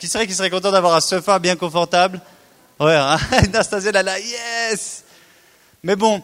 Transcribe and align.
Qui 0.00 0.08
serait 0.08 0.26
qui 0.26 0.32
serait 0.32 0.48
content 0.48 0.72
d'avoir 0.72 0.94
un 0.94 1.00
sofa 1.02 1.38
bien 1.38 1.54
confortable 1.54 2.22
Ouais, 2.80 2.94
hein 2.94 3.18
Anastasia, 3.32 3.92
là, 3.92 4.02
là, 4.02 4.18
yes 4.18 5.04
Mais 5.82 5.94
bon, 5.94 6.22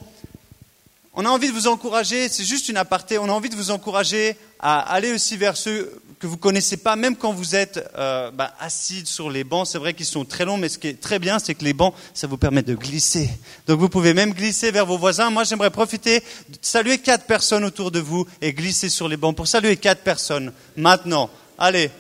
on 1.13 1.27
a 1.27 1.29
envie 1.29 1.49
de 1.49 1.53
vous 1.53 1.67
encourager, 1.67 2.31
c'est 2.31 2.43
juste 2.43 2.71
une 2.71 2.79
aparté, 2.79 3.19
on 3.19 3.25
a 3.25 3.33
envie 3.33 3.51
de 3.51 3.55
vous 3.55 3.71
encourager 3.71 4.39
à 4.61 4.81
aller 4.81 5.13
aussi 5.13 5.37
vers 5.37 5.59
ceux 5.59 5.93
que 6.19 6.27
vous 6.27 6.39
connaissez 6.39 6.79
pas, 6.79 6.97
même 6.97 7.17
quand 7.17 7.35
vous 7.35 7.55
êtes 7.55 7.87
euh, 7.99 8.31
bah, 8.31 8.55
assis 8.61 9.05
sur 9.05 9.29
les 9.29 9.45
bancs. 9.45 9.67
C'est 9.67 9.77
vrai 9.77 9.93
qu'ils 9.93 10.07
sont 10.07 10.25
très 10.25 10.47
longs, 10.47 10.57
mais 10.57 10.71
ce 10.71 10.79
qui 10.79 10.89
est 10.89 10.99
très 10.99 11.19
bien, 11.19 11.39
c'est 11.39 11.55
que 11.55 11.65
les 11.65 11.75
bancs, 11.75 11.93
ça 12.15 12.27
vous 12.27 12.39
permet 12.39 12.63
de 12.63 12.75
glisser. 12.75 13.29
Donc 13.67 13.79
vous 13.79 13.91
pouvez 13.91 14.15
même 14.15 14.33
glisser 14.33 14.71
vers 14.71 14.87
vos 14.87 14.97
voisins. 14.97 15.29
Moi, 15.29 15.45
j'aimerais 15.45 15.69
profiter 15.69 16.21
de 16.21 16.57
saluer 16.63 16.97
quatre 16.97 17.27
personnes 17.27 17.65
autour 17.65 17.91
de 17.91 18.01
vous 18.01 18.27
et 18.41 18.55
glisser 18.55 18.89
sur 18.89 19.07
les 19.07 19.19
bancs 19.19 19.37
pour 19.37 19.49
saluer 19.49 19.77
quatre 19.77 20.01
personnes. 20.01 20.51
Maintenant, 20.77 21.29
allez, 21.59 21.91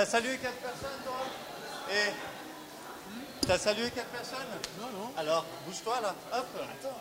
T'as 0.00 0.06
salué 0.06 0.38
quatre 0.38 0.54
personnes, 0.54 0.98
toi 1.04 1.26
Et 1.92 3.46
T'as 3.46 3.58
salué 3.58 3.90
quatre 3.90 4.06
personnes 4.06 4.38
Non, 4.80 4.86
non. 4.98 5.12
Alors, 5.18 5.44
bouge-toi 5.66 6.00
là. 6.00 6.14
Hop. 6.32 6.46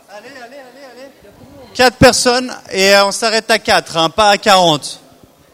Allez, 0.10 0.28
allez, 0.28 0.58
allez, 0.58 0.84
allez. 0.92 1.12
Quatre 1.74 1.96
personnes 1.96 2.54
et 2.70 2.94
euh, 2.94 3.06
on 3.06 3.14
s'arrête 3.14 3.50
à 3.50 3.58
quatre, 3.58 3.96
hein, 3.96 4.10
pas 4.10 4.32
à 4.32 4.38
40. 4.38 5.00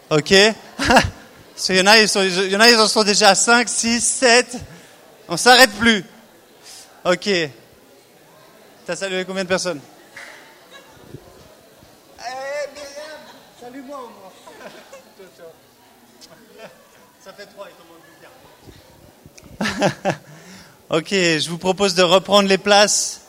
Ok 0.09 0.31
Il 1.69 1.75
y, 1.75 1.81
en 1.81 1.85
a, 1.85 1.99
ils 1.99 2.09
sont, 2.09 2.23
il 2.23 2.49
y 2.49 2.55
en 2.55 2.61
a, 2.61 2.67
ils 2.67 2.79
en 2.79 2.87
sont 2.87 3.03
déjà 3.03 3.29
à 3.29 3.35
5, 3.35 3.69
6, 3.69 4.01
7. 4.01 4.57
On 5.27 5.37
s'arrête 5.37 5.71
plus. 5.77 6.03
Ok. 7.03 7.29
T'as 8.87 8.95
salué 8.95 9.23
combien 9.23 9.43
de 9.43 9.49
personnes 9.49 9.81
Eh, 12.17 12.69
Myriam, 12.73 13.83
au 13.91 14.09
moins. 14.09 14.24
Ça 17.25 17.33
fait 17.33 17.47
trois, 17.47 17.67
il 17.67 17.73
t'en 19.57 20.15
ok, 20.97 21.09
je 21.09 21.49
vous 21.49 21.57
propose 21.57 21.95
de 21.95 22.03
reprendre 22.03 22.47
les 22.47 22.59
places. 22.59 23.21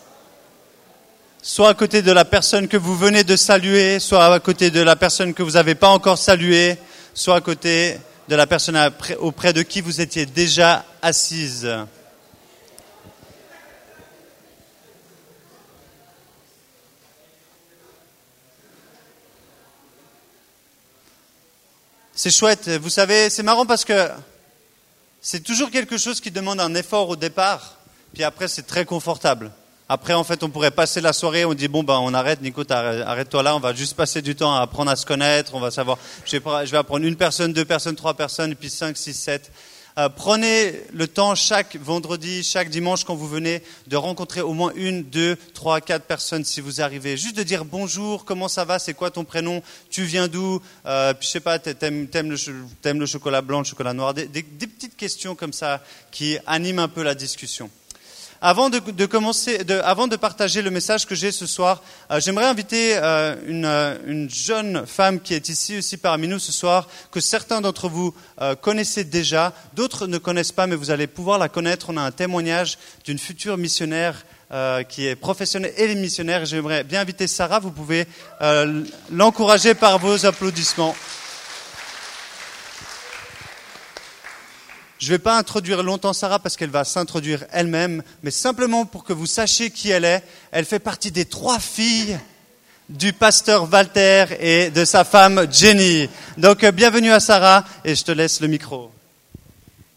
Soit 1.40 1.70
à 1.70 1.74
côté 1.74 2.02
de 2.02 2.12
la 2.12 2.26
personne 2.26 2.68
que 2.68 2.76
vous 2.76 2.94
venez 2.94 3.24
de 3.24 3.36
saluer, 3.36 3.98
soit 3.98 4.26
à 4.26 4.38
côté 4.38 4.70
de 4.70 4.82
la 4.82 4.96
personne 4.96 5.32
que 5.32 5.42
vous 5.42 5.52
n'avez 5.52 5.74
pas 5.74 5.88
encore 5.88 6.18
saluée, 6.18 6.76
soit 7.14 7.36
à 7.36 7.40
côté 7.40 7.96
de 8.28 8.36
la 8.36 8.46
personne 8.46 8.78
auprès 9.18 9.54
de 9.54 9.62
qui 9.62 9.80
vous 9.80 10.02
étiez 10.02 10.26
déjà 10.26 10.84
assise. 11.00 11.66
C'est 22.18 22.30
chouette. 22.30 22.70
Vous 22.70 22.88
savez, 22.88 23.28
c'est 23.28 23.42
marrant 23.42 23.66
parce 23.66 23.84
que 23.84 24.08
c'est 25.20 25.40
toujours 25.40 25.70
quelque 25.70 25.98
chose 25.98 26.18
qui 26.18 26.30
demande 26.30 26.60
un 26.60 26.74
effort 26.74 27.10
au 27.10 27.16
départ, 27.16 27.74
puis 28.14 28.24
après 28.24 28.48
c'est 28.48 28.62
très 28.62 28.86
confortable. 28.86 29.52
Après, 29.86 30.14
en 30.14 30.24
fait, 30.24 30.42
on 30.42 30.48
pourrait 30.48 30.70
passer 30.70 31.02
la 31.02 31.12
soirée, 31.12 31.44
on 31.44 31.52
dit 31.52 31.68
bon 31.68 31.82
ben 31.82 31.98
on 31.98 32.14
arrête, 32.14 32.40
Nico, 32.40 32.62
arrête-toi 32.70 33.42
là, 33.42 33.54
on 33.54 33.60
va 33.60 33.74
juste 33.74 33.94
passer 33.94 34.22
du 34.22 34.34
temps 34.34 34.56
à 34.56 34.62
apprendre 34.62 34.90
à 34.90 34.96
se 34.96 35.04
connaître, 35.04 35.54
on 35.54 35.60
va 35.60 35.70
savoir. 35.70 35.98
Je 36.24 36.38
vais, 36.38 36.66
je 36.66 36.70
vais 36.70 36.78
apprendre 36.78 37.04
une 37.04 37.16
personne, 37.16 37.52
deux 37.52 37.66
personnes, 37.66 37.96
trois 37.96 38.14
personnes, 38.14 38.56
puis 38.56 38.70
cinq, 38.70 38.96
six, 38.96 39.12
sept. 39.12 39.52
Euh, 39.98 40.10
prenez 40.10 40.74
le 40.92 41.08
temps 41.08 41.34
chaque 41.34 41.76
vendredi, 41.76 42.42
chaque 42.42 42.68
dimanche 42.68 43.04
quand 43.04 43.14
vous 43.14 43.26
venez 43.26 43.62
de 43.86 43.96
rencontrer 43.96 44.42
au 44.42 44.52
moins 44.52 44.72
une, 44.74 45.02
deux, 45.02 45.36
trois, 45.54 45.80
quatre 45.80 46.04
personnes 46.04 46.44
si 46.44 46.60
vous 46.60 46.82
arrivez. 46.82 47.16
Juste 47.16 47.36
de 47.36 47.42
dire 47.42 47.64
bonjour, 47.64 48.26
comment 48.26 48.48
ça 48.48 48.66
va, 48.66 48.78
c'est 48.78 48.92
quoi 48.92 49.10
ton 49.10 49.24
prénom, 49.24 49.62
tu 49.88 50.02
viens 50.02 50.28
d'où, 50.28 50.60
euh, 50.84 51.14
je 51.18 51.26
sais 51.26 51.40
pas, 51.40 51.58
t'aimes, 51.58 52.08
aimes 52.12 52.30
le, 52.30 53.06
chocolat 53.06 53.40
blanc, 53.40 53.60
le 53.60 53.64
chocolat 53.64 53.94
noir, 53.94 54.12
des 54.12 54.26
petites 54.26 54.96
questions 54.96 55.34
comme 55.34 55.54
ça 55.54 55.82
qui 56.10 56.36
animent 56.46 56.80
un 56.80 56.88
peu 56.88 57.02
la 57.02 57.14
discussion. 57.14 57.70
Avant 58.42 58.68
de, 58.68 59.06
commencer, 59.06 59.60
avant 59.82 60.08
de 60.08 60.16
partager 60.16 60.60
le 60.60 60.70
message 60.70 61.06
que 61.06 61.14
j'ai 61.14 61.32
ce 61.32 61.46
soir, 61.46 61.82
euh, 62.10 62.20
j'aimerais 62.20 62.44
inviter 62.44 62.96
euh, 62.96 63.34
euh, 63.48 63.98
une, 64.06 64.28
jeune 64.28 64.86
femme 64.86 65.20
qui 65.20 65.32
est 65.32 65.48
ici 65.48 65.78
aussi 65.78 65.96
parmi 65.96 66.28
nous 66.28 66.38
ce 66.38 66.52
soir, 66.52 66.86
que 67.10 67.20
certains 67.20 67.60
d'entre 67.60 67.88
vous 67.88 68.14
connaissez 68.60 69.04
déjà, 69.04 69.54
d'autres 69.74 70.06
ne 70.06 70.18
connaissent 70.18 70.52
pas, 70.52 70.66
mais 70.66 70.76
vous 70.76 70.90
allez 70.90 71.06
pouvoir 71.06 71.38
la 71.38 71.48
connaître. 71.48 71.86
On 71.90 71.96
a 71.96 72.02
un 72.02 72.10
témoignage 72.10 72.78
d'une 73.04 73.18
future 73.18 73.56
missionnaire 73.56 74.24
qui 74.88 75.06
est 75.06 75.16
professionnelle 75.16 75.72
et 75.76 75.94
missionnaire. 75.94 76.44
J'aimerais 76.44 76.84
bien 76.84 77.00
inviter 77.00 77.26
Sarah. 77.26 77.58
Vous 77.58 77.70
pouvez 77.70 78.06
l'encourager 79.10 79.74
par 79.74 79.98
vos 79.98 80.26
applaudissements. 80.26 80.94
Je 84.98 85.08
ne 85.08 85.10
vais 85.10 85.18
pas 85.18 85.36
introduire 85.36 85.82
longtemps 85.82 86.14
Sarah 86.14 86.38
parce 86.38 86.56
qu'elle 86.56 86.70
va 86.70 86.84
s'introduire 86.84 87.44
elle-même, 87.52 88.02
mais 88.22 88.30
simplement 88.30 88.86
pour 88.86 89.04
que 89.04 89.12
vous 89.12 89.26
sachiez 89.26 89.70
qui 89.70 89.90
elle 89.90 90.06
est. 90.06 90.22
Elle 90.52 90.64
fait 90.64 90.78
partie 90.78 91.10
des 91.10 91.26
trois 91.26 91.58
filles 91.58 92.18
du 92.88 93.12
pasteur 93.12 93.70
Walter 93.70 94.24
et 94.40 94.70
de 94.70 94.86
sa 94.86 95.04
femme 95.04 95.46
Jenny. 95.52 96.08
Donc 96.38 96.64
euh, 96.64 96.70
bienvenue 96.72 97.10
à 97.10 97.20
Sarah 97.20 97.64
et 97.84 97.94
je 97.94 98.04
te 98.04 98.12
laisse 98.12 98.40
le 98.40 98.48
micro. 98.48 98.90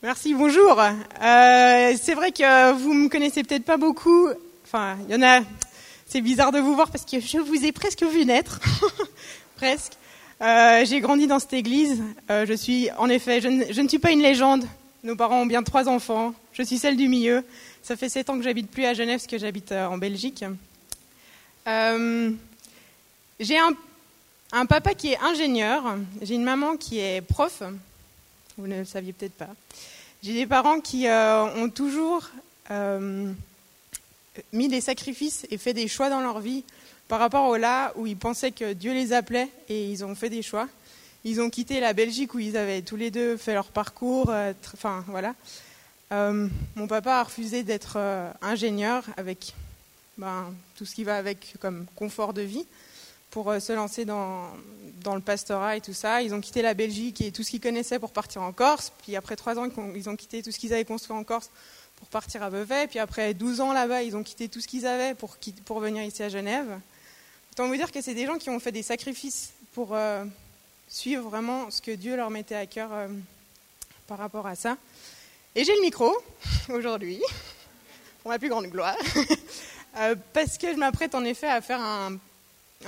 Merci, 0.03 0.33
bonjour. 0.33 0.81
Euh, 0.81 1.93
c'est 2.01 2.13
vrai 2.13 2.31
que 2.31 2.73
vous 2.73 2.93
me 2.93 3.07
connaissez 3.07 3.43
peut-être 3.43 3.65
pas 3.65 3.77
beaucoup. 3.77 4.27
Enfin, 4.65 4.97
il 5.07 5.15
y 5.15 5.17
en 5.17 5.25
a. 5.25 5.41
C'est 6.07 6.21
bizarre 6.21 6.51
de 6.51 6.59
vous 6.59 6.75
voir 6.75 6.89
parce 6.89 7.05
que 7.05 7.21
je 7.21 7.37
vous 7.37 7.63
ai 7.63 7.71
presque 7.71 8.03
vu 8.03 8.25
naître, 8.25 8.59
presque. 9.55 9.93
Euh, 10.41 10.83
j'ai 10.85 10.99
grandi 10.99 11.27
dans 11.27 11.39
cette 11.39 11.53
église. 11.53 12.01
Euh, 12.29 12.45
je 12.45 12.53
suis, 12.53 12.89
en 12.97 13.09
effet, 13.09 13.39
je 13.41 13.47
ne, 13.47 13.63
je 13.71 13.81
ne 13.81 13.87
suis 13.87 13.99
pas 13.99 14.11
une 14.11 14.21
légende. 14.21 14.65
Nos 15.03 15.15
parents 15.15 15.41
ont 15.41 15.45
bien 15.45 15.63
trois 15.63 15.87
enfants. 15.87 16.33
Je 16.51 16.61
suis 16.63 16.77
celle 16.77 16.97
du 16.97 17.07
milieu. 17.07 17.45
Ça 17.83 17.95
fait 17.95 18.09
sept 18.09 18.29
ans 18.29 18.37
que 18.37 18.43
j'habite 18.43 18.69
plus 18.69 18.83
à 18.83 18.93
Genève, 18.93 19.19
parce 19.19 19.27
que 19.27 19.37
j'habite 19.37 19.71
euh, 19.71 19.85
en 19.85 19.97
Belgique. 19.97 20.43
Euh, 21.67 22.31
j'ai 23.39 23.57
un, 23.57 24.65
papa 24.65 24.93
qui 24.93 25.13
est 25.13 25.19
ingénieur. 25.19 25.95
J'ai 26.21 26.35
une 26.35 26.43
maman 26.43 26.75
qui 26.75 26.99
est 26.99 27.21
prof. 27.21 27.63
Vous 28.57 28.67
ne 28.67 28.79
le 28.79 28.85
saviez 28.85 29.13
peut-être 29.13 29.35
pas. 29.35 29.47
J'ai 30.21 30.33
des 30.33 30.45
parents 30.45 30.81
qui 30.81 31.07
euh, 31.07 31.45
ont 31.45 31.69
toujours 31.69 32.29
mis 34.51 34.67
des 34.67 34.81
sacrifices 34.81 35.47
et 35.49 35.57
fait 35.57 35.73
des 35.73 35.87
choix 35.87 36.09
dans 36.09 36.19
leur 36.19 36.39
vie 36.39 36.63
par 37.07 37.19
rapport 37.19 37.47
au 37.47 37.55
là 37.55 37.93
où 37.95 38.05
ils 38.05 38.17
pensaient 38.17 38.51
que 38.51 38.73
Dieu 38.73 38.93
les 38.93 39.13
appelait 39.13 39.49
et 39.69 39.89
ils 39.89 40.03
ont 40.03 40.13
fait 40.13 40.29
des 40.29 40.41
choix. 40.41 40.67
Ils 41.25 41.41
ont 41.41 41.49
quitté 41.49 41.81
la 41.81 41.91
Belgique 41.91 42.33
où 42.33 42.39
ils 42.39 42.55
avaient 42.55 42.81
tous 42.81 42.95
les 42.95 43.11
deux 43.11 43.35
fait 43.35 43.53
leur 43.53 43.67
parcours. 43.67 44.29
Euh, 44.29 44.53
enfin, 44.73 45.03
voilà. 45.07 45.35
Euh, 46.11 46.47
mon 46.75 46.87
papa 46.87 47.15
a 47.15 47.23
refusé 47.23 47.63
d'être 47.63 47.93
euh, 47.97 48.31
ingénieur 48.41 49.03
avec 49.17 49.53
ben, 50.17 50.53
tout 50.75 50.85
ce 50.85 50.95
qui 50.95 51.03
va 51.03 51.17
avec 51.17 51.55
comme 51.59 51.85
confort 51.95 52.33
de 52.33 52.41
vie 52.41 52.65
pour 53.31 53.53
se 53.61 53.73
lancer 53.73 54.05
dans, 54.05 54.49
dans, 55.03 55.13
le 55.13 55.21
pastorat 55.21 55.75
et 55.75 55.81
tout 55.81 55.93
ça. 55.93 56.23
Ils 56.23 56.33
ont 56.33 56.41
quitté 56.41 56.63
la 56.63 56.73
Belgique 56.73 57.21
et 57.21 57.31
tout 57.31 57.43
ce 57.43 57.51
qu'ils 57.51 57.61
connaissaient 57.61 57.99
pour 57.99 58.11
partir 58.11 58.41
en 58.41 58.51
Corse. 58.51 58.91
Puis 59.03 59.15
après 59.15 59.35
trois 59.35 59.59
ans, 59.59 59.69
ils 59.95 60.09
ont 60.09 60.15
quitté 60.15 60.41
tout 60.41 60.51
ce 60.51 60.57
qu'ils 60.57 60.73
avaient 60.73 60.85
construit 60.85 61.15
en 61.15 61.23
Corse 61.23 61.51
pour 61.97 62.07
partir 62.07 62.41
à 62.41 62.49
Vevey. 62.49 62.87
Puis 62.87 62.97
après 62.97 63.35
12 63.35 63.61
ans 63.61 63.71
là-bas, 63.71 64.01
ils 64.01 64.15
ont 64.15 64.23
quitté 64.23 64.49
tout 64.49 64.61
ce 64.61 64.67
qu'ils 64.67 64.87
avaient 64.87 65.13
pour, 65.13 65.37
pour 65.65 65.79
venir 65.79 66.01
ici 66.03 66.23
à 66.23 66.29
Genève. 66.29 66.79
Autant 67.51 67.67
vous 67.67 67.75
dire 67.75 67.91
que 67.91 68.01
c'est 68.01 68.15
des 68.15 68.25
gens 68.25 68.39
qui 68.39 68.49
ont 68.49 68.59
fait 68.59 68.71
des 68.71 68.83
sacrifices 68.83 69.51
pour 69.73 69.95
suivre 70.89 71.29
vraiment 71.29 71.69
ce 71.69 71.81
que 71.81 71.91
Dieu 71.91 72.15
leur 72.15 72.31
mettait 72.31 72.55
à 72.55 72.65
cœur 72.65 72.89
euh, 72.91 73.07
par 74.07 74.17
rapport 74.17 74.47
à 74.47 74.55
ça. 74.55 74.75
Et 75.55 75.63
j'ai 75.63 75.75
le 75.75 75.81
micro 75.81 76.11
aujourd'hui, 76.69 77.21
pour 78.21 78.31
ma 78.31 78.39
plus 78.39 78.49
grande 78.49 78.67
gloire, 78.67 78.97
euh, 79.97 80.15
parce 80.33 80.57
que 80.57 80.73
je 80.73 80.77
m'apprête 80.77 81.13
en 81.15 81.23
effet 81.23 81.47
à 81.47 81.61
faire 81.61 81.79
un, 81.79 82.17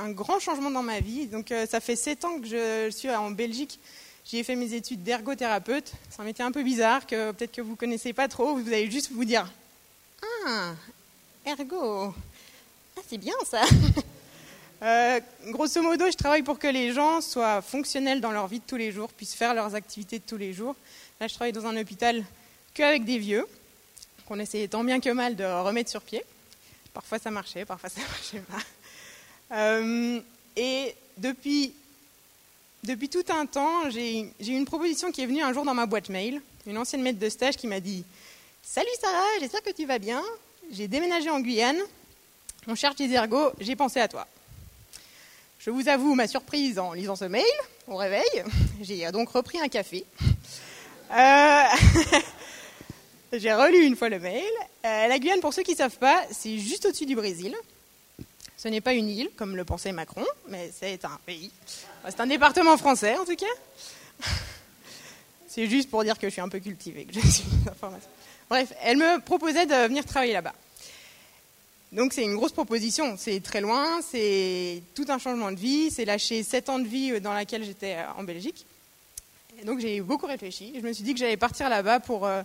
grand 0.09 0.39
changement 0.39 0.71
dans 0.71 0.83
ma 0.83 0.99
vie. 0.99 1.27
Donc 1.27 1.53
ça 1.69 1.81
fait 1.81 1.97
7 1.97 2.25
ans 2.25 2.39
que 2.39 2.47
je 2.47 2.89
suis 2.91 3.09
en 3.09 3.29
Belgique. 3.29 3.77
J'y 4.25 4.37
ai 4.37 4.43
fait 4.43 4.55
mes 4.55 4.73
études 4.73 5.03
d'ergothérapeute. 5.03 5.91
C'est 6.09 6.21
un 6.21 6.23
métier 6.23 6.45
un 6.45 6.51
peu 6.51 6.63
bizarre 6.63 7.05
que 7.05 7.31
peut-être 7.31 7.51
que 7.51 7.61
vous 7.61 7.71
ne 7.71 7.75
connaissez 7.75 8.13
pas 8.13 8.29
trop. 8.29 8.55
Vous 8.55 8.67
allez 8.67 8.89
juste 8.89 9.11
vous 9.11 9.25
dire 9.25 9.51
Ah, 10.47 10.73
ergo. 11.45 12.13
Ah, 12.95 13.01
c'est 13.09 13.17
bien 13.17 13.33
ça. 13.45 13.63
Euh, 14.83 15.19
grosso 15.49 15.79
modo, 15.83 16.09
je 16.09 16.17
travaille 16.17 16.41
pour 16.41 16.57
que 16.57 16.67
les 16.67 16.91
gens 16.91 17.21
soient 17.21 17.61
fonctionnels 17.61 18.19
dans 18.19 18.31
leur 18.31 18.47
vie 18.47 18.59
de 18.59 18.65
tous 18.65 18.77
les 18.77 18.91
jours, 18.91 19.09
puissent 19.09 19.35
faire 19.35 19.53
leurs 19.53 19.75
activités 19.75 20.17
de 20.17 20.23
tous 20.25 20.37
les 20.37 20.53
jours. 20.53 20.75
Là, 21.19 21.27
je 21.27 21.35
travaille 21.35 21.53
dans 21.53 21.67
un 21.67 21.77
hôpital 21.77 22.23
qu'avec 22.73 23.05
des 23.05 23.19
vieux, 23.19 23.45
qu'on 24.25 24.39
essayait 24.39 24.67
tant 24.67 24.83
bien 24.83 24.99
que 24.99 25.09
mal 25.09 25.35
de 25.35 25.43
remettre 25.43 25.91
sur 25.91 26.01
pied. 26.01 26.23
Parfois 26.95 27.19
ça 27.19 27.29
marchait, 27.29 27.63
parfois 27.63 27.89
ça 27.89 28.01
marchait 28.09 28.39
pas. 28.39 29.55
Euh, 29.55 30.19
et 30.55 30.95
depuis, 31.17 31.73
depuis 32.83 33.09
tout 33.09 33.25
un 33.29 33.45
temps, 33.45 33.89
j'ai 33.91 34.21
eu 34.21 34.47
une 34.47 34.65
proposition 34.65 35.11
qui 35.11 35.21
est 35.21 35.27
venue 35.27 35.43
un 35.43 35.53
jour 35.53 35.63
dans 35.63 35.75
ma 35.75 35.85
boîte 35.85 36.09
mail, 36.09 36.41
une 36.65 36.79
ancienne 36.79 37.03
maître 37.03 37.19
de 37.19 37.29
stage 37.29 37.55
qui 37.55 37.67
m'a 37.67 37.79
dit 37.79 38.03
Salut 38.63 38.87
Sarah, 38.99 39.27
j'espère 39.39 39.61
que 39.61 39.71
tu 39.71 39.85
vas 39.85 39.99
bien. 39.99 40.23
J'ai 40.71 40.87
déménagé 40.87 41.29
en 41.29 41.39
Guyane, 41.39 41.79
on 42.67 42.73
cherche 42.73 42.95
des 42.95 43.11
ergots, 43.11 43.51
j'ai 43.59 43.75
pensé 43.75 43.99
à 43.99 44.07
toi. 44.07 44.27
Je 45.63 45.69
vous 45.69 45.87
avoue 45.89 46.15
ma 46.15 46.27
surprise 46.27 46.79
en 46.79 46.93
lisant 46.93 47.15
ce 47.15 47.25
mail 47.25 47.43
au 47.87 47.95
réveil. 47.95 48.23
J'ai 48.81 49.09
donc 49.11 49.29
repris 49.29 49.59
un 49.59 49.67
café. 49.67 50.05
Euh, 51.11 51.63
j'ai 53.33 53.53
relu 53.53 53.85
une 53.85 53.95
fois 53.95 54.09
le 54.09 54.17
mail. 54.17 54.41
Euh, 54.85 55.07
la 55.07 55.19
Guyane, 55.19 55.39
pour 55.39 55.53
ceux 55.53 55.61
qui 55.61 55.73
ne 55.73 55.77
savent 55.77 55.97
pas, 55.97 56.23
c'est 56.31 56.57
juste 56.57 56.87
au-dessus 56.87 57.05
du 57.05 57.15
Brésil. 57.15 57.53
Ce 58.57 58.69
n'est 58.69 58.81
pas 58.81 58.93
une 58.93 59.07
île, 59.07 59.29
comme 59.35 59.55
le 59.55 59.63
pensait 59.63 59.91
Macron, 59.91 60.25
mais 60.47 60.71
c'est 60.73 61.05
un 61.05 61.19
pays. 61.27 61.51
C'est 62.05 62.19
un 62.21 62.27
département 62.27 62.75
français, 62.77 63.15
en 63.17 63.25
tout 63.25 63.35
cas. 63.35 64.25
C'est 65.47 65.67
juste 65.67 65.89
pour 65.89 66.01
dire 66.03 66.17
que 66.17 66.27
je 66.27 66.31
suis 66.31 66.41
un 66.41 66.47
peu 66.47 66.59
cultivée, 66.59 67.03
que 67.03 67.13
je 67.13 67.19
suis 67.19 67.43
Bref, 68.49 68.73
elle 68.81 68.97
me 68.97 69.19
proposait 69.19 69.65
de 69.65 69.87
venir 69.87 70.05
travailler 70.05 70.31
là-bas. 70.31 70.53
Donc 71.91 72.13
c'est 72.13 72.23
une 72.23 72.35
grosse 72.35 72.53
proposition, 72.53 73.15
c'est 73.17 73.41
très 73.41 73.59
loin, 73.59 74.01
c'est 74.01 74.81
tout 74.95 75.03
un 75.09 75.17
changement 75.17 75.51
de 75.51 75.57
vie, 75.57 75.91
c'est 75.91 76.05
lâcher 76.05 76.41
7 76.41 76.69
ans 76.69 76.79
de 76.79 76.87
vie 76.87 77.19
dans 77.19 77.33
laquelle 77.33 77.65
j'étais 77.65 77.95
euh, 77.95 78.13
en 78.17 78.23
Belgique. 78.23 78.65
Donc 79.65 79.79
j'ai 79.79 79.99
beaucoup 79.99 80.25
réfléchi, 80.25 80.71
je 80.73 80.79
me 80.87 80.93
suis 80.93 81.03
dit 81.03 81.13
que 81.13 81.19
j'allais 81.19 81.35
partir 81.35 81.67
là-bas 81.67 81.99
pour 81.99 82.25
euh, 82.25 82.43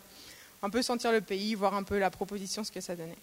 un 0.65 0.71
peu 0.71 0.83
sentir 0.83 1.13
le 1.13 1.21
pays, 1.21 1.55
voir 1.55 1.75
un 1.75 1.85
peu 1.85 1.97
la 1.97 2.11
proposition, 2.11 2.65
ce 2.65 2.73
que 2.73 2.81
ça 2.81 2.97
donnait. 2.97 3.17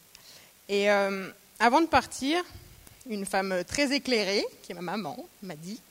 Et 0.70 0.90
euh, 0.90 1.30
avant 1.60 1.82
de 1.82 1.88
partir, 1.88 2.42
une 3.10 3.26
femme 3.26 3.66
très 3.68 3.94
éclairée, 3.94 4.46
qui 4.62 4.72
est 4.72 4.76
ma 4.76 4.82
maman, 4.82 5.18
m'a 5.42 5.58
dit, 5.58 5.82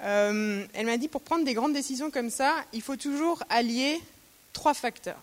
elle 0.00 0.84
m'a 0.84 0.98
dit 0.98 1.08
pour 1.08 1.22
prendre 1.22 1.46
des 1.46 1.54
grandes 1.54 1.72
décisions 1.72 2.10
comme 2.10 2.28
ça, 2.28 2.54
il 2.74 2.82
faut 2.82 2.96
toujours 2.96 3.42
allier 3.48 3.98
trois 4.52 4.74
facteurs. 4.74 5.22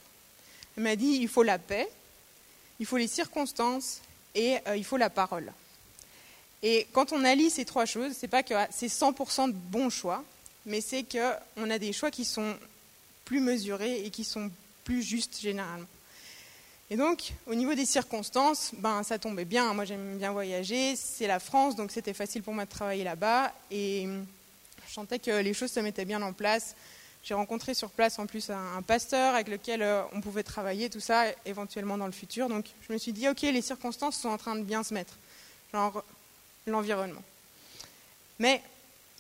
Elle 0.75 0.83
m'a 0.83 0.95
dit 0.95 1.19
il 1.21 1.27
faut 1.27 1.43
la 1.43 1.59
paix, 1.59 1.87
il 2.79 2.87
faut 2.87 2.97
les 2.97 3.07
circonstances 3.07 4.01
et 4.35 4.57
euh, 4.67 4.77
il 4.77 4.83
faut 4.83 4.97
la 4.97 5.09
parole. 5.09 5.51
Et 6.63 6.87
quand 6.91 7.11
on 7.11 7.23
allie 7.23 7.49
ces 7.49 7.65
trois 7.65 7.85
choses, 7.85 8.13
c'est 8.17 8.27
pas 8.27 8.43
que 8.43 8.53
c'est 8.69 8.87
100% 8.87 9.47
de 9.47 9.53
bons 9.53 9.89
choix, 9.89 10.23
mais 10.65 10.81
c'est 10.81 11.03
qu'on 11.03 11.69
a 11.69 11.79
des 11.79 11.91
choix 11.91 12.11
qui 12.11 12.25
sont 12.25 12.55
plus 13.25 13.39
mesurés 13.39 14.05
et 14.05 14.09
qui 14.09 14.23
sont 14.23 14.51
plus 14.83 15.01
justes 15.01 15.39
généralement. 15.39 15.87
Et 16.91 16.97
donc, 16.97 17.31
au 17.47 17.55
niveau 17.55 17.73
des 17.73 17.85
circonstances, 17.85 18.71
ben, 18.77 19.01
ça 19.03 19.17
tombait 19.17 19.45
bien. 19.45 19.73
Moi, 19.73 19.85
j'aime 19.85 20.17
bien 20.17 20.33
voyager. 20.33 20.97
C'est 20.97 21.25
la 21.25 21.39
France, 21.39 21.77
donc 21.77 21.89
c'était 21.89 22.13
facile 22.13 22.43
pour 22.43 22.53
moi 22.53 22.65
de 22.65 22.69
travailler 22.69 23.05
là-bas. 23.05 23.53
Et 23.71 24.05
je 24.87 24.93
sentais 24.93 25.17
que 25.17 25.31
les 25.31 25.53
choses 25.53 25.71
se 25.71 25.79
mettaient 25.79 26.03
bien 26.03 26.21
en 26.21 26.33
place. 26.33 26.75
J'ai 27.23 27.35
rencontré 27.35 27.73
sur 27.73 27.89
place 27.91 28.17
en 28.17 28.25
plus 28.25 28.49
un, 28.49 28.81
pasteur 28.81 29.35
avec 29.35 29.47
lequel 29.47 29.83
euh, 29.83 30.01
on 30.13 30.21
pouvait 30.21 30.43
travailler, 30.43 30.89
tout 30.89 30.99
ça, 30.99 31.25
éventuellement 31.45 31.97
dans 31.97 32.07
le 32.07 32.11
futur. 32.11 32.49
Donc 32.49 32.65
je 32.87 32.93
me 32.93 32.97
suis 32.97 33.13
dit, 33.13 33.29
ok, 33.29 33.41
les 33.41 33.61
circonstances 33.61 34.17
sont 34.17 34.29
en 34.29 34.37
train 34.37 34.55
de 34.55 34.63
bien 34.63 34.83
se 34.83 34.93
mettre, 34.93 35.13
genre 35.71 36.03
l'environnement. 36.65 37.21
Mais 38.39 38.61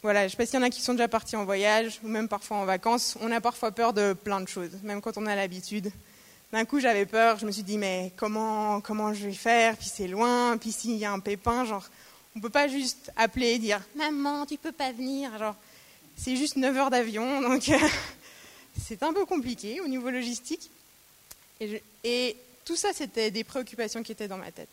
voilà, 0.01 0.21
je 0.21 0.25
ne 0.25 0.29
sais 0.29 0.37
pas 0.37 0.45
s'il 0.47 0.55
y 0.55 0.57
en 0.57 0.65
a 0.65 0.71
qui 0.71 0.81
sont 0.81 0.93
déjà 0.93 1.07
partis 1.07 1.35
en 1.35 1.45
voyage 1.45 1.99
ou 2.03 2.07
même 2.07 2.27
parfois 2.27 2.57
en 2.57 2.65
vacances, 2.65 3.17
on 3.21 3.31
a 3.31 3.39
parfois 3.39 3.71
peur 3.71 3.93
de 3.93 4.13
plein 4.13 4.41
de 4.41 4.47
choses, 4.47 4.71
même 4.81 4.99
quand 4.99 5.17
on 5.17 5.27
a 5.27 5.35
l'habitude. 5.35 5.91
D'un 6.51 6.65
coup, 6.65 6.79
j'avais 6.79 7.05
peur, 7.05 7.37
je 7.37 7.45
me 7.45 7.51
suis 7.51 7.63
dit, 7.63 7.77
mais 7.77 8.11
comment, 8.17 8.81
comment 8.81 9.13
je 9.13 9.27
vais 9.27 9.33
faire? 9.33 9.77
Puis 9.77 9.91
c'est 9.93 10.07
loin, 10.07 10.57
puis 10.57 10.71
s'il 10.71 10.97
y 10.97 11.05
a 11.05 11.11
un 11.11 11.19
pépin, 11.19 11.65
genre, 11.65 11.87
on 12.35 12.39
ne 12.39 12.41
peut 12.41 12.49
pas 12.49 12.67
juste 12.67 13.11
appeler 13.15 13.51
et 13.51 13.59
dire, 13.59 13.79
maman, 13.95 14.45
tu 14.47 14.57
peux 14.57 14.71
pas 14.71 14.91
venir, 14.91 15.37
genre 15.37 15.55
c'est 16.15 16.35
juste 16.35 16.55
9 16.55 16.77
heures 16.77 16.89
d'avion, 16.89 17.41
donc 17.47 17.69
euh, 17.69 17.77
c'est 18.79 19.03
un 19.03 19.13
peu 19.13 19.25
compliqué 19.25 19.81
au 19.81 19.87
niveau 19.87 20.09
logistique. 20.09 20.69
Et, 22.03 22.35
tout 22.63 22.75
ça, 22.75 22.89
c'était 22.93 23.31
des 23.31 23.43
préoccupations 23.43 24.03
qui 24.03 24.11
étaient 24.11 24.27
dans 24.27 24.37
ma 24.37 24.51
tête. 24.51 24.69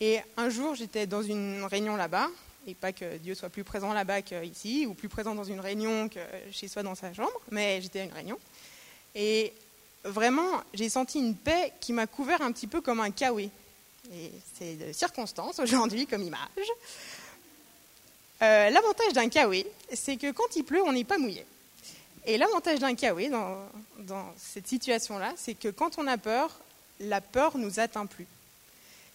Et 0.00 0.20
un 0.36 0.48
jour, 0.48 0.76
j'étais 0.76 1.06
dans 1.06 1.22
une 1.22 1.64
réunion 1.64 1.96
là-bas, 1.96 2.28
et 2.68 2.74
pas 2.74 2.92
que 2.92 3.16
Dieu 3.18 3.34
soit 3.34 3.48
plus 3.48 3.64
présent 3.64 3.92
là-bas 3.92 4.22
qu'ici, 4.22 4.86
ou 4.86 4.94
plus 4.94 5.08
présent 5.08 5.34
dans 5.34 5.44
une 5.44 5.58
réunion 5.58 6.08
que 6.08 6.20
chez 6.52 6.68
soi 6.68 6.84
dans 6.84 6.94
sa 6.94 7.12
chambre, 7.12 7.40
mais 7.50 7.82
j'étais 7.82 8.00
à 8.00 8.04
une 8.04 8.12
réunion. 8.12 8.38
Et 9.16 9.52
vraiment, 10.04 10.62
j'ai 10.72 10.88
senti 10.88 11.18
une 11.18 11.34
paix 11.34 11.72
qui 11.80 11.92
m'a 11.92 12.06
couvert 12.06 12.40
un 12.42 12.52
petit 12.52 12.68
peu 12.68 12.80
comme 12.80 13.00
un 13.00 13.10
kawaii. 13.10 13.50
Et 14.12 14.30
c'est 14.56 14.74
de 14.76 14.92
circonstance 14.92 15.58
aujourd'hui 15.58 16.06
comme 16.06 16.22
image. 16.22 16.40
Euh, 18.42 18.70
l'avantage 18.70 19.12
d'un 19.12 19.28
kawaii, 19.28 19.66
c'est 19.92 20.16
que 20.16 20.30
quand 20.30 20.56
il 20.56 20.64
pleut, 20.64 20.82
on 20.82 20.92
n'est 20.92 21.04
pas 21.04 21.18
mouillé. 21.18 21.44
Et 22.26 22.38
l'avantage 22.38 22.78
d'un 22.78 22.94
dans, 22.94 23.68
dans 23.98 24.34
cette 24.38 24.66
situation-là, 24.66 25.32
c'est 25.36 25.54
que 25.54 25.68
quand 25.68 25.98
on 25.98 26.06
a 26.06 26.16
peur, 26.16 26.58
la 27.00 27.20
peur 27.20 27.56
nous 27.58 27.80
atteint 27.80 28.06
plus. 28.06 28.26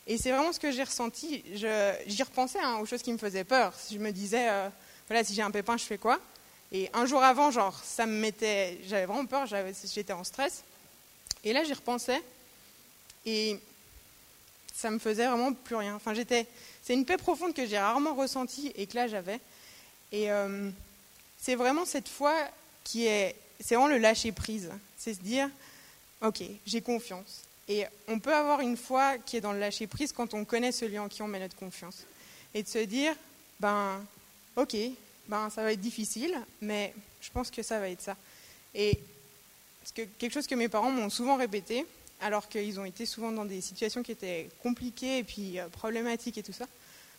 Et 0.07 0.17
c'est 0.17 0.31
vraiment 0.31 0.53
ce 0.53 0.59
que 0.59 0.71
j'ai 0.71 0.83
ressenti. 0.83 1.43
J'y 1.53 2.23
repensais 2.23 2.59
hein, 2.59 2.77
aux 2.77 2.85
choses 2.85 3.01
qui 3.01 3.11
me 3.11 3.17
faisaient 3.17 3.43
peur. 3.43 3.73
Je 3.91 3.97
me 3.97 4.11
disais, 4.11 4.49
euh, 4.49 4.69
voilà, 5.07 5.23
si 5.23 5.33
j'ai 5.33 5.41
un 5.41 5.51
pépin, 5.51 5.77
je 5.77 5.83
fais 5.83 5.97
quoi? 5.97 6.19
Et 6.71 6.89
un 6.93 7.05
jour 7.05 7.23
avant, 7.23 7.51
genre, 7.51 7.79
ça 7.83 8.05
me 8.05 8.19
mettait, 8.19 8.79
j'avais 8.87 9.05
vraiment 9.05 9.25
peur, 9.25 9.45
j'étais 9.47 10.13
en 10.13 10.23
stress. 10.23 10.63
Et 11.43 11.53
là, 11.53 11.63
j'y 11.63 11.73
repensais, 11.73 12.21
et 13.25 13.59
ça 14.75 14.91
me 14.91 14.99
faisait 14.99 15.25
vraiment 15.27 15.53
plus 15.53 15.75
rien. 15.75 15.95
Enfin, 15.95 16.13
j'étais, 16.13 16.45
c'est 16.83 16.93
une 16.93 17.05
paix 17.05 17.17
profonde 17.17 17.53
que 17.53 17.65
j'ai 17.65 17.79
rarement 17.79 18.13
ressentie 18.13 18.71
et 18.75 18.87
que 18.87 18.95
là 18.95 19.07
j'avais. 19.07 19.39
Et 20.11 20.31
euh, 20.31 20.69
c'est 21.39 21.55
vraiment 21.55 21.85
cette 21.85 22.09
foi 22.09 22.33
qui 22.83 23.07
est, 23.07 23.35
c'est 23.59 23.75
vraiment 23.75 23.87
le 23.87 23.97
lâcher 23.97 24.31
prise. 24.31 24.71
C'est 24.97 25.13
se 25.13 25.21
dire, 25.21 25.49
ok, 26.21 26.43
j'ai 26.65 26.81
confiance. 26.81 27.41
Et 27.67 27.85
on 28.07 28.19
peut 28.19 28.33
avoir 28.33 28.59
une 28.61 28.77
foi 28.77 29.17
qui 29.17 29.37
est 29.37 29.41
dans 29.41 29.53
le 29.53 29.59
lâcher 29.59 29.87
prise 29.87 30.11
quand 30.11 30.33
on 30.33 30.45
connaît 30.45 30.71
celui 30.71 30.99
en 30.99 31.07
qui 31.07 31.21
on 31.21 31.27
met 31.27 31.39
notre 31.39 31.55
confiance. 31.55 32.03
Et 32.53 32.61
de 32.61 32.67
se 32.67 32.79
dire, 32.79 33.15
ben, 33.59 34.03
ok, 34.55 34.75
ben, 35.27 35.49
ça 35.49 35.63
va 35.63 35.71
être 35.71 35.81
difficile, 35.81 36.39
mais 36.61 36.93
je 37.21 37.29
pense 37.31 37.49
que 37.49 37.63
ça 37.63 37.79
va 37.79 37.89
être 37.89 38.01
ça. 38.01 38.15
Et 38.73 38.99
que, 39.95 40.03
quelque 40.19 40.33
chose 40.33 40.47
que 40.47 40.55
mes 40.55 40.69
parents 40.69 40.91
m'ont 40.91 41.09
souvent 41.09 41.37
répété, 41.37 41.85
alors 42.21 42.47
qu'ils 42.47 42.79
ont 42.79 42.85
été 42.85 43.05
souvent 43.05 43.31
dans 43.31 43.45
des 43.45 43.61
situations 43.61 44.03
qui 44.03 44.11
étaient 44.11 44.49
compliquées 44.63 45.19
et 45.19 45.23
puis 45.23 45.59
euh, 45.59 45.67
problématiques 45.67 46.37
et 46.37 46.43
tout 46.43 46.53
ça, 46.53 46.67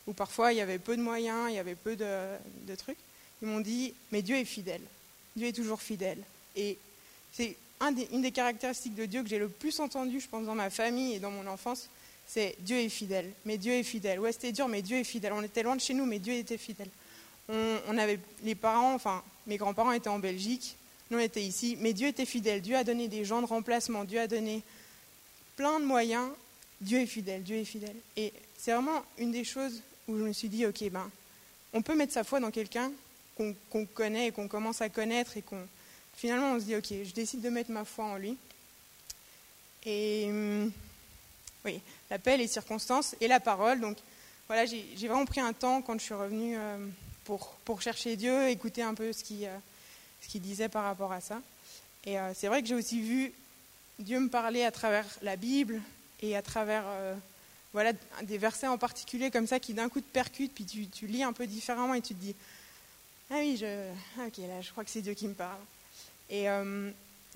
où 0.07 0.13
parfois 0.13 0.53
il 0.53 0.57
y 0.57 0.61
avait 0.61 0.79
peu 0.79 0.97
de 0.97 1.03
moyens, 1.03 1.51
il 1.51 1.55
y 1.55 1.59
avait 1.59 1.75
peu 1.75 1.97
de, 1.97 2.75
trucs. 2.77 2.99
Ils 3.43 3.49
m'ont 3.49 3.61
dit, 3.61 3.95
mais 4.13 4.23
Dieu 4.23 4.37
est 4.37 4.45
fidèle. 4.45 4.81
Dieu 5.37 5.49
est 5.49 5.53
toujours 5.53 5.83
fidèle. 5.83 6.19
Et 6.55 6.79
c'est 7.33 7.57
une 7.83 8.23
des 8.23 8.33
caractéristiques 8.33 8.95
de 8.95 9.05
Dieu 9.05 9.23
que 9.23 9.29
j'ai 9.29 9.39
le 9.39 9.49
plus 9.49 9.79
entendu, 9.81 10.21
je 10.21 10.29
pense, 10.29 10.47
dans 10.47 10.55
ma 10.55 10.71
famille 10.71 11.15
et 11.15 11.19
dans 11.19 11.31
mon 11.31 11.47
enfance, 11.47 11.89
c'est 12.27 12.57
Dieu 12.61 12.79
est 12.79 12.89
fidèle. 12.89 13.31
Mais 13.45 13.59
Dieu 13.59 13.75
est 13.75 13.83
fidèle. 13.83 14.19
Ouais, 14.19 14.33
c'était 14.33 14.53
dur, 14.53 14.69
mais 14.69 14.81
Dieu 14.81 14.97
est 14.97 15.05
fidèle. 15.05 15.35
On 15.35 15.43
était 15.43 15.63
loin 15.63 15.77
de 15.77 15.81
chez 15.83 15.93
nous, 15.93 16.07
mais 16.07 16.19
Dieu 16.19 16.33
était 16.33 16.57
fidèle. 16.57 16.89
On, 17.49 17.77
on 17.89 17.99
avait 17.99 18.19
les 18.43 18.55
parents, 18.55 18.95
enfin, 18.95 19.23
mes 19.47 19.59
grands-parents 19.59 19.93
étaient 19.93 20.09
en 20.09 20.19
Belgique, 20.19 20.77
nous 21.11 21.19
on 21.19 21.21
était 21.21 21.43
ici, 21.43 21.77
mais 21.81 21.93
Dieu 21.93 22.09
était 22.09 22.27
fidèle. 22.27 22.61
Dieu 22.61 22.77
a 22.77 22.85
donné 22.85 23.09
des 23.09 23.25
gens 23.25 23.41
de 23.41 23.47
remplacement. 23.47 24.05
Dieu 24.05 24.21
a 24.21 24.27
donné 24.27 24.63
plein 25.57 25.81
de 25.81 25.85
moyens, 25.85 26.29
Dieu 26.81 27.01
est 27.01 27.07
fidèle, 27.07 27.43
Dieu 27.43 27.57
est 27.57 27.65
fidèle. 27.65 27.97
Et 28.17 28.33
c'est 28.59 28.73
vraiment 28.73 29.03
une 29.19 29.33
des 29.33 29.45
choses 29.45 29.83
où 30.09 30.17
je 30.17 30.23
me 30.23 30.33
suis 30.33 30.49
dit, 30.49 30.67
ok, 30.67 30.89
ben, 30.91 31.11
on 31.73 31.83
peut 31.83 31.95
mettre 31.95 32.13
sa 32.13 32.25
foi 32.25 32.41
dans 32.41 32.51
quelqu'un 32.51 32.91
qu'on 33.37 33.87
connaît 33.87 34.29
et 34.29 34.33
qu'on 34.33 34.49
commence 34.49 34.81
à 34.81 34.89
connaître 34.89 35.37
et 35.37 35.43
qu'on 35.43 35.61
finalement 36.17 36.53
on 36.53 36.61
se 36.61 36.65
dit, 36.65 36.77
ok, 36.77 36.87
je 37.05 37.13
décide 37.13 37.43
de 37.43 37.51
mettre 37.51 37.71
ma 37.71 37.85
foi 37.85 38.05
en 38.05 38.17
lui. 38.17 38.37
Et 39.85 40.27
hum, 40.29 40.73
oui, 41.65 41.81
l'appel, 42.11 42.41
les 42.41 42.49
circonstances 42.49 43.15
et 43.21 43.29
la 43.29 43.41
parole. 43.41 43.81
Donc 43.81 43.99
voilà, 44.47 44.65
j'ai 44.65 45.09
vraiment 45.09 45.27
pris 45.27 45.41
un 45.41 45.53
temps 45.53 45.83
quand 45.83 45.99
je 45.99 46.05
suis 46.05 46.15
revenue 46.15 46.57
euh, 46.57 46.79
pour, 47.25 47.49
pour 47.65 47.83
chercher 47.83 48.17
Dieu, 48.17 48.49
écouter 48.49 48.83
un 48.83 48.95
peu 48.95 49.13
ce 49.13 49.23
qu'il 49.23 49.45
euh, 49.45 49.59
qu'il 50.29 50.43
disait 50.43 50.69
par 50.69 50.85
rapport 50.85 51.13
à 51.13 51.21
ça. 51.21 51.41
Et 52.05 52.19
euh, 52.19 52.33
c'est 52.35 52.49
vrai 52.49 52.63
que 52.63 52.69
j'ai 52.69 52.75
aussi 52.75 53.01
vu 53.01 53.33
Dieu 53.99 54.21
me 54.21 54.29
parler 54.29 54.63
à 54.63 54.71
travers 54.71 55.07
la 55.23 55.37
Bible 55.37 55.81
et 56.23 56.37
à 56.37 56.43
travers 56.43 56.85
voilà, 57.73 57.93
des 58.23 58.39
versets 58.39 58.67
en 58.67 58.79
particulier 58.79 59.31
comme 59.31 59.47
ça 59.47 59.59
qui 59.59 59.75
d'un 59.75 59.89
coup 59.89 60.01
te 60.01 60.13
percutent, 60.13 60.53
puis 60.55 60.65
tu, 60.65 61.07
lis 61.07 61.23
un 61.23 61.33
peu 61.33 61.47
différemment 61.47 61.95
et 61.95 62.03
tu 62.03 62.15
te 62.15 62.21
dis 62.21 62.35
Ah 63.31 63.37
oui, 63.39 63.57
je, 63.59 63.91
ok, 64.27 64.37
là, 64.39 64.61
je 64.61 64.71
crois 64.71 64.85
que 64.85 64.91
c'est 64.91 65.03
Dieu 65.03 65.15
qui 65.15 65.29
me 65.29 65.35
parle. 65.35 65.61
Et 66.29 66.49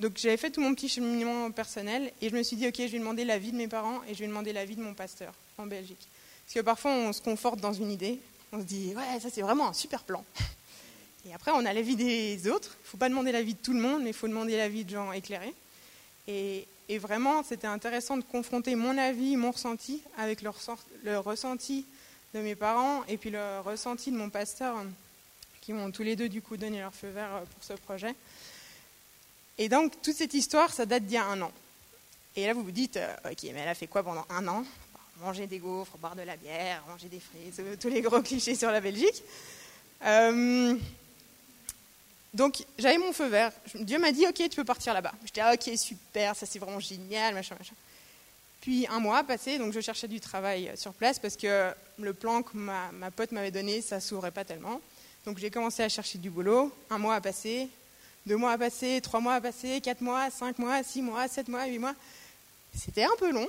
donc 0.00 0.17
j'avais 0.17 0.38
fait 0.38 0.50
tout 0.50 0.62
mon 0.62 0.75
petit 0.75 0.88
cheminement 0.88 1.50
personnel 1.50 2.11
et 2.23 2.31
je 2.31 2.35
me 2.35 2.43
suis 2.43 2.57
dit, 2.57 2.67
ok, 2.67 2.75
je 2.79 2.87
vais 2.87 2.99
demander 2.99 3.25
l'avis 3.26 3.52
de 3.52 3.57
mes 3.59 3.69
parents 3.69 4.00
et 4.09 4.14
je 4.14 4.21
vais 4.21 4.26
demander 4.26 4.55
l'avis 4.55 4.75
de 4.75 4.83
mon 4.83 4.95
pasteur 4.95 5.35
en 5.59 5.67
Belgique. 5.67 6.09
Parce 6.47 6.55
que 6.55 6.61
parfois 6.61 6.93
on 6.93 7.12
se 7.12 7.21
conforte 7.21 7.61
dans 7.61 7.75
une 7.75 7.90
idée, 7.90 8.19
on 8.50 8.61
se 8.61 8.64
dit, 8.64 8.95
ouais, 8.97 9.21
ça 9.21 9.29
c'est 9.31 9.43
vraiment 9.43 9.69
un 9.69 9.73
super 9.75 10.02
plan. 10.05 10.25
Et 11.29 11.35
après 11.35 11.50
on 11.55 11.67
a 11.67 11.73
l'avis 11.75 11.97
des 11.97 12.49
autres. 12.49 12.79
Il 12.81 12.85
ne 12.85 12.88
faut 12.88 12.97
pas 12.97 13.11
demander 13.11 13.31
l'avis 13.31 13.52
de 13.52 13.59
tout 13.59 13.75
le 13.75 13.81
monde, 13.81 14.02
mais 14.02 14.11
il 14.11 14.14
faut 14.14 14.26
demander 14.26 14.57
l'avis 14.57 14.87
de 14.87 14.90
gens 14.90 15.12
éclairés. 15.12 15.55
Et, 16.89 16.99
vraiment, 16.99 17.43
c'était 17.43 17.67
intéressant 17.67 18.17
de 18.17 18.23
confronter 18.23 18.75
mon 18.75 18.99
avis, 18.99 19.37
mon 19.37 19.53
ressenti 19.53 20.03
avec 20.19 20.43
le, 20.43 21.19
ressenti 21.19 21.87
de 22.35 22.41
mes 22.41 22.55
parents 22.55 23.05
et 23.07 23.17
puis 23.17 23.31
le 23.31 23.61
ressenti 23.61 24.11
de 24.11 24.17
mon 24.17 24.29
pasteur, 24.29 24.77
qui 25.61 25.73
m'ont 25.73 25.91
tous 25.91 26.03
les 26.03 26.17
deux 26.17 26.29
du 26.29 26.43
coup 26.43 26.57
donné 26.57 26.81
leur 26.81 26.95
feu 26.95 27.09
vert 27.09 27.43
pour 27.55 27.65
ce 27.65 27.75
projet. 27.75 28.15
Et 29.59 29.69
donc, 29.69 29.93
toute 30.03 30.17
cette 30.17 30.35
histoire, 30.35 30.73
ça 30.73 30.87
date 30.87 31.05
d'il 31.05 31.15
y 31.15 31.19
a 31.19 31.27
un 31.27 31.41
an. 31.43 31.53
Et 32.37 32.47
là, 32.47 32.55
vous 32.55 32.63
vous 32.63 32.71
dites, 32.71 32.97
euh, 32.97 33.15
ok, 33.31 33.43
mais 33.43 33.61
elle 33.61 33.69
a 33.69 33.75
fait 33.75 33.87
quoi 33.87 34.03
pendant 34.03 34.25
un 34.31 34.47
an? 34.49 34.65
Manger 35.21 35.47
des 35.47 35.59
gaufres, 35.59 35.99
boire 35.99 36.17
de 36.17 36.23
la 36.23 36.37
bière, 36.37 36.83
manger 36.89 37.09
des 37.09 37.21
fraises, 37.21 37.57
euh, 37.59 37.77
tous 37.79 37.89
les 37.89 38.01
gros 38.01 38.23
clichés 38.23 38.55
sur 38.55 38.71
la 38.71 38.81
Belgique. 38.81 39.23
Euh, 40.05 40.77
donc, 42.33 42.65
j'avais 42.79 42.99
mon 42.99 43.13
feu 43.13 43.27
vert. 43.27 43.53
Dieu 43.75 43.99
m'a 43.99 44.13
dit, 44.13 44.27
ok, 44.27 44.37
tu 44.37 44.57
peux 44.57 44.65
partir 44.65 44.95
là-bas. 44.95 45.13
J'étais, 45.25 45.41
ah, 45.41 45.55
ok, 45.55 45.71
super, 45.77 46.37
ça 46.37 46.47
c'est 46.47 46.59
vraiment 46.59 46.81
génial, 46.81 47.35
machin, 47.35 47.57
machin. 47.59 47.75
Puis 48.61 48.87
un 48.89 49.01
mois 49.01 49.19
a 49.19 49.25
passé, 49.25 49.59
donc 49.59 49.73
je 49.73 49.81
cherchais 49.81 50.09
du 50.09 50.21
travail 50.21 50.71
sur 50.77 50.93
place 50.93 51.19
parce 51.19 51.37
que 51.37 51.73
le 51.99 52.13
plan 52.13 52.43
que 52.43 52.57
ma, 52.57 53.11
pote 53.11 53.33
m'avait 53.33 53.51
donné, 53.51 53.81
ça 53.81 54.01
s'ouvrait 54.01 54.31
pas 54.31 54.45
tellement. 54.45 54.81
Donc 55.25 55.39
j'ai 55.39 55.51
commencé 55.51 55.83
à 55.83 55.89
chercher 55.89 56.19
du 56.19 56.31
boulot. 56.31 56.73
Un 56.91 56.99
mois 56.99 57.15
a 57.15 57.21
passé, 57.21 57.69
deux 58.27 58.37
mois 58.37 58.53
à 58.53 58.59
passer, 58.59 59.01
trois 59.03 59.21
mois 59.21 59.35
à 59.35 59.41
passer, 59.41 59.81
quatre 59.81 60.03
mois, 60.03 60.31
cinq 60.31 60.59
mois, 60.59 60.83
six 60.83 61.01
mois, 61.01 61.27
sept 61.27 61.49
mois, 61.49 61.67
huit 61.67 61.79
mois. 61.79 61.95
C'était 62.77 63.05
un 63.05 63.17
peu 63.19 63.33
long, 63.33 63.49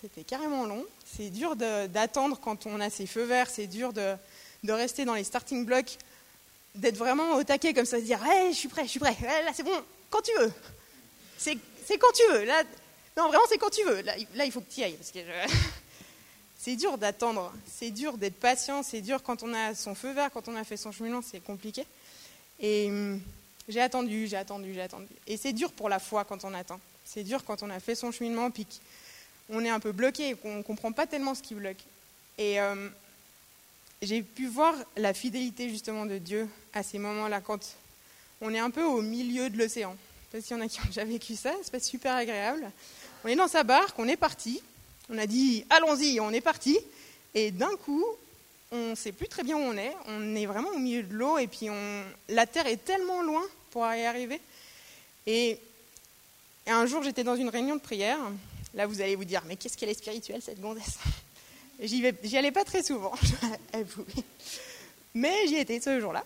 c'était 0.00 0.24
carrément 0.24 0.66
long. 0.66 0.84
C'est 1.16 1.30
dur 1.30 1.54
d'attendre 1.54 2.38
quand 2.42 2.66
on 2.66 2.80
a 2.80 2.90
ses 2.90 3.06
feux 3.06 3.24
verts, 3.24 3.48
c'est 3.48 3.68
dur 3.68 3.92
de, 3.92 4.16
rester 4.68 5.04
dans 5.04 5.14
les 5.14 5.24
starting 5.24 5.64
blocks, 5.64 5.96
d'être 6.74 6.96
vraiment 6.96 7.36
au 7.36 7.44
taquet 7.44 7.72
comme 7.72 7.84
ça, 7.84 7.98
de 7.98 8.04
dire 8.04 8.20
hey, 8.24 8.52
je 8.52 8.58
suis 8.58 8.68
prêt, 8.68 8.84
je 8.84 8.90
suis 8.90 9.00
prêt, 9.00 9.16
là 9.20 9.52
c'est 9.54 9.62
bon, 9.62 9.80
quand 10.10 10.22
tu 10.22 10.32
veux. 10.38 10.52
C'est 11.38 11.98
quand 11.98 12.12
tu 12.14 12.22
veux. 12.32 12.44
Là, 12.44 12.62
non, 13.16 13.28
vraiment 13.28 13.44
c'est 13.48 13.58
quand 13.58 13.70
tu 13.70 13.84
veux. 13.84 14.00
Là, 14.00 14.44
il 14.44 14.52
faut 14.52 14.60
que 14.60 14.70
tu 14.70 14.80
y 14.80 14.84
ailles. 14.84 14.94
Parce 14.94 15.10
que 15.10 15.18
c'est 16.58 16.76
dur 16.76 16.96
d'attendre, 16.98 17.52
c'est 17.70 17.90
dur 17.90 18.16
d'être 18.16 18.38
patient, 18.38 18.82
c'est 18.82 19.00
dur 19.00 19.22
quand 19.22 19.42
on 19.42 19.52
a 19.52 19.74
son 19.74 19.94
feu 19.94 20.12
vert, 20.12 20.30
quand 20.32 20.48
on 20.48 20.56
a 20.56 20.64
fait 20.64 20.76
son 20.76 20.92
cheminement, 20.92 21.20
c'est 21.22 21.40
compliqué. 21.40 21.86
Et 22.60 22.86
hum, 22.88 23.20
j'ai 23.68 23.80
attendu, 23.80 24.26
j'ai 24.26 24.36
attendu, 24.36 24.72
j'ai 24.74 24.82
attendu. 24.82 25.08
Et 25.26 25.36
c'est 25.36 25.52
dur 25.52 25.72
pour 25.72 25.88
la 25.88 25.98
foi 25.98 26.24
quand 26.24 26.44
on 26.44 26.54
attend. 26.54 26.80
C'est 27.04 27.22
dur 27.22 27.44
quand 27.44 27.62
on 27.62 27.70
a 27.70 27.80
fait 27.80 27.94
son 27.94 28.10
cheminement, 28.12 28.50
puis 28.50 28.66
qu'on 29.48 29.64
est 29.64 29.70
un 29.70 29.80
peu 29.80 29.92
bloqué, 29.92 30.34
qu'on 30.34 30.56
ne 30.56 30.62
comprend 30.62 30.92
pas 30.92 31.06
tellement 31.06 31.34
ce 31.34 31.42
qui 31.42 31.54
bloque. 31.54 31.84
Et 32.38 32.60
euh, 32.60 32.88
j'ai 34.06 34.22
pu 34.22 34.46
voir 34.46 34.74
la 34.96 35.14
fidélité 35.14 35.68
justement 35.68 36.06
de 36.06 36.18
Dieu 36.18 36.48
à 36.72 36.82
ces 36.82 36.98
moments-là, 36.98 37.40
quand 37.40 37.76
on 38.40 38.52
est 38.52 38.58
un 38.58 38.70
peu 38.70 38.84
au 38.84 39.02
milieu 39.02 39.50
de 39.50 39.58
l'océan. 39.58 39.96
S'il 40.32 40.56
y 40.56 40.60
en 40.60 40.62
a 40.62 40.68
qui 40.68 40.80
ont 40.80 40.86
déjà 40.86 41.04
vécu 41.04 41.36
ça, 41.36 41.52
c'est 41.62 41.70
pas 41.70 41.80
super 41.80 42.14
agréable. 42.14 42.70
On 43.24 43.28
est 43.28 43.36
dans 43.36 43.48
sa 43.48 43.62
barque, 43.62 43.96
on 43.98 44.08
est 44.08 44.16
parti, 44.16 44.60
on 45.08 45.16
a 45.16 45.26
dit 45.26 45.64
allons-y, 45.70 46.18
on 46.20 46.30
est 46.30 46.40
parti, 46.40 46.76
et 47.34 47.50
d'un 47.50 47.76
coup, 47.76 48.04
on 48.72 48.90
ne 48.90 48.94
sait 48.94 49.12
plus 49.12 49.28
très 49.28 49.44
bien 49.44 49.56
où 49.56 49.60
on 49.60 49.76
est, 49.76 49.94
on 50.06 50.34
est 50.34 50.46
vraiment 50.46 50.70
au 50.70 50.78
milieu 50.78 51.02
de 51.02 51.14
l'eau 51.14 51.38
et 51.38 51.46
puis 51.46 51.68
la 52.28 52.46
terre 52.46 52.66
est 52.66 52.84
tellement 52.84 53.22
loin 53.22 53.42
pour 53.70 53.86
y 53.86 54.04
arriver. 54.04 54.40
Et, 55.26 55.58
un 56.66 56.86
jour 56.86 57.02
j'étais 57.02 57.24
dans 57.24 57.36
une 57.36 57.50
réunion 57.50 57.76
de 57.76 57.80
prière, 57.80 58.18
là 58.74 58.86
vous 58.86 59.00
allez 59.00 59.16
vous 59.16 59.24
dire 59.24 59.42
mais 59.46 59.56
qu'est-ce 59.56 59.76
qu'elle 59.76 59.90
est 59.90 59.94
spirituelle 59.94 60.40
cette 60.42 60.60
gonzesse? 60.60 60.98
J'y 61.80 62.36
allais 62.36 62.52
pas 62.52 62.64
très 62.64 62.82
souvent, 62.82 63.12
mais 65.14 65.46
j'y 65.48 65.56
étais 65.56 65.80
ce 65.80 66.00
jour-là. 66.00 66.24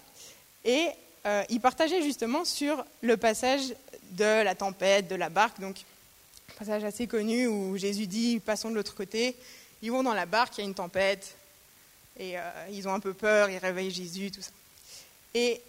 Et 0.65 0.89
euh, 1.27 1.43
il 1.49 1.61
partageait 1.61 2.03
justement 2.03 2.45
sur 2.45 2.85
le 3.01 3.17
passage 3.17 3.75
de 4.13 4.43
la 4.43 4.55
tempête, 4.55 5.09
de 5.09 5.15
la 5.15 5.29
barque, 5.29 5.61
donc 5.61 5.77
un 6.51 6.59
passage 6.59 6.85
assez 6.85 7.07
connu 7.07 7.47
où 7.47 7.77
Jésus 7.77 8.07
dit 8.07 8.41
passons 8.41 8.71
de 8.71 8.75
l'autre 8.75 8.95
côté, 8.95 9.37
ils 9.83 9.91
vont 9.91 10.03
dans 10.03 10.15
la 10.15 10.27
barque, 10.27 10.59
il 10.59 10.61
y 10.61 10.65
a 10.65 10.67
une 10.67 10.75
tempête, 10.75 11.35
et 12.19 12.39
euh, 12.39 12.41
ils 12.73 12.89
ont 12.89 12.93
un 12.93 13.01
peu 13.01 13.15
peur, 13.15 13.49
ils 13.49 13.59
réveillent 13.59 13.91
Jésus, 13.91 14.31
tout 14.31 14.43
ça. 14.43 14.51
Et 15.35 15.61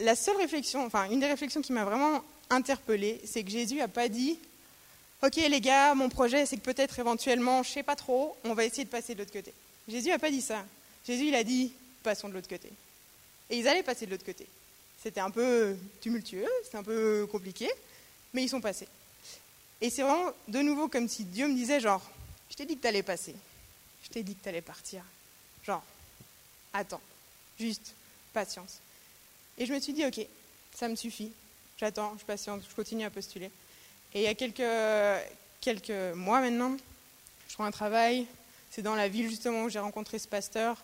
la 0.00 0.16
seule 0.16 0.36
réflexion, 0.36 0.84
enfin 0.84 1.10
une 1.10 1.20
des 1.20 1.26
réflexions 1.26 1.60
qui 1.60 1.72
m'a 1.72 1.84
vraiment 1.84 2.22
interpellée, 2.50 3.20
c'est 3.24 3.42
que 3.44 3.50
Jésus 3.50 3.76
n'a 3.76 3.88
pas 3.88 4.08
dit 4.08 4.38
Ok 5.22 5.36
les 5.36 5.60
gars, 5.60 5.94
mon 5.94 6.08
projet 6.08 6.46
c'est 6.46 6.56
que 6.56 6.62
peut-être 6.62 6.98
éventuellement, 6.98 7.62
je 7.62 7.70
sais 7.70 7.82
pas 7.82 7.96
trop, 7.96 8.36
on 8.44 8.54
va 8.54 8.64
essayer 8.64 8.84
de 8.84 8.90
passer 8.90 9.14
de 9.14 9.20
l'autre 9.20 9.32
côté. 9.32 9.52
Jésus 9.88 10.08
n'a 10.10 10.18
pas 10.18 10.30
dit 10.30 10.42
ça. 10.42 10.64
Jésus 11.06 11.28
il 11.28 11.34
a 11.34 11.42
dit 11.44 11.72
Passons 12.02 12.28
de 12.28 12.34
l'autre 12.34 12.48
côté. 12.48 12.70
Et 13.50 13.58
ils 13.58 13.66
allaient 13.66 13.82
passer 13.82 14.06
de 14.06 14.12
l'autre 14.12 14.24
côté. 14.24 14.46
C'était 15.02 15.20
un 15.20 15.30
peu 15.30 15.76
tumultueux, 16.00 16.46
c'était 16.64 16.78
un 16.78 16.82
peu 16.82 17.26
compliqué, 17.30 17.68
mais 18.32 18.44
ils 18.44 18.48
sont 18.48 18.60
passés. 18.60 18.88
Et 19.80 19.90
c'est 19.90 20.02
vraiment 20.02 20.32
de 20.48 20.60
nouveau 20.60 20.88
comme 20.88 21.08
si 21.08 21.24
Dieu 21.24 21.48
me 21.48 21.54
disait 21.54 21.80
genre, 21.80 22.02
je 22.50 22.56
t'ai 22.56 22.66
dit 22.66 22.76
que 22.76 22.82
tu 22.82 22.88
allais 22.88 23.02
passer, 23.02 23.34
je 24.04 24.08
t'ai 24.08 24.22
dit 24.22 24.34
que 24.34 24.42
tu 24.42 24.48
allais 24.48 24.60
partir. 24.60 25.02
Genre, 25.64 25.82
attends, 26.72 27.00
juste 27.58 27.94
patience. 28.32 28.78
Et 29.56 29.66
je 29.66 29.72
me 29.72 29.80
suis 29.80 29.92
dit, 29.92 30.04
ok, 30.04 30.20
ça 30.74 30.88
me 30.88 30.96
suffit, 30.96 31.32
j'attends, 31.78 32.16
je 32.18 32.24
patiente, 32.24 32.62
je 32.68 32.74
continue 32.74 33.04
à 33.04 33.10
postuler. 33.10 33.50
Et 34.14 34.20
il 34.20 34.22
y 34.22 34.26
a 34.26 34.34
quelques, 34.34 35.90
mois 36.16 36.40
maintenant, 36.40 36.76
je 37.48 37.54
trouve 37.54 37.66
un 37.66 37.70
travail, 37.70 38.26
c'est 38.70 38.82
dans 38.82 38.94
la 38.94 39.08
ville 39.08 39.28
justement 39.28 39.64
où 39.64 39.68
j'ai 39.68 39.78
rencontré 39.78 40.18
ce 40.18 40.28
pasteur 40.28 40.76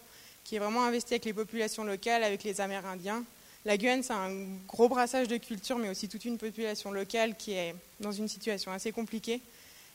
qui 0.44 0.56
est 0.56 0.58
vraiment 0.58 0.84
investi 0.84 1.14
avec 1.14 1.24
les 1.24 1.32
populations 1.32 1.84
locales, 1.84 2.22
avec 2.22 2.44
les 2.44 2.60
Amérindiens. 2.60 3.24
La 3.64 3.78
Guyane, 3.78 4.02
c'est 4.02 4.12
un 4.12 4.30
gros 4.68 4.90
brassage 4.90 5.26
de 5.26 5.38
culture, 5.38 5.78
mais 5.78 5.88
aussi 5.88 6.06
toute 6.06 6.26
une 6.26 6.36
population 6.36 6.92
locale 6.92 7.34
qui 7.34 7.52
est 7.52 7.74
dans 7.98 8.12
une 8.12 8.28
situation 8.28 8.70
assez 8.72 8.92
compliquée. 8.92 9.40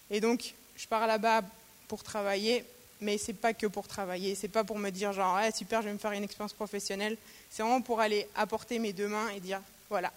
Et 0.09 0.19
donc, 0.19 0.55
je 0.75 0.87
pars 0.87 1.05
là-bas 1.05 1.43
pour 1.87 2.01
travailler, 2.01 2.65
mais 2.99 3.19
c'est 3.19 3.33
pas 3.33 3.53
que 3.53 3.67
pour 3.67 3.87
travailler, 3.87 4.33
c'est 4.33 4.47
pas 4.47 4.63
pour 4.63 4.79
me 4.79 4.89
dire 4.89 5.13
genre 5.13 5.37
ah, 5.37 5.51
super, 5.51 5.81
je 5.81 5.87
vais 5.87 5.93
me 5.93 5.99
faire 5.99 6.13
une 6.13 6.23
expérience 6.23 6.53
professionnelle, 6.53 7.15
c'est 7.49 7.61
vraiment 7.61 7.81
pour 7.81 7.99
aller 7.99 8.27
apporter 8.35 8.79
mes 8.79 8.91
deux 8.91 9.07
mains 9.07 9.29
et 9.29 9.39
dire 9.39 9.61
voilà, 9.89 10.11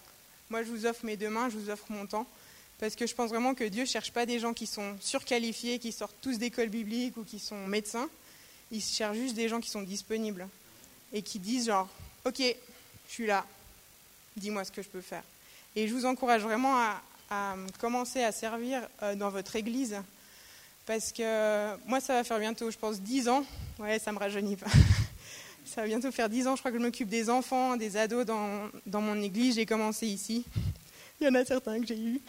moi 0.49 0.63
je 0.63 0.69
vous 0.69 0.85
offre 0.85 1.05
mes 1.05 1.15
deux 1.15 1.29
mains, 1.29 1.49
je 1.49 1.57
vous 1.57 1.69
offre 1.69 1.85
mon 1.89 2.05
temps, 2.05 2.25
parce 2.83 2.97
que 2.97 3.07
je 3.07 3.15
pense 3.15 3.29
vraiment 3.29 3.55
que 3.55 3.63
Dieu 3.63 3.85
cherche 3.85 4.11
pas 4.11 4.25
des 4.25 4.39
gens 4.39 4.53
qui 4.53 4.67
sont 4.67 4.97
surqualifiés, 4.99 5.79
qui 5.79 5.93
sortent 5.93 6.17
tous 6.21 6.37
d'école 6.37 6.67
biblique 6.67 7.15
ou 7.15 7.23
qui 7.23 7.39
sont 7.39 7.65
médecins, 7.65 8.09
il 8.73 8.81
cherche 8.81 9.15
juste 9.15 9.35
des 9.35 9.47
gens 9.47 9.61
qui 9.61 9.69
sont 9.69 9.83
disponibles 9.83 10.45
et 11.13 11.21
qui 11.21 11.39
disent 11.39 11.67
genre 11.67 11.87
ok, 12.25 12.39
je 12.39 12.53
suis 13.07 13.25
là, 13.25 13.45
dis-moi 14.35 14.65
ce 14.65 14.71
que 14.73 14.81
je 14.81 14.89
peux 14.89 14.99
faire. 14.99 15.23
Et 15.77 15.87
je 15.87 15.93
vous 15.93 16.03
encourage 16.05 16.41
vraiment 16.41 16.75
à, 16.75 17.01
à 17.29 17.55
commencer 17.79 18.21
à 18.21 18.33
servir 18.33 18.81
euh, 19.01 19.15
dans 19.15 19.29
votre 19.29 19.55
église 19.55 19.95
parce 20.85 21.13
que 21.13 21.77
moi, 21.85 22.01
ça 22.01 22.15
va 22.15 22.25
faire 22.25 22.39
bientôt, 22.39 22.69
je 22.69 22.77
pense, 22.77 22.99
10 22.99 23.29
ans. 23.29 23.45
Ouais, 23.79 23.97
ça 23.97 24.11
me 24.11 24.19
rajeunit 24.19 24.57
pas. 24.57 24.67
ça 25.65 25.83
va 25.83 25.87
bientôt 25.87 26.11
faire 26.11 26.27
10 26.27 26.47
ans, 26.47 26.55
je 26.57 26.61
crois 26.61 26.71
que 26.71 26.77
je 26.77 26.83
m'occupe 26.83 27.07
des 27.07 27.29
enfants, 27.29 27.77
des 27.77 27.95
ados 27.95 28.25
dans, 28.25 28.69
dans 28.85 28.99
mon 28.99 29.21
église. 29.21 29.55
J'ai 29.55 29.65
commencé 29.65 30.05
ici. 30.05 30.43
Il 31.21 31.25
y 31.25 31.29
en 31.29 31.35
a 31.35 31.45
certains 31.45 31.79
que 31.79 31.87
j'ai 31.87 31.99
eus. 31.99 32.21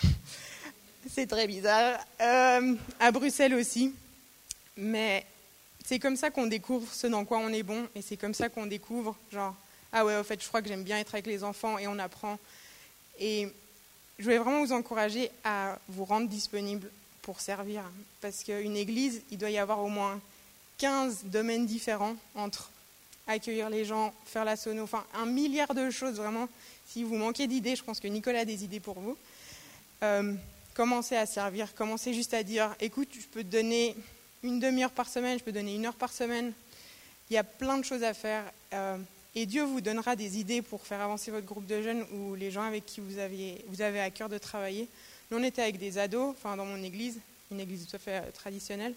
C'est 1.10 1.26
très 1.26 1.46
bizarre. 1.46 1.98
Euh, 2.20 2.74
à 3.00 3.10
Bruxelles 3.12 3.54
aussi. 3.54 3.94
Mais 4.76 5.24
c'est 5.84 5.98
comme 5.98 6.16
ça 6.16 6.30
qu'on 6.30 6.46
découvre 6.46 6.92
ce 6.92 7.06
dans 7.06 7.24
quoi 7.24 7.38
on 7.38 7.50
est 7.50 7.62
bon. 7.62 7.86
Et 7.94 8.02
c'est 8.02 8.16
comme 8.16 8.34
ça 8.34 8.48
qu'on 8.48 8.66
découvre, 8.66 9.16
genre, 9.30 9.54
ah 9.92 10.04
ouais, 10.04 10.16
au 10.16 10.24
fait, 10.24 10.42
je 10.42 10.48
crois 10.48 10.62
que 10.62 10.68
j'aime 10.68 10.82
bien 10.82 10.98
être 10.98 11.14
avec 11.14 11.26
les 11.26 11.44
enfants 11.44 11.78
et 11.78 11.86
on 11.86 11.98
apprend. 11.98 12.38
Et 13.20 13.48
je 14.18 14.24
voulais 14.24 14.38
vraiment 14.38 14.64
vous 14.64 14.72
encourager 14.72 15.30
à 15.44 15.78
vous 15.88 16.04
rendre 16.04 16.28
disponible 16.28 16.90
pour 17.22 17.40
servir. 17.40 17.82
Parce 18.20 18.42
qu'une 18.42 18.76
église, 18.76 19.22
il 19.30 19.38
doit 19.38 19.50
y 19.50 19.58
avoir 19.58 19.80
au 19.80 19.88
moins 19.88 20.20
15 20.78 21.24
domaines 21.24 21.66
différents 21.66 22.16
entre 22.34 22.70
accueillir 23.26 23.70
les 23.70 23.84
gens, 23.84 24.12
faire 24.26 24.44
la 24.44 24.56
sono, 24.56 24.82
enfin 24.82 25.04
un 25.14 25.26
milliard 25.26 25.74
de 25.74 25.90
choses 25.90 26.16
vraiment. 26.16 26.48
Si 26.86 27.02
vous 27.02 27.16
manquez 27.16 27.46
d'idées, 27.46 27.76
je 27.76 27.82
pense 27.82 28.00
que 28.00 28.08
Nicolas 28.08 28.40
a 28.40 28.44
des 28.44 28.64
idées 28.64 28.80
pour 28.80 29.00
vous. 29.00 29.16
Euh, 30.02 30.34
commencez 30.74 31.16
à 31.16 31.26
servir, 31.26 31.74
commencez 31.74 32.12
juste 32.12 32.34
à 32.34 32.42
dire, 32.42 32.74
écoute, 32.80 33.08
je 33.12 33.26
peux 33.26 33.42
te 33.42 33.48
donner 33.48 33.96
une 34.42 34.60
demi-heure 34.60 34.90
par 34.90 35.08
semaine, 35.08 35.38
je 35.38 35.44
peux 35.44 35.52
donner 35.52 35.74
une 35.74 35.86
heure 35.86 35.94
par 35.94 36.12
semaine. 36.12 36.52
Il 37.30 37.34
y 37.34 37.38
a 37.38 37.44
plein 37.44 37.78
de 37.78 37.84
choses 37.84 38.02
à 38.02 38.12
faire. 38.12 38.44
Euh, 38.74 38.98
et 39.34 39.46
Dieu 39.46 39.62
vous 39.64 39.80
donnera 39.80 40.14
des 40.14 40.38
idées 40.38 40.62
pour 40.62 40.86
faire 40.86 41.00
avancer 41.00 41.30
votre 41.30 41.46
groupe 41.46 41.66
de 41.66 41.82
jeunes 41.82 42.04
ou 42.12 42.34
les 42.34 42.50
gens 42.50 42.62
avec 42.62 42.84
qui 42.86 43.00
vous, 43.00 43.18
aviez, 43.18 43.64
vous 43.68 43.80
avez 43.80 44.00
à 44.00 44.10
cœur 44.10 44.28
de 44.28 44.38
travailler. 44.38 44.88
Nous, 45.30 45.38
on 45.38 45.42
était 45.42 45.62
avec 45.62 45.78
des 45.78 45.98
ados, 45.98 46.34
enfin 46.36 46.56
dans 46.56 46.66
mon 46.66 46.82
église, 46.82 47.18
une 47.50 47.60
église 47.60 47.86
tout 47.86 47.96
à 47.96 47.98
fait 47.98 48.18
euh, 48.18 48.30
traditionnelle. 48.32 48.94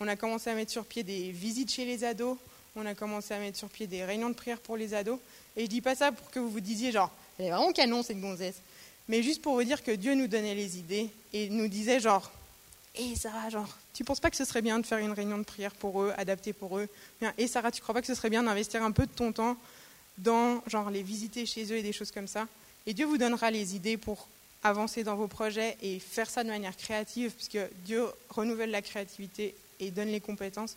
On 0.00 0.08
a 0.08 0.16
commencé 0.16 0.50
à 0.50 0.54
mettre 0.54 0.70
sur 0.70 0.86
pied 0.86 1.02
des 1.02 1.30
visites 1.30 1.72
chez 1.72 1.84
les 1.84 2.04
ados. 2.04 2.38
On 2.76 2.86
a 2.86 2.94
commencé 2.94 3.32
à 3.32 3.38
mettre 3.38 3.56
sur 3.56 3.68
pied 3.68 3.86
des 3.86 4.04
réunions 4.04 4.30
de 4.30 4.34
prière 4.34 4.58
pour 4.58 4.76
les 4.76 4.94
ados. 4.94 5.18
Et 5.56 5.62
je 5.62 5.66
dis 5.70 5.80
pas 5.80 5.94
ça 5.94 6.10
pour 6.10 6.30
que 6.30 6.40
vous 6.40 6.50
vous 6.50 6.60
disiez 6.60 6.90
genre, 6.90 7.10
elle 7.38 7.46
est 7.46 7.50
vraiment 7.50 7.72
canon 7.72 8.02
cette 8.02 8.20
gonzesse. 8.20 8.56
Mais 9.08 9.22
juste 9.22 9.42
pour 9.42 9.54
vous 9.54 9.64
dire 9.64 9.84
que 9.84 9.92
Dieu 9.92 10.14
nous 10.14 10.26
donnait 10.26 10.54
les 10.54 10.78
idées 10.78 11.08
et 11.32 11.50
nous 11.50 11.68
disait 11.68 12.00
genre, 12.00 12.32
hé 12.96 13.14
Sarah, 13.14 13.50
genre, 13.50 13.78
tu 13.92 14.02
penses 14.02 14.18
pas 14.18 14.30
que 14.30 14.36
ce 14.36 14.44
serait 14.44 14.62
bien 14.62 14.80
de 14.80 14.86
faire 14.86 14.98
une 14.98 15.12
réunion 15.12 15.38
de 15.38 15.44
prière 15.44 15.72
pour 15.72 16.02
eux, 16.02 16.12
adaptée 16.16 16.52
pour 16.52 16.78
eux? 16.78 16.88
Et 17.38 17.46
Sarah, 17.46 17.70
tu 17.70 17.80
crois 17.80 17.94
pas 17.94 18.00
que 18.00 18.08
ce 18.08 18.14
serait 18.14 18.30
bien 18.30 18.42
d'investir 18.42 18.82
un 18.82 18.90
peu 18.90 19.06
de 19.06 19.12
ton 19.12 19.30
temps 19.32 19.56
dans 20.18 20.62
genre 20.66 20.90
les 20.90 21.02
visiter 21.02 21.46
chez 21.46 21.64
eux 21.72 21.76
et 21.76 21.82
des 21.82 21.92
choses 21.92 22.10
comme 22.10 22.28
ça? 22.28 22.48
Et 22.86 22.94
Dieu 22.94 23.06
vous 23.06 23.18
donnera 23.18 23.50
les 23.52 23.76
idées 23.76 23.96
pour 23.96 24.26
avancer 24.64 25.04
dans 25.04 25.14
vos 25.14 25.28
projets 25.28 25.76
et 25.82 26.00
faire 26.00 26.28
ça 26.28 26.42
de 26.42 26.48
manière 26.48 26.76
créative, 26.76 27.30
puisque 27.30 27.58
Dieu 27.84 28.04
renouvelle 28.30 28.70
la 28.70 28.82
créativité 28.82 29.54
et 29.78 29.90
donne 29.90 30.08
les 30.08 30.20
compétences. 30.20 30.76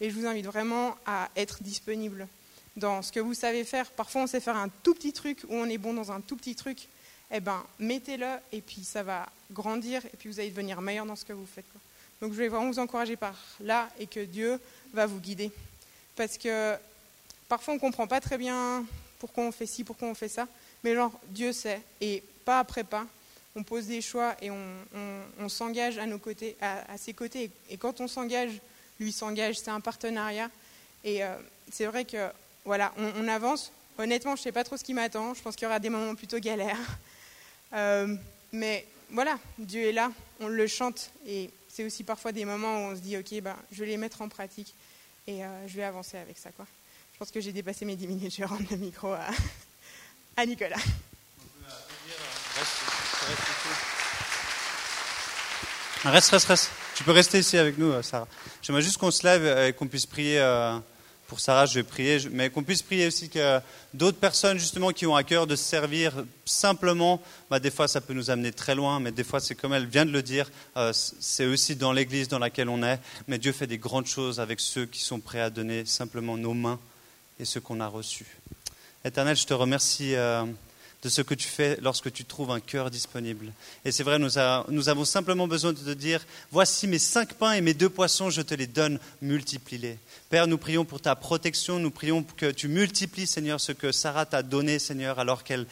Et 0.00 0.10
je 0.10 0.14
vous 0.14 0.26
invite 0.26 0.46
vraiment 0.46 0.96
à 1.06 1.28
être 1.36 1.62
disponible 1.62 2.28
dans 2.76 3.02
ce 3.02 3.10
que 3.10 3.20
vous 3.20 3.34
savez 3.34 3.64
faire. 3.64 3.90
Parfois, 3.90 4.22
on 4.22 4.26
sait 4.26 4.40
faire 4.40 4.56
un 4.56 4.68
tout 4.68 4.94
petit 4.94 5.12
truc 5.12 5.44
ou 5.48 5.54
on 5.54 5.66
est 5.66 5.78
bon 5.78 5.94
dans 5.94 6.12
un 6.12 6.20
tout 6.20 6.36
petit 6.36 6.54
truc. 6.54 6.88
Eh 7.30 7.40
ben, 7.40 7.62
mettez-le 7.78 8.26
et 8.52 8.60
puis 8.60 8.84
ça 8.84 9.02
va 9.02 9.26
grandir 9.50 10.04
et 10.06 10.16
puis 10.16 10.28
vous 10.28 10.40
allez 10.40 10.50
devenir 10.50 10.80
meilleur 10.80 11.04
dans 11.04 11.16
ce 11.16 11.24
que 11.24 11.32
vous 11.32 11.46
faites. 11.46 11.66
Donc, 12.20 12.32
je 12.32 12.38
vais 12.38 12.48
vraiment 12.48 12.70
vous 12.70 12.78
encourager 12.78 13.16
par 13.16 13.34
là 13.60 13.88
et 13.98 14.06
que 14.06 14.24
Dieu 14.24 14.60
va 14.92 15.06
vous 15.06 15.20
guider. 15.20 15.52
Parce 16.16 16.38
que 16.38 16.76
parfois, 17.48 17.74
on 17.74 17.76
ne 17.76 17.80
comprend 17.80 18.06
pas 18.06 18.20
très 18.20 18.38
bien 18.38 18.84
pourquoi 19.18 19.44
on 19.44 19.52
fait 19.52 19.66
ci, 19.66 19.84
pourquoi 19.84 20.08
on 20.08 20.14
fait 20.14 20.28
ça. 20.28 20.48
Mais 20.82 20.94
genre, 20.94 21.12
Dieu 21.28 21.52
sait. 21.52 21.80
Et 22.00 22.22
pas 22.44 22.60
après 22.60 22.84
pas, 22.84 23.06
on 23.54 23.62
pose 23.62 23.86
des 23.86 24.00
choix 24.00 24.36
et 24.40 24.50
on, 24.50 25.48
s'engage 25.48 25.98
à 25.98 26.04
à, 26.60 26.96
ses 26.96 27.12
côtés. 27.12 27.50
Et, 27.70 27.76
quand 27.76 28.00
on 28.00 28.08
s'engage, 28.08 28.60
lui 28.98 29.12
s'engage. 29.12 29.58
C'est 29.58 29.70
un 29.70 29.80
partenariat. 29.80 30.50
Et 31.04 31.24
euh, 31.24 31.36
c'est 31.70 31.86
vrai 31.86 32.04
que 32.04 32.30
voilà, 32.64 32.92
on, 32.98 33.28
avance. 33.28 33.72
Honnêtement, 33.98 34.36
je 34.36 34.40
ne 34.40 34.44
sais 34.44 34.52
pas 34.52 34.64
trop 34.64 34.76
ce 34.76 34.84
qui 34.84 34.94
m'attend. 34.94 35.34
Je 35.34 35.42
pense 35.42 35.56
qu'il 35.56 35.64
y 35.64 35.66
aura 35.66 35.78
des 35.78 35.90
moments 35.90 36.14
plutôt 36.14 36.38
galères. 36.38 36.78
Euh, 37.74 38.16
mais 38.50 38.86
voilà, 39.10 39.38
Dieu 39.58 39.82
est 39.82 39.92
là, 39.92 40.10
on 40.40 40.48
le 40.48 40.66
chante. 40.66 41.10
Et 41.26 41.50
c'est 41.68 41.84
aussi 41.84 42.02
parfois 42.02 42.32
des 42.32 42.46
moments 42.46 42.78
où 42.78 42.80
on 42.92 42.96
se 42.96 43.00
dit, 43.00 43.14
OK, 43.18 43.42
ben, 43.42 43.54
je 43.70 43.80
vais 43.80 43.90
les 43.90 43.98
mettre 43.98 44.22
en 44.22 44.28
pratique 44.30 44.74
et 45.26 45.44
euh, 45.44 45.68
je 45.68 45.76
vais 45.76 45.84
avancer 45.84 46.16
avec 46.16 46.38
ça. 46.38 46.50
Quoi. 46.50 46.66
Je 47.12 47.18
pense 47.18 47.30
que 47.30 47.42
j'ai 47.42 47.52
dépassé 47.52 47.84
mes 47.84 47.94
10 47.94 48.06
minutes. 48.06 48.32
Je 48.32 48.38
vais 48.38 48.46
rendre 48.46 48.64
le 48.70 48.78
micro 48.78 49.12
à, 49.12 49.26
à 50.38 50.46
Nicolas. 50.46 50.78
Reste, 56.04 56.30
reste, 56.30 56.46
reste. 56.46 56.70
Tu 56.98 57.04
peux 57.04 57.12
rester 57.12 57.38
ici 57.38 57.56
avec 57.56 57.78
nous, 57.78 58.02
Sarah. 58.02 58.26
J'aimerais 58.60 58.82
juste 58.82 58.96
qu'on 58.96 59.12
se 59.12 59.24
lève 59.24 59.68
et 59.68 59.72
qu'on 59.72 59.86
puisse 59.86 60.04
prier 60.04 60.44
pour 61.28 61.38
Sarah, 61.38 61.64
je 61.64 61.74
vais 61.74 61.84
prier, 61.84 62.18
mais 62.32 62.50
qu'on 62.50 62.64
puisse 62.64 62.82
prier 62.82 63.06
aussi 63.06 63.28
que 63.28 63.60
d'autres 63.94 64.18
personnes 64.18 64.58
justement 64.58 64.90
qui 64.90 65.06
ont 65.06 65.14
à 65.14 65.22
cœur 65.22 65.46
de 65.46 65.54
servir 65.54 66.12
simplement, 66.44 67.22
bah, 67.50 67.60
des 67.60 67.70
fois 67.70 67.86
ça 67.86 68.00
peut 68.00 68.14
nous 68.14 68.30
amener 68.30 68.50
très 68.50 68.74
loin, 68.74 68.98
mais 68.98 69.12
des 69.12 69.22
fois 69.22 69.38
c'est 69.38 69.54
comme 69.54 69.74
elle 69.74 69.86
vient 69.86 70.06
de 70.06 70.10
le 70.10 70.22
dire, 70.22 70.50
euh, 70.76 70.92
c'est 70.92 71.46
aussi 71.46 71.76
dans 71.76 71.92
l'église 71.92 72.26
dans 72.26 72.40
laquelle 72.40 72.68
on 72.68 72.82
est, 72.82 72.98
mais 73.28 73.38
Dieu 73.38 73.52
fait 73.52 73.68
des 73.68 73.78
grandes 73.78 74.06
choses 74.06 74.40
avec 74.40 74.58
ceux 74.58 74.86
qui 74.86 75.00
sont 75.00 75.20
prêts 75.20 75.40
à 75.40 75.50
donner 75.50 75.84
simplement 75.84 76.36
nos 76.36 76.52
mains 76.52 76.80
et 77.38 77.44
ce 77.44 77.60
qu'on 77.60 77.78
a 77.78 77.86
reçu. 77.86 78.26
Éternel, 79.04 79.36
je 79.36 79.46
te 79.46 79.54
remercie. 79.54 80.16
De 81.04 81.08
ce 81.08 81.22
que 81.22 81.34
tu 81.34 81.46
fais 81.46 81.78
lorsque 81.80 82.12
tu 82.12 82.24
trouves 82.24 82.50
un 82.50 82.58
cœur 82.58 82.90
disponible. 82.90 83.52
Et 83.84 83.92
c'est 83.92 84.02
vrai, 84.02 84.18
nous, 84.18 84.36
avons 84.88 85.04
simplement 85.04 85.46
besoin 85.46 85.72
de 85.72 85.78
te 85.78 85.90
dire, 85.90 86.26
voici 86.50 86.88
mes 86.88 86.98
cinq 86.98 87.34
pains 87.34 87.52
et 87.52 87.60
mes 87.60 87.72
deux 87.72 87.88
poissons, 87.88 88.30
je 88.30 88.42
te 88.42 88.52
les 88.52 88.66
donne, 88.66 88.98
multiplie-les. 89.22 89.96
Père, 90.28 90.46
nous 90.48 90.58
prions 90.58 90.84
pour 90.84 91.00
ta 91.00 91.14
protection, 91.14 91.78
nous 91.78 91.92
prions 91.92 92.22
que 92.22 92.50
tu 92.50 92.66
multiplies, 92.66 93.28
Seigneur, 93.28 93.60
ce 93.60 93.72
que 93.72 93.92
Sarah 93.92 94.26
t'a 94.26 94.42
donné, 94.42 94.78
Seigneur, 94.78 95.20
alors 95.20 95.44
qu'elle 95.44 95.66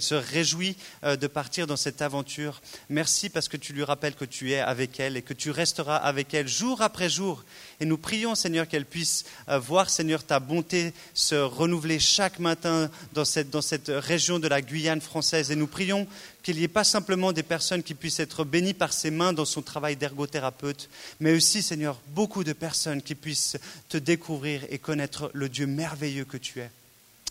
se 0.00 0.14
réjouit 0.14 0.76
euh, 1.04 1.16
de 1.16 1.26
partir 1.26 1.66
dans 1.66 1.76
cette 1.76 2.00
aventure. 2.00 2.62
Merci 2.88 3.28
parce 3.28 3.48
que 3.48 3.56
tu 3.56 3.74
lui 3.74 3.84
rappelles 3.84 4.14
que 4.14 4.24
tu 4.24 4.52
es 4.52 4.58
avec 4.58 4.98
elle 4.98 5.16
et 5.16 5.22
que 5.22 5.34
tu 5.34 5.50
resteras 5.50 5.96
avec 5.96 6.34
elle 6.34 6.48
jour 6.48 6.82
après 6.82 7.10
jour. 7.10 7.44
Et 7.78 7.84
nous 7.84 7.98
prions, 7.98 8.34
Seigneur, 8.34 8.66
qu'elle 8.66 8.86
puisse 8.86 9.24
euh, 9.48 9.58
voir, 9.58 9.90
Seigneur, 9.90 10.24
ta 10.24 10.40
bonté 10.40 10.94
se 11.14 11.34
renouveler 11.34 11.98
chaque 11.98 12.38
matin 12.38 12.90
dans 13.12 13.24
cette, 13.24 13.50
dans 13.50 13.62
cette 13.62 13.92
région 13.94 14.38
de 14.38 14.45
la 14.46 14.62
Guyane 14.62 15.00
française. 15.00 15.50
Et 15.50 15.56
nous 15.56 15.66
prions 15.66 16.06
qu'il 16.42 16.56
n'y 16.56 16.62
ait 16.62 16.68
pas 16.68 16.84
simplement 16.84 17.32
des 17.32 17.42
personnes 17.42 17.82
qui 17.82 17.94
puissent 17.94 18.20
être 18.20 18.44
bénies 18.44 18.74
par 18.74 18.92
ses 18.92 19.10
mains 19.10 19.32
dans 19.32 19.44
son 19.44 19.62
travail 19.62 19.96
d'ergothérapeute, 19.96 20.88
mais 21.20 21.34
aussi, 21.34 21.62
Seigneur, 21.62 22.00
beaucoup 22.08 22.44
de 22.44 22.52
personnes 22.52 23.02
qui 23.02 23.14
puissent 23.14 23.56
te 23.88 23.98
découvrir 23.98 24.62
et 24.70 24.78
connaître 24.78 25.30
le 25.34 25.48
Dieu 25.48 25.66
merveilleux 25.66 26.24
que 26.24 26.36
tu 26.36 26.60
es. 26.60 26.70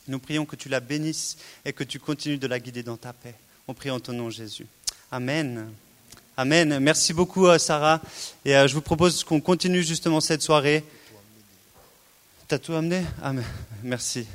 Nous 0.07 0.19
prions 0.19 0.45
que 0.45 0.55
tu 0.55 0.69
la 0.69 0.79
bénisses 0.79 1.37
et 1.65 1.73
que 1.73 1.83
tu 1.83 1.99
continues 1.99 2.37
de 2.37 2.47
la 2.47 2.59
guider 2.59 2.83
dans 2.83 2.97
ta 2.97 3.13
paix. 3.13 3.35
On 3.67 3.73
prie 3.73 3.89
en 3.89 3.99
ton 3.99 4.13
nom, 4.13 4.29
Jésus. 4.29 4.67
Amen. 5.11 5.71
Amen. 6.37 6.79
Merci 6.79 7.13
beaucoup, 7.13 7.47
euh, 7.47 7.57
Sarah. 7.57 8.01
Et 8.43 8.55
euh, 8.55 8.67
je 8.67 8.73
vous 8.75 8.81
propose 8.81 9.23
qu'on 9.23 9.39
continue 9.39 9.83
justement 9.83 10.19
cette 10.19 10.41
soirée. 10.41 10.83
T'as 12.47 12.59
tout 12.59 12.73
amené? 12.73 13.03
Amen. 13.23 13.45
Merci. 13.81 14.27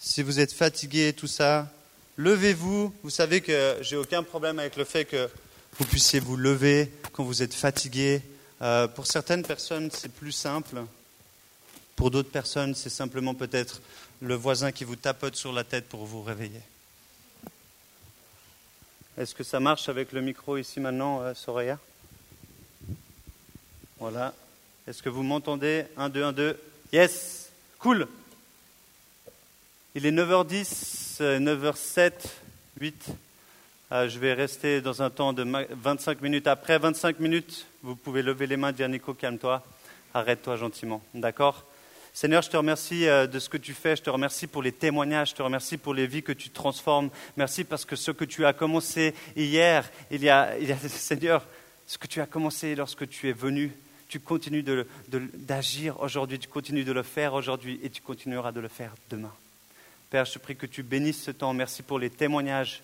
Si 0.00 0.22
vous 0.22 0.38
êtes 0.38 0.52
fatigué, 0.52 1.12
tout 1.12 1.26
ça, 1.26 1.68
levez-vous. 2.16 2.94
Vous 3.02 3.10
savez 3.10 3.40
que 3.40 3.78
j'ai 3.80 3.96
aucun 3.96 4.22
problème 4.22 4.60
avec 4.60 4.76
le 4.76 4.84
fait 4.84 5.04
que 5.04 5.28
vous 5.76 5.84
puissiez 5.86 6.20
vous 6.20 6.36
lever 6.36 6.92
quand 7.12 7.24
vous 7.24 7.42
êtes 7.42 7.52
fatigué. 7.52 8.22
Euh, 8.62 8.86
pour 8.86 9.08
certaines 9.08 9.42
personnes, 9.42 9.90
c'est 9.92 10.12
plus 10.12 10.30
simple. 10.30 10.84
Pour 11.96 12.12
d'autres 12.12 12.30
personnes, 12.30 12.76
c'est 12.76 12.90
simplement 12.90 13.34
peut-être 13.34 13.82
le 14.20 14.36
voisin 14.36 14.70
qui 14.70 14.84
vous 14.84 14.94
tapote 14.94 15.34
sur 15.34 15.52
la 15.52 15.64
tête 15.64 15.88
pour 15.88 16.06
vous 16.06 16.22
réveiller. 16.22 16.62
Est-ce 19.16 19.34
que 19.34 19.42
ça 19.42 19.58
marche 19.58 19.88
avec 19.88 20.12
le 20.12 20.20
micro 20.20 20.58
ici 20.58 20.78
maintenant, 20.78 21.22
euh, 21.22 21.34
Soraya? 21.34 21.76
Voilà. 23.98 24.32
Est-ce 24.86 25.02
que 25.02 25.08
vous 25.08 25.24
m'entendez? 25.24 25.86
1, 25.96 26.08
2, 26.08 26.22
1, 26.22 26.32
2. 26.32 26.60
Yes 26.92 27.50
Cool 27.80 28.06
il 29.98 30.06
est 30.06 30.12
9h10, 30.12 31.20
9h07, 31.40 32.12
8. 32.80 33.06
je 33.90 34.18
vais 34.20 34.32
rester 34.32 34.80
dans 34.80 35.02
un 35.02 35.10
temps 35.10 35.32
de 35.32 35.44
25 35.72 36.22
minutes. 36.22 36.46
Après 36.46 36.78
25 36.78 37.18
minutes, 37.18 37.66
vous 37.82 37.96
pouvez 37.96 38.22
lever 38.22 38.46
les 38.46 38.56
mains, 38.56 38.70
dire 38.70 38.88
Nico, 38.88 39.12
calme-toi, 39.12 39.60
arrête-toi 40.14 40.54
gentiment. 40.54 41.02
D'accord? 41.14 41.64
Seigneur, 42.14 42.42
je 42.42 42.48
te 42.48 42.56
remercie 42.56 43.08
euh, 43.08 43.26
de 43.26 43.40
ce 43.40 43.48
que 43.48 43.56
tu 43.56 43.74
fais, 43.74 43.96
je 43.96 44.02
te 44.02 44.10
remercie 44.10 44.46
pour 44.46 44.62
les 44.62 44.70
témoignages, 44.70 45.30
je 45.30 45.34
te 45.34 45.42
remercie 45.42 45.78
pour 45.78 45.94
les 45.94 46.06
vies 46.06 46.22
que 46.22 46.30
tu 46.30 46.50
transformes. 46.50 47.10
Merci 47.36 47.64
parce 47.64 47.84
que 47.84 47.96
ce 47.96 48.12
que 48.12 48.24
tu 48.24 48.46
as 48.46 48.52
commencé 48.52 49.14
hier, 49.34 49.90
il 50.12 50.22
y 50.22 50.30
a, 50.30 50.54
Seigneur, 50.88 51.44
ce 51.88 51.98
que 51.98 52.06
tu 52.06 52.20
as 52.20 52.26
commencé 52.26 52.76
lorsque 52.76 53.08
tu 53.08 53.28
es 53.28 53.32
venu, 53.32 53.72
tu 54.08 54.20
continues 54.20 54.64
d'agir 55.08 56.00
aujourd'hui, 56.00 56.38
tu 56.38 56.46
continues 56.46 56.84
de 56.84 56.92
le 56.92 57.02
faire 57.02 57.34
aujourd'hui 57.34 57.80
et 57.82 57.90
tu 57.90 58.00
continueras 58.00 58.52
de 58.52 58.60
le 58.60 58.68
faire 58.68 58.94
demain. 59.10 59.32
Père, 60.10 60.24
je 60.24 60.38
prie 60.38 60.56
que 60.56 60.64
tu 60.64 60.82
bénisses 60.82 61.22
ce 61.22 61.30
temps. 61.30 61.52
Merci 61.52 61.82
pour 61.82 61.98
les 61.98 62.08
témoignages. 62.08 62.82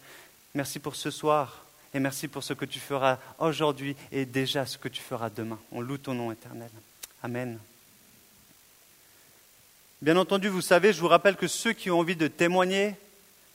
Merci 0.54 0.78
pour 0.78 0.94
ce 0.94 1.10
soir. 1.10 1.64
Et 1.94 2.00
merci 2.00 2.28
pour 2.28 2.42
ce 2.42 2.52
que 2.52 2.66
tu 2.66 2.80
feras 2.80 3.18
aujourd'hui 3.38 3.96
et 4.12 4.26
déjà 4.26 4.66
ce 4.66 4.76
que 4.76 4.88
tu 4.88 5.00
feras 5.00 5.30
demain. 5.30 5.58
On 5.72 5.80
loue 5.80 5.96
ton 5.96 6.12
nom 6.12 6.32
éternel. 6.32 6.70
Amen. 7.22 7.58
Bien 10.02 10.16
entendu, 10.18 10.48
vous 10.48 10.60
savez, 10.60 10.92
je 10.92 11.00
vous 11.00 11.08
rappelle 11.08 11.36
que 11.36 11.46
ceux 11.46 11.72
qui 11.72 11.90
ont 11.90 12.00
envie 12.00 12.16
de 12.16 12.26
témoigner, 12.26 12.94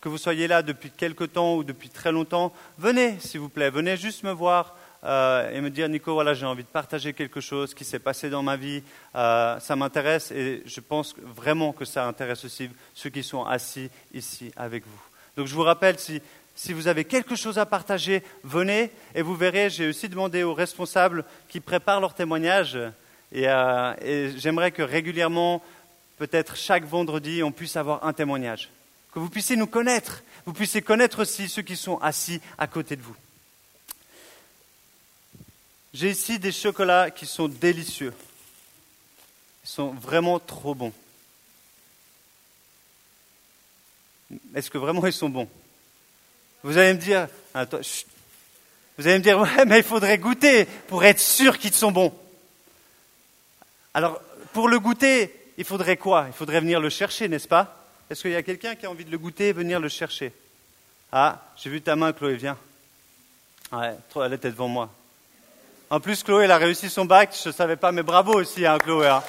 que 0.02 0.10
vous 0.10 0.18
soyez 0.18 0.48
là 0.48 0.64
depuis 0.64 0.90
quelque 0.90 1.26
temps 1.26 1.58
ou 1.58 1.64
depuis 1.64 1.90
très 1.90 2.12
longtemps, 2.12 2.52
venez, 2.80 3.20
s'il 3.20 3.40
vous 3.42 3.50
plaît, 3.50 3.70
venez 3.70 3.98
juste 3.98 4.24
me 4.24 4.32
voir. 4.32 4.76
Euh, 5.04 5.52
et 5.52 5.62
me 5.62 5.70
dire 5.70 5.88
Nico, 5.88 6.14
voilà, 6.14 6.34
j'ai 6.34 6.46
envie 6.46 6.64
de 6.64 6.70
partager 6.70 7.14
quelque 7.14 7.40
chose 7.40 7.74
qui 7.74 7.86
s'est 7.86 8.00
passé 8.00 8.30
dans 8.30 8.44
ma 8.44 8.58
vie, 8.58 8.84
euh, 9.16 9.60
ça 9.60 9.76
m'intéresse 9.76 10.32
et 10.32 10.62
je 10.66 10.80
pense 10.82 11.16
vraiment 11.22 11.72
que 11.72 11.86
ça 11.86 12.06
intéresse 12.06 12.44
aussi 12.44 12.70
ceux 12.94 13.10
qui 13.10 13.24
sont 13.24 13.46
assis 13.46 13.90
ici 14.14 14.52
avec 14.58 14.84
vous. 14.86 15.02
Donc 15.38 15.48
je 15.48 15.56
vous 15.56 15.64
rappelle, 15.64 15.98
si, 15.98 16.22
vous 16.74 16.88
avez 16.88 17.06
quelque 17.06 17.36
chose 17.36 17.58
à 17.58 17.66
partager, 17.66 18.24
venez 18.44 18.92
et 19.16 19.22
vous 19.22 19.36
verrez, 19.36 19.70
j'ai 19.70 19.88
aussi 19.88 20.10
demandé 20.10 20.44
aux 20.44 20.54
responsables 20.54 21.24
qui 21.48 21.62
préparent 21.62 22.02
leur 22.02 22.14
témoignage 22.14 22.78
et, 23.32 23.48
euh, 23.48 23.94
et 24.02 24.32
j'aimerais 24.38 24.72
que 24.72 24.82
régulièrement, 24.82 25.64
peut-être 26.18 26.58
chaque 26.58 26.84
vendredi, 26.84 27.42
on 27.42 27.54
puisse 27.54 27.78
avoir 27.78 28.06
un 28.06 28.12
témoignage, 28.12 28.70
que 29.14 29.20
vous 29.20 29.30
puissiez 29.30 29.56
nous 29.56 29.68
connaître 29.68 30.24
vous 30.50 30.54
puissiez 30.56 30.82
connaître 30.82 31.22
aussi 31.22 31.48
ceux 31.48 31.62
qui 31.62 31.76
sont 31.76 31.98
assis 32.00 32.42
à 32.58 32.66
côté 32.66 32.96
de 32.96 33.04
vous. 33.04 33.16
J'ai 35.94 36.12
ici 36.12 36.38
des 36.40 36.52
chocolats 36.52 37.10
qui 37.10 37.26
sont 37.26 37.48
délicieux. 37.48 38.14
Ils 39.64 39.70
sont 39.70 39.92
vraiment 39.92 40.40
trop 40.40 40.76
bons. 40.76 40.94
Est-ce 44.54 44.70
que 44.70 44.78
vraiment 44.78 45.06
ils 45.08 45.14
sont 45.14 45.30
bons? 45.30 45.50
Vous 46.64 46.78
allez 46.78 46.94
me 46.94 47.00
dire, 47.00 47.28
vous 47.56 49.08
allez 49.08 49.18
me 49.18 49.24
dire, 49.24 49.40
ouais, 49.40 49.66
mais 49.66 49.80
il 49.80 49.84
faudrait 49.84 50.18
goûter 50.18 50.66
pour 50.66 51.04
être 51.04 51.20
sûr 51.20 51.58
qu'ils 51.58 51.74
sont 51.74 51.92
bons. 51.92 52.14
Alors, 53.94 54.22
pour 54.54 54.70
le 54.70 54.80
goûter, 54.80 55.34
il 55.58 55.66
faudrait 55.66 55.98
quoi? 55.98 56.26
Il 56.28 56.34
faudrait 56.34 56.60
venir 56.60 56.80
le 56.80 56.90
chercher, 56.90 57.28
n'est-ce 57.28 57.48
pas? 57.48 57.88
Est-ce 58.10 58.22
qu'il 58.24 58.32
y 58.32 58.36
a 58.36 58.44
quelqu'un 58.44 58.76
qui 58.76 58.86
a 58.86 58.92
envie 58.92 59.06
de 59.06 59.12
le 59.12 59.18
goûter 59.18 59.50
et 59.50 59.54
venir 59.54 59.80
le 59.80 59.90
chercher? 59.90 60.32
Ah, 61.12 61.42
j'ai 61.56 61.70
vu 61.70 61.82
ta 61.82 61.96
main, 61.96 62.14
Chloé, 62.14 62.36
viens. 62.36 62.58
Ouais, 63.72 63.96
elle 64.16 64.34
était 64.34 64.52
devant 64.52 64.68
moi. 64.68 64.94
En 65.92 66.00
plus, 66.00 66.22
Chloé, 66.22 66.44
elle 66.44 66.52
a 66.52 66.60
réussi 66.60 66.88
son 66.88 67.06
bac, 67.06 67.36
je 67.44 67.50
ne 67.50 67.54
savais 67.54 67.76
pas, 67.76 67.92
mais 67.92 68.04
bravo 68.04 68.34
aussi, 68.34 68.64
hein, 68.64 68.78
Chloé. 68.78 69.08
Hein. 69.08 69.24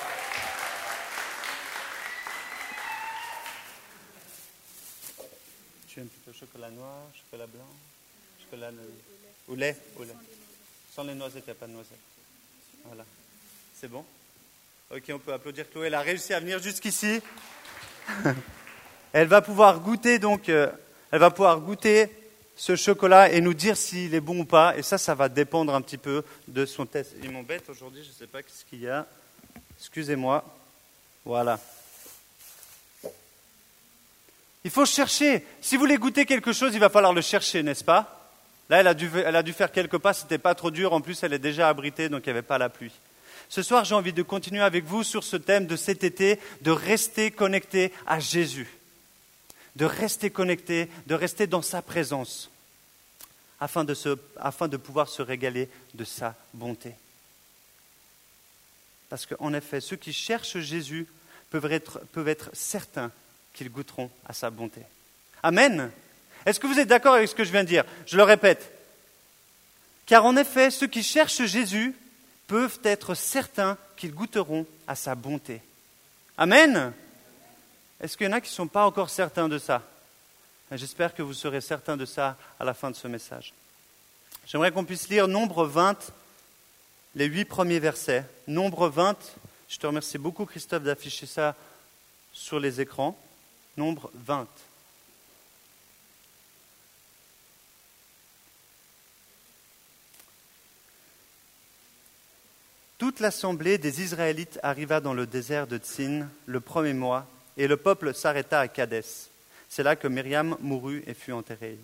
Tu 5.88 6.00
aimes 6.00 6.08
plutôt 6.08 6.38
chocolat 6.38 6.70
noir, 6.70 6.96
chocolat 7.14 7.46
blanc, 7.46 7.64
chocolat 8.44 8.70
ou 9.48 9.54
lait, 9.54 9.74
ou 9.98 10.02
lait. 10.02 10.14
Sans 10.94 11.04
les 11.04 11.14
noisettes, 11.14 11.44
il 11.46 11.50
n'y 11.50 11.52
a 11.52 11.54
pas 11.54 11.66
de 11.66 11.72
noisettes. 11.72 11.98
Voilà. 12.84 13.04
C'est 13.74 13.88
bon? 13.88 14.04
Ok, 14.94 15.04
on 15.14 15.18
peut 15.18 15.32
applaudir 15.32 15.64
Chloé. 15.70 15.86
Elle 15.86 15.94
a 15.94 16.02
réussi 16.02 16.34
à 16.34 16.40
venir 16.40 16.62
jusqu'ici. 16.62 17.22
elle 19.14 19.28
va 19.28 19.40
pouvoir 19.40 19.80
goûter 19.80 20.18
donc, 20.18 20.50
euh, 20.50 20.70
elle 21.10 21.20
va 21.20 21.30
pouvoir 21.30 21.58
goûter 21.58 22.10
ce 22.60 22.76
chocolat 22.76 23.32
et 23.32 23.40
nous 23.40 23.54
dire 23.54 23.74
s'il 23.74 24.14
est 24.14 24.20
bon 24.20 24.40
ou 24.40 24.44
pas. 24.44 24.76
Et 24.76 24.82
ça, 24.82 24.98
ça 24.98 25.14
va 25.14 25.30
dépendre 25.30 25.74
un 25.74 25.80
petit 25.80 25.96
peu 25.96 26.22
de 26.46 26.66
son 26.66 26.84
test. 26.84 27.14
Ils 27.22 27.30
m'embêtent 27.30 27.70
aujourd'hui, 27.70 28.02
je 28.04 28.10
ne 28.10 28.14
sais 28.14 28.26
pas 28.26 28.40
ce 28.46 28.66
qu'il 28.66 28.82
y 28.82 28.88
a. 28.88 29.06
Excusez-moi. 29.78 30.44
Voilà. 31.24 31.58
Il 34.62 34.70
faut 34.70 34.84
chercher. 34.84 35.42
Si 35.62 35.76
vous 35.76 35.80
voulez 35.80 35.96
goûter 35.96 36.26
quelque 36.26 36.52
chose, 36.52 36.74
il 36.74 36.80
va 36.80 36.90
falloir 36.90 37.14
le 37.14 37.22
chercher, 37.22 37.62
n'est-ce 37.62 37.82
pas? 37.82 38.30
Là, 38.68 38.80
elle 38.80 38.88
a, 38.88 38.94
dû, 38.94 39.10
a 39.24 39.42
dû 39.42 39.54
faire 39.54 39.72
quelques 39.72 39.96
pas, 39.96 40.12
c'était 40.12 40.36
pas 40.36 40.54
trop 40.54 40.70
dur. 40.70 40.92
En 40.92 41.00
plus, 41.00 41.22
elle 41.22 41.32
est 41.32 41.38
déjà 41.38 41.66
abritée, 41.66 42.10
donc 42.10 42.26
il 42.26 42.28
n'y 42.28 42.32
avait 42.32 42.42
pas 42.42 42.58
la 42.58 42.68
pluie. 42.68 42.92
Ce 43.48 43.62
soir, 43.62 43.86
j'ai 43.86 43.94
envie 43.94 44.12
de 44.12 44.22
continuer 44.22 44.62
avec 44.62 44.84
vous 44.84 45.02
sur 45.02 45.24
ce 45.24 45.38
thème 45.38 45.66
de 45.66 45.76
cet 45.76 46.04
été, 46.04 46.38
de 46.60 46.70
rester 46.70 47.30
connecté 47.30 47.90
à 48.06 48.20
Jésus, 48.20 48.68
de 49.76 49.86
rester 49.86 50.28
connecté, 50.28 50.90
de 51.06 51.14
rester 51.14 51.46
dans 51.46 51.62
sa 51.62 51.80
présence, 51.80 52.49
afin 53.60 53.84
de, 53.84 54.76
pouvoir 54.76 55.08
se 55.08 55.22
régaler 55.22 55.68
de 55.94 56.04
sa 56.04 56.34
bonté. 56.54 56.94
Parce 59.08 59.26
qu'en 59.26 59.52
effet, 59.52 59.80
ceux 59.80 59.96
qui 59.96 60.12
cherchent 60.12 60.58
Jésus 60.58 61.06
peuvent 61.50 61.70
être, 61.70 62.00
peuvent 62.12 62.28
être 62.28 62.50
certains 62.54 63.12
qu'ils 63.52 63.70
goûteront 63.70 64.10
à 64.26 64.32
sa 64.32 64.50
bonté. 64.50 64.80
Amen. 65.42 65.90
Est-ce 66.46 66.58
que 66.58 66.66
vous 66.66 66.78
êtes 66.78 66.88
d'accord 66.88 67.14
avec 67.14 67.28
ce 67.28 67.34
que 67.34 67.44
je 67.44 67.52
viens 67.52 67.64
de 67.64 67.68
dire? 67.68 67.84
Je 68.06 68.16
le 68.16 68.22
répète. 68.22 68.72
Car 70.06 70.24
en 70.24 70.36
effet, 70.36 70.70
ceux 70.70 70.86
qui 70.86 71.02
cherchent 71.02 71.44
Jésus 71.44 71.94
peuvent 72.46 72.80
être 72.82 73.14
certains 73.14 73.76
qu'ils 73.96 74.14
goûteront 74.14 74.66
à 74.88 74.94
sa 74.94 75.14
bonté. 75.14 75.60
Amen 76.38 76.92
Est-ce 78.00 78.16
qu'il 78.16 78.26
y 78.26 78.30
en 78.30 78.32
a 78.32 78.40
qui 78.40 78.50
ne 78.50 78.54
sont 78.54 78.66
pas 78.66 78.86
encore 78.86 79.10
certains 79.10 79.48
de 79.48 79.58
ça? 79.58 79.82
J'espère 80.72 81.14
que 81.14 81.22
vous 81.22 81.34
serez 81.34 81.60
certains 81.60 81.96
de 81.96 82.04
ça 82.04 82.36
à 82.60 82.64
la 82.64 82.74
fin 82.74 82.90
de 82.90 82.96
ce 82.96 83.08
message. 83.08 83.52
J'aimerais 84.46 84.70
qu'on 84.70 84.84
puisse 84.84 85.08
lire 85.08 85.26
Nombre 85.26 85.64
20, 85.64 86.12
les 87.16 87.26
huit 87.26 87.44
premiers 87.44 87.80
versets. 87.80 88.24
Nombre 88.46 88.88
20, 88.88 89.16
je 89.68 89.78
te 89.78 89.86
remercie 89.86 90.18
beaucoup 90.18 90.46
Christophe 90.46 90.84
d'afficher 90.84 91.26
ça 91.26 91.56
sur 92.32 92.60
les 92.60 92.80
écrans. 92.80 93.18
Nombre 93.76 94.10
20. 94.14 94.46
Toute 102.98 103.18
l'assemblée 103.18 103.78
des 103.78 104.02
Israélites 104.02 104.60
arriva 104.62 105.00
dans 105.00 105.14
le 105.14 105.26
désert 105.26 105.66
de 105.66 105.78
Tsin 105.78 106.28
le 106.46 106.60
premier 106.60 106.92
mois, 106.92 107.26
et 107.56 107.66
le 107.66 107.76
peuple 107.76 108.14
s'arrêta 108.14 108.60
à 108.60 108.68
Kadès. 108.68 109.29
C'est 109.70 109.84
là 109.84 109.94
que 109.94 110.08
Myriam 110.08 110.56
mourut 110.60 111.04
et 111.06 111.14
fut 111.14 111.30
enterrée. 111.30 111.78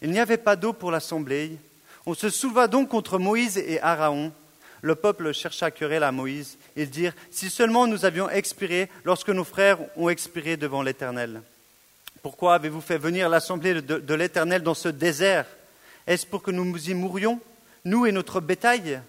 Il 0.00 0.12
n'y 0.12 0.20
avait 0.20 0.36
pas 0.36 0.54
d'eau 0.54 0.72
pour 0.72 0.92
l'assemblée. 0.92 1.58
On 2.06 2.14
se 2.14 2.30
souleva 2.30 2.68
donc 2.68 2.88
contre 2.88 3.18
Moïse 3.18 3.58
et 3.58 3.80
Aaron. 3.80 4.32
Le 4.82 4.94
peuple 4.94 5.32
chercha 5.32 5.72
querelle 5.72 6.04
à 6.04 6.12
Moïse. 6.12 6.56
Ils 6.76 6.88
dirent 6.88 7.14
Si 7.32 7.50
seulement 7.50 7.88
nous 7.88 8.04
avions 8.04 8.30
expiré 8.30 8.88
lorsque 9.04 9.30
nos 9.30 9.42
frères 9.42 9.80
ont 9.96 10.08
expiré 10.08 10.56
devant 10.56 10.82
l'Éternel. 10.82 11.42
Pourquoi 12.22 12.54
avez-vous 12.54 12.80
fait 12.80 12.98
venir 12.98 13.28
l'assemblée 13.28 13.74
de, 13.82 13.98
de 13.98 14.14
l'Éternel 14.14 14.62
dans 14.62 14.74
ce 14.74 14.88
désert? 14.88 15.46
Est-ce 16.06 16.24
pour 16.24 16.42
que 16.42 16.52
nous 16.52 16.88
y 16.88 16.94
mourions, 16.94 17.40
nous 17.84 18.06
et 18.06 18.12
notre 18.12 18.40
bétail? 18.40 19.00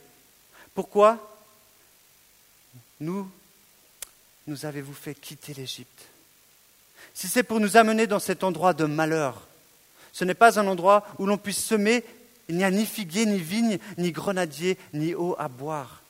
Pourquoi 0.73 1.39
nous, 2.99 3.29
nous 4.47 4.65
avez-vous 4.65 4.93
fait 4.93 5.13
quitter 5.13 5.53
l'Égypte? 5.53 6.07
Si 7.13 7.27
c'est 7.27 7.43
pour 7.43 7.59
nous 7.59 7.77
amener 7.77 8.07
dans 8.07 8.19
cet 8.19 8.43
endroit 8.43 8.73
de 8.73 8.85
malheur, 8.85 9.47
ce 10.11 10.25
n'est 10.25 10.33
pas 10.33 10.59
un 10.59 10.67
endroit 10.67 11.05
où 11.17 11.25
l'on 11.25 11.37
puisse 11.37 11.63
semer, 11.63 12.03
il 12.47 12.57
n'y 12.57 12.63
a 12.63 12.71
ni 12.71 12.85
figuier, 12.85 13.25
ni 13.25 13.39
vigne, 13.39 13.77
ni 13.97 14.11
grenadier, 14.11 14.77
ni 14.93 15.13
eau 15.13 15.35
à 15.37 15.47
boire. 15.47 16.01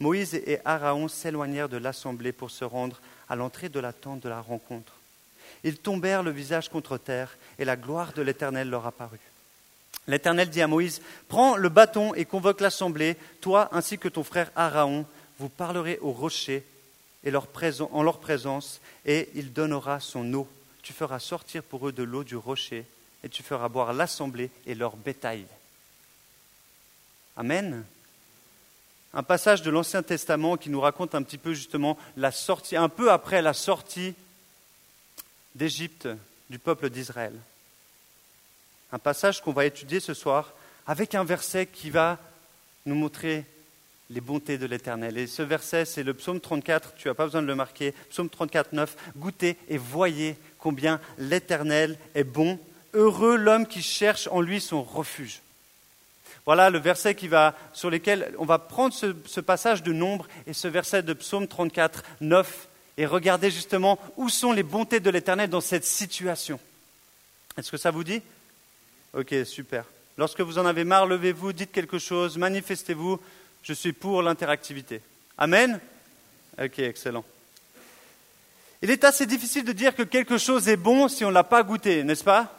Moïse 0.00 0.34
et 0.34 0.58
Aaron 0.64 1.08
s'éloignèrent 1.08 1.68
de 1.68 1.76
l'assemblée 1.76 2.32
pour 2.32 2.50
se 2.50 2.64
rendre 2.64 3.00
à 3.28 3.36
l'entrée 3.36 3.68
de 3.68 3.80
la 3.80 3.92
tente 3.92 4.20
de 4.20 4.28
la 4.28 4.40
rencontre. 4.40 4.92
Ils 5.62 5.78
tombèrent 5.78 6.22
le 6.22 6.30
visage 6.32 6.68
contre 6.68 6.98
terre, 6.98 7.36
et 7.58 7.64
la 7.64 7.76
gloire 7.76 8.12
de 8.12 8.22
l'Éternel 8.22 8.68
leur 8.68 8.86
apparut. 8.86 9.20
L'Éternel 10.06 10.50
dit 10.50 10.60
à 10.60 10.66
Moïse, 10.66 11.00
Prends 11.28 11.56
le 11.56 11.68
bâton 11.68 12.12
et 12.14 12.24
convoque 12.24 12.60
l'assemblée, 12.60 13.16
toi 13.40 13.68
ainsi 13.72 13.96
que 13.96 14.08
ton 14.08 14.24
frère 14.24 14.50
Aaron, 14.56 15.06
vous 15.38 15.48
parlerez 15.48 15.98
aux 16.02 16.12
rochers 16.12 16.64
et 17.24 17.32
en 17.34 18.02
leur 18.02 18.18
présence, 18.18 18.80
et 19.06 19.30
il 19.34 19.52
donnera 19.52 20.00
son 20.00 20.32
eau. 20.34 20.48
Tu 20.82 20.92
feras 20.92 21.18
sortir 21.18 21.62
pour 21.62 21.88
eux 21.88 21.92
de 21.92 22.02
l'eau 22.02 22.24
du 22.24 22.36
rocher, 22.36 22.84
et 23.22 23.28
tu 23.28 23.42
feras 23.42 23.68
boire 23.68 23.92
l'assemblée 23.92 24.50
et 24.66 24.74
leur 24.74 24.96
bétail. 24.96 25.46
Amen. 27.36 27.84
Un 29.14 29.22
passage 29.22 29.62
de 29.62 29.70
l'Ancien 29.70 30.02
Testament 30.02 30.56
qui 30.56 30.70
nous 30.70 30.80
raconte 30.80 31.14
un 31.14 31.22
petit 31.22 31.38
peu 31.38 31.54
justement 31.54 31.96
la 32.16 32.32
sortie, 32.32 32.76
un 32.76 32.88
peu 32.88 33.10
après 33.10 33.42
la 33.42 33.54
sortie 33.54 34.14
d'Égypte 35.54 36.08
du 36.50 36.58
peuple 36.58 36.90
d'Israël. 36.90 37.32
Un 38.92 38.98
passage 38.98 39.40
qu'on 39.40 39.52
va 39.52 39.66
étudier 39.66 40.00
ce 40.00 40.14
soir 40.14 40.52
avec 40.86 41.14
un 41.14 41.24
verset 41.24 41.66
qui 41.66 41.90
va 41.90 42.18
nous 42.86 42.94
montrer 42.94 43.46
les 44.10 44.20
bontés 44.20 44.58
de 44.58 44.66
l'Éternel. 44.66 45.18
Et 45.18 45.26
ce 45.26 45.42
verset, 45.42 45.84
c'est 45.84 46.02
le 46.02 46.14
psaume 46.14 46.40
34, 46.40 46.94
tu 46.96 47.08
n'as 47.08 47.14
pas 47.14 47.24
besoin 47.24 47.42
de 47.42 47.46
le 47.46 47.54
marquer, 47.54 47.94
psaume 48.10 48.28
34, 48.28 48.72
9, 48.72 48.96
goûtez 49.16 49.56
et 49.68 49.78
voyez 49.78 50.36
combien 50.58 51.00
l'Éternel 51.18 51.98
est 52.14 52.24
bon, 52.24 52.58
heureux 52.92 53.36
l'homme 53.36 53.66
qui 53.66 53.82
cherche 53.82 54.28
en 54.30 54.40
lui 54.40 54.60
son 54.60 54.82
refuge. 54.82 55.40
Voilà 56.46 56.68
le 56.68 56.78
verset 56.78 57.14
qui 57.14 57.28
va, 57.28 57.56
sur 57.72 57.90
lequel 57.90 58.34
on 58.38 58.44
va 58.44 58.58
prendre 58.58 58.92
ce, 58.92 59.14
ce 59.26 59.40
passage 59.40 59.82
de 59.82 59.92
Nombre 59.92 60.28
et 60.46 60.52
ce 60.52 60.68
verset 60.68 61.02
de 61.02 61.14
psaume 61.14 61.48
34, 61.48 62.04
9, 62.20 62.68
et 62.96 63.06
regarder 63.06 63.50
justement 63.50 63.98
où 64.16 64.28
sont 64.28 64.52
les 64.52 64.62
bontés 64.62 65.00
de 65.00 65.10
l'Éternel 65.10 65.50
dans 65.50 65.60
cette 65.60 65.84
situation. 65.84 66.60
Est-ce 67.56 67.70
que 67.70 67.76
ça 67.76 67.90
vous 67.90 68.04
dit? 68.04 68.20
Ok, 69.14 69.34
super. 69.44 69.84
Lorsque 70.16 70.40
vous 70.40 70.58
en 70.58 70.66
avez 70.66 70.84
marre, 70.84 71.06
levez-vous, 71.06 71.52
dites 71.52 71.72
quelque 71.72 71.98
chose, 71.98 72.36
manifestez-vous 72.36 73.20
je 73.64 73.72
suis 73.72 73.92
pour 73.92 74.22
l'interactivité. 74.22 75.00
Amen 75.36 75.80
Ok, 76.62 76.78
excellent. 76.78 77.24
Il 78.82 78.90
est 78.90 79.02
assez 79.02 79.26
difficile 79.26 79.64
de 79.64 79.72
dire 79.72 79.96
que 79.96 80.02
quelque 80.02 80.38
chose 80.38 80.68
est 80.68 80.76
bon 80.76 81.08
si 81.08 81.24
on 81.24 81.30
ne 81.30 81.34
l'a 81.34 81.42
pas 81.42 81.62
goûté, 81.62 82.04
n'est-ce 82.04 82.22
pas? 82.22 82.52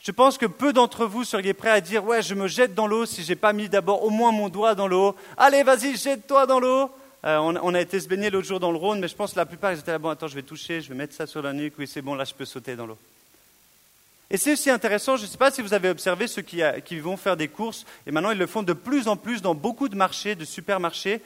Je 0.00 0.10
pense 0.10 0.36
que 0.36 0.46
peu 0.46 0.72
d'entre 0.72 1.06
vous 1.06 1.22
seriez 1.22 1.54
prêts 1.54 1.70
à 1.70 1.80
dire 1.80 2.04
Ouais, 2.04 2.22
je 2.22 2.34
me 2.34 2.48
jette 2.48 2.74
dans 2.74 2.88
l'eau 2.88 3.06
si 3.06 3.22
je 3.22 3.28
n'ai 3.28 3.36
pas 3.36 3.52
mis 3.52 3.68
d'abord 3.68 4.02
au 4.02 4.10
moins 4.10 4.32
mon 4.32 4.48
doigt 4.48 4.74
dans 4.74 4.88
l'eau. 4.88 5.14
Allez, 5.36 5.62
vas-y, 5.62 5.96
jette-toi 5.96 6.46
dans 6.46 6.58
l'eau. 6.58 6.90
Euh, 7.24 7.36
on, 7.38 7.74
a 7.74 7.80
été 7.80 8.00
se 8.00 8.08
baigner 8.08 8.30
l'autre 8.30 8.48
jour 8.48 8.58
dans 8.58 8.72
le 8.72 8.78
Rhône, 8.78 8.98
mais 8.98 9.06
je 9.06 9.14
pense 9.14 9.32
que 9.32 9.38
la 9.38 9.46
plupart 9.46 9.72
ils 9.72 9.78
étaient 9.78 9.92
là 9.92 9.98
Bon, 10.00 10.08
attends, 10.08 10.26
je 10.26 10.34
vais 10.34 10.42
toucher, 10.42 10.80
je 10.80 10.88
vais 10.88 10.96
mettre 10.96 11.14
ça 11.14 11.26
sur 11.26 11.40
la 11.40 11.52
nuque. 11.52 11.74
Oui, 11.78 11.86
c'est 11.86 12.02
bon, 12.02 12.16
là, 12.16 12.24
je 12.24 12.34
peux 12.34 12.44
sauter 12.44 12.74
dans 12.74 12.86
l'eau. 12.86 12.98
Et 14.32 14.38
c'est 14.38 14.54
aussi 14.54 14.70
intéressant, 14.70 15.18
je 15.18 15.24
ne 15.24 15.28
sais 15.28 15.36
pas 15.36 15.50
si 15.50 15.60
vous 15.60 15.74
avez 15.74 15.90
observé 15.90 16.26
ceux 16.26 16.40
qui, 16.40 16.98
vont 17.00 17.18
faire 17.18 17.36
des 17.36 17.48
courses, 17.48 17.84
et 18.06 18.10
maintenant 18.10 18.30
ils 18.30 18.38
le 18.38 18.46
font 18.46 18.62
de 18.62 18.72
plus 18.72 19.06
en 19.06 19.18
plus 19.18 19.42
dans 19.42 19.54
beaucoup 19.54 19.90
de 19.90 19.94
marchés, 19.94 20.34
de 20.34 20.46
supermarchés. 20.46 21.20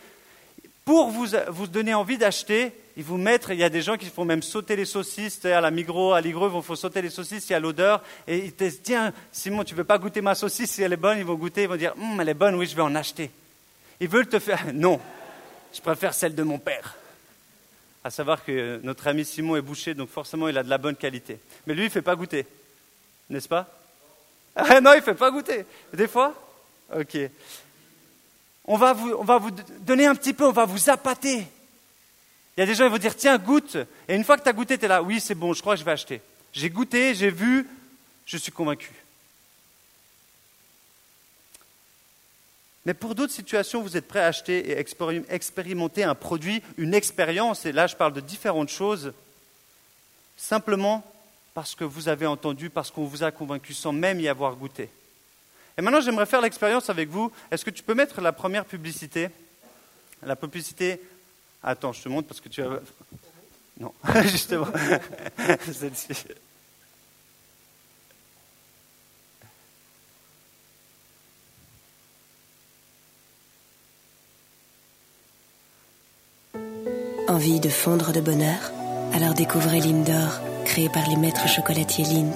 pour 0.84 1.10
vous, 1.10 1.28
donner 1.68 1.94
envie 1.94 2.18
d'acheter, 2.18 2.72
ils 2.96 3.04
vous 3.04 3.16
mettent, 3.16 3.46
il 3.50 3.58
y 3.58 3.62
a 3.62 3.68
des 3.68 3.80
gens 3.80 3.96
qui 3.96 4.06
font 4.06 4.24
même 4.24 4.42
sauter 4.42 4.74
les 4.74 4.84
saucisses, 4.84 5.44
à 5.44 5.60
la 5.60 5.70
Migros, 5.70 6.14
à 6.14 6.20
l'Igreux, 6.20 6.48
ils 6.48 6.52
vont 6.52 6.62
faire 6.62 6.76
sauter 6.76 7.00
les 7.00 7.10
saucisses, 7.10 7.48
il 7.48 7.52
y 7.52 7.54
a 7.54 7.60
l'odeur, 7.60 8.02
et 8.26 8.38
ils 8.38 8.52
te 8.52 8.64
disent, 8.64 8.80
tiens, 8.82 9.12
Simon, 9.30 9.62
tu 9.62 9.76
veux 9.76 9.84
pas 9.84 9.98
goûter 9.98 10.20
ma 10.20 10.34
saucisse, 10.34 10.72
si 10.72 10.82
elle 10.82 10.92
est 10.92 10.96
bonne, 10.96 11.18
ils 11.18 11.24
vont 11.24 11.36
goûter, 11.36 11.62
ils 11.62 11.68
vont 11.68 11.76
dire, 11.76 11.94
hum, 11.96 12.20
elle 12.20 12.28
est 12.28 12.34
bonne, 12.34 12.56
oui, 12.56 12.66
je 12.66 12.74
vais 12.74 12.82
en 12.82 12.96
acheter. 12.96 13.30
Ils 14.00 14.08
veulent 14.08 14.26
te 14.26 14.40
faire, 14.40 14.64
non, 14.74 15.00
je 15.72 15.80
préfère 15.80 16.12
celle 16.12 16.34
de 16.34 16.42
mon 16.42 16.58
père. 16.58 16.96
À 18.02 18.10
savoir 18.10 18.44
que 18.44 18.80
notre 18.82 19.06
ami 19.06 19.24
Simon 19.24 19.54
est 19.54 19.62
bouché, 19.62 19.94
donc 19.94 20.08
forcément 20.08 20.48
il 20.48 20.58
a 20.58 20.64
de 20.64 20.70
la 20.70 20.78
bonne 20.78 20.96
qualité. 20.96 21.38
Mais 21.68 21.74
lui, 21.74 21.82
il 21.82 21.86
ne 21.86 21.90
fait 21.90 22.02
pas 22.02 22.16
goûter, 22.16 22.46
n'est-ce 23.30 23.48
pas? 23.48 23.68
Ah, 24.54 24.80
Non, 24.80 24.92
il 24.92 24.98
ne 24.98 25.02
fait 25.02 25.14
pas 25.14 25.30
goûter. 25.30 25.64
Des 25.92 26.08
fois? 26.08 26.34
Ok 26.94 27.18
on 28.66 28.76
va, 28.76 28.92
vous, 28.92 29.12
on 29.12 29.24
va 29.24 29.38
vous 29.38 29.50
donner 29.80 30.06
un 30.06 30.14
petit 30.14 30.32
peu, 30.32 30.44
on 30.46 30.52
va 30.52 30.64
vous 30.64 30.90
appâter. 30.90 31.46
Il 32.56 32.60
y 32.60 32.62
a 32.62 32.66
des 32.66 32.74
gens 32.74 32.84
qui 32.84 32.90
vont 32.90 32.98
dire, 32.98 33.14
tiens, 33.14 33.38
goûte. 33.38 33.76
Et 34.08 34.14
une 34.14 34.24
fois 34.24 34.36
que 34.36 34.42
tu 34.42 34.48
as 34.48 34.52
goûté, 34.52 34.78
tu 34.78 34.86
es 34.86 34.88
là, 34.88 35.02
oui, 35.02 35.20
c'est 35.20 35.34
bon, 35.34 35.52
je 35.52 35.60
crois 35.60 35.74
que 35.74 35.80
je 35.80 35.84
vais 35.84 35.92
acheter. 35.92 36.20
J'ai 36.52 36.70
goûté, 36.70 37.14
j'ai 37.14 37.30
vu, 37.30 37.68
je 38.24 38.36
suis 38.36 38.50
convaincu. 38.50 38.92
Mais 42.86 42.94
pour 42.94 43.14
d'autres 43.14 43.32
situations, 43.32 43.82
vous 43.82 43.96
êtes 43.96 44.08
prêt 44.08 44.20
à 44.20 44.26
acheter 44.26 44.70
et 44.70 44.78
expérimenter 44.78 46.04
un 46.04 46.14
produit, 46.14 46.62
une 46.76 46.94
expérience, 46.94 47.66
et 47.66 47.72
là 47.72 47.88
je 47.88 47.96
parle 47.96 48.12
de 48.12 48.20
différentes 48.20 48.68
choses, 48.68 49.12
simplement 50.36 51.04
parce 51.56 51.74
que 51.74 51.84
vous 51.84 52.10
avez 52.10 52.26
entendu, 52.26 52.68
parce 52.68 52.90
qu'on 52.90 53.06
vous 53.06 53.22
a 53.22 53.30
convaincu 53.30 53.72
sans 53.72 53.90
même 53.90 54.20
y 54.20 54.28
avoir 54.28 54.54
goûté. 54.56 54.90
Et 55.78 55.80
maintenant, 55.80 56.02
j'aimerais 56.02 56.26
faire 56.26 56.42
l'expérience 56.42 56.90
avec 56.90 57.08
vous. 57.08 57.32
Est-ce 57.50 57.64
que 57.64 57.70
tu 57.70 57.82
peux 57.82 57.94
mettre 57.94 58.20
la 58.20 58.30
première 58.30 58.66
publicité? 58.66 59.30
La 60.22 60.36
publicité. 60.36 61.00
Attends, 61.62 61.94
je 61.94 62.02
te 62.02 62.10
montre 62.10 62.28
parce 62.28 62.42
que 62.42 62.50
tu 62.50 62.62
as. 62.62 62.68
Non, 63.80 63.92
justement. 64.24 64.66
Celle-ci. 65.72 66.08
Envie 77.28 77.60
de 77.60 77.68
fondre 77.68 78.12
de 78.12 78.20
bonheur? 78.20 78.75
Alors 79.14 79.34
découvrez 79.34 79.80
Lindor, 79.80 80.40
créé 80.64 80.88
par 80.88 81.08
les 81.08 81.16
maîtres 81.16 81.48
chocolatiers 81.48 82.04
Lind. 82.04 82.34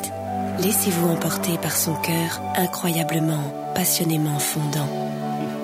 Laissez-vous 0.61 1.09
emporter 1.09 1.59
par 1.59 1.77
son 1.77 1.95
cœur 1.95 2.41
incroyablement, 2.57 3.73
passionnément 3.75 4.39
fondant. 4.39 4.89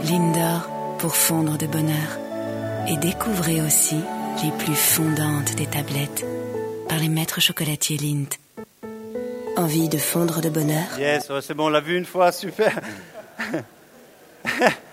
Lindor 0.05 0.69
pour 0.99 1.17
fondre 1.17 1.59
de 1.59 1.67
bonheur. 1.67 2.19
Et 2.89 2.97
découvrez 2.97 3.61
aussi 3.61 3.97
les 4.43 4.51
plus 4.53 4.75
fondantes 4.75 5.55
des 5.57 5.67
tablettes 5.67 6.25
par 6.89 6.99
les 6.99 7.09
maîtres 7.09 7.41
chocolatiers 7.41 7.97
Lind. 7.97 8.29
Envie 9.57 9.89
de 9.89 9.99
fondre 9.99 10.41
de 10.41 10.51
bonheur? 10.51 10.99
Yes, 10.99 11.31
c'est 11.41 11.55
bon, 11.55 11.67
on 11.67 11.71
l'a 11.71 11.81
vu 11.81 11.97
une 11.97 12.05
fois, 12.05 12.31
super. 12.33 12.79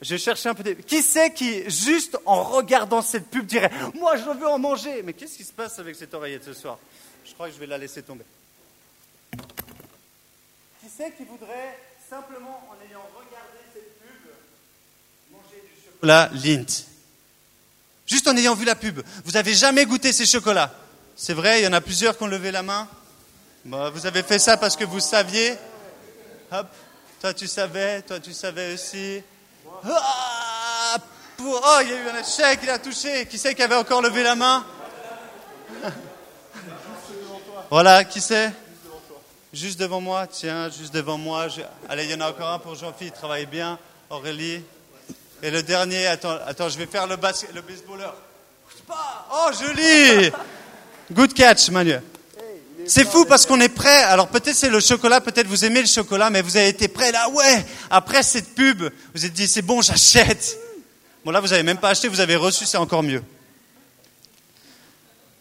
Je 0.00 0.16
cherchais 0.16 0.48
un 0.48 0.54
peu 0.54 0.62
des... 0.62 0.76
Qui 0.76 1.02
c'est 1.02 1.32
qui, 1.32 1.68
juste 1.70 2.18
en 2.24 2.42
regardant 2.42 3.02
cette 3.02 3.28
pub, 3.28 3.46
dirait 3.46 3.70
Moi, 3.94 4.16
je 4.16 4.24
veux 4.24 4.48
en 4.48 4.58
manger 4.58 5.02
Mais 5.02 5.12
qu'est-ce 5.12 5.36
qui 5.36 5.44
se 5.44 5.52
passe 5.52 5.78
avec 5.78 5.96
cette 5.96 6.12
oreillette 6.14 6.44
ce 6.44 6.54
soir? 6.54 6.78
Je 7.24 7.32
crois 7.34 7.48
que 7.48 7.54
je 7.54 7.58
vais 7.58 7.66
la 7.66 7.78
laisser 7.78 8.02
tomber. 8.02 8.24
Qui 9.30 10.90
c'est 10.96 11.16
qui 11.16 11.24
voudrait 11.24 11.78
simplement, 12.08 12.68
en 12.68 12.88
ayant 12.88 13.08
regardé 13.14 13.58
cette 13.72 13.98
pub, 14.00 14.30
manger 15.30 15.62
du 15.62 15.82
chocolat 15.84 16.30
Lint 16.34 16.84
Juste 18.06 18.28
en 18.28 18.36
ayant 18.36 18.54
vu 18.54 18.64
la 18.64 18.74
pub. 18.74 19.00
Vous 19.24 19.32
n'avez 19.32 19.54
jamais 19.54 19.86
goûté 19.86 20.12
ces 20.12 20.26
chocolats? 20.26 20.74
C'est 21.16 21.34
vrai, 21.34 21.60
il 21.60 21.64
y 21.64 21.66
en 21.66 21.72
a 21.72 21.80
plusieurs 21.80 22.16
qui 22.16 22.24
ont 22.24 22.26
levé 22.26 22.50
la 22.50 22.62
main. 22.62 22.88
vous 23.64 24.06
avez 24.06 24.22
fait 24.22 24.38
ça 24.38 24.56
parce 24.56 24.76
que 24.76 24.84
vous 24.84 25.00
saviez. 25.00 25.54
Hop, 26.50 26.66
toi 27.20 27.32
tu 27.32 27.46
savais, 27.46 28.02
toi 28.02 28.20
tu 28.20 28.32
savais 28.32 28.74
aussi. 28.74 29.22
Ah, 29.84 30.96
oh, 31.40 31.78
il 31.82 31.88
y 31.88 31.92
a 31.92 31.96
eu 31.96 32.08
un 32.08 32.20
échec, 32.20 32.60
il 32.62 32.70
a 32.70 32.78
touché. 32.78 33.26
Qui 33.26 33.38
c'est 33.38 33.54
qui 33.54 33.62
avait 33.62 33.74
encore 33.74 34.02
levé 34.02 34.22
la 34.22 34.34
main? 34.34 34.64
Voilà, 37.70 38.04
qui 38.04 38.20
c'est? 38.20 38.52
Juste 39.50 39.80
devant 39.80 40.02
moi, 40.02 40.26
tiens, 40.26 40.68
juste 40.68 40.92
devant 40.92 41.16
moi. 41.16 41.46
Allez, 41.88 42.04
il 42.04 42.10
y 42.10 42.14
en 42.14 42.20
a 42.20 42.28
encore 42.28 42.50
un 42.50 42.58
pour 42.58 42.74
Jean-Philippe, 42.74 43.14
travaille 43.14 43.46
bien. 43.46 43.78
Aurélie. 44.10 44.62
Et 45.42 45.50
le 45.50 45.62
dernier, 45.62 46.06
attends, 46.06 46.36
attends 46.46 46.68
je 46.68 46.76
vais 46.76 46.84
faire 46.86 47.06
le, 47.06 47.16
le 47.16 47.60
baseballeur. 47.62 48.14
Oh, 49.32 49.50
joli 49.58 50.30
Good 51.10 51.32
catch, 51.32 51.70
Manu. 51.70 51.94
C'est 52.86 53.08
fou 53.08 53.24
parce 53.24 53.46
qu'on 53.46 53.60
est 53.60 53.68
prêt. 53.68 54.02
Alors 54.04 54.28
peut-être 54.28 54.56
c'est 54.56 54.70
le 54.70 54.80
chocolat, 54.80 55.20
peut-être 55.20 55.46
vous 55.46 55.64
aimez 55.64 55.80
le 55.80 55.86
chocolat, 55.86 56.30
mais 56.30 56.42
vous 56.42 56.56
avez 56.56 56.68
été 56.68 56.88
prêt 56.88 57.12
là, 57.12 57.28
ouais. 57.30 57.64
Après 57.90 58.22
cette 58.22 58.54
pub, 58.54 58.84
vous 59.14 59.24
êtes 59.24 59.32
dit 59.32 59.48
c'est 59.48 59.62
bon, 59.62 59.80
j'achète. 59.80 60.58
Bon 61.24 61.30
là, 61.30 61.40
vous 61.40 61.48
n'avez 61.48 61.62
même 61.62 61.78
pas 61.78 61.90
acheté, 61.90 62.08
vous 62.08 62.20
avez 62.20 62.36
reçu, 62.36 62.66
c'est 62.66 62.78
encore 62.78 63.02
mieux. 63.02 63.22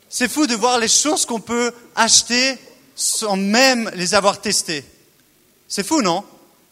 C'est 0.10 0.30
fou 0.30 0.45
de 0.45 0.56
voir 0.56 0.77
les 0.77 0.88
choses 0.88 1.25
qu'on 1.25 1.39
peut 1.39 1.73
acheter 1.95 2.58
sans 2.95 3.38
même 3.38 3.89
les 3.95 4.13
avoir 4.13 4.41
testées. 4.41 4.86
C'est 5.67 5.86
fou, 5.86 6.01
non? 6.01 6.23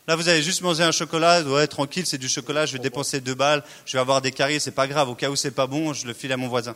Là, 0.07 0.15
vous 0.15 0.27
avez 0.27 0.41
juste 0.41 0.61
mangé 0.61 0.83
un 0.83 0.91
chocolat, 0.91 1.41
ouais, 1.43 1.67
tranquille, 1.67 2.05
c'est 2.05 2.17
du 2.17 2.27
chocolat, 2.27 2.65
je 2.65 2.73
vais 2.73 2.79
dépenser 2.79 3.21
deux 3.21 3.35
balles, 3.35 3.63
je 3.85 3.93
vais 3.93 4.01
avoir 4.01 4.21
des 4.21 4.31
caries, 4.31 4.59
c'est 4.59 4.71
pas 4.71 4.87
grave, 4.87 5.07
au 5.07 5.15
cas 5.15 5.29
où 5.29 5.35
c'est 5.35 5.51
pas 5.51 5.67
bon, 5.67 5.93
je 5.93 6.07
le 6.07 6.13
file 6.13 6.31
à 6.31 6.37
mon 6.37 6.47
voisin. 6.47 6.75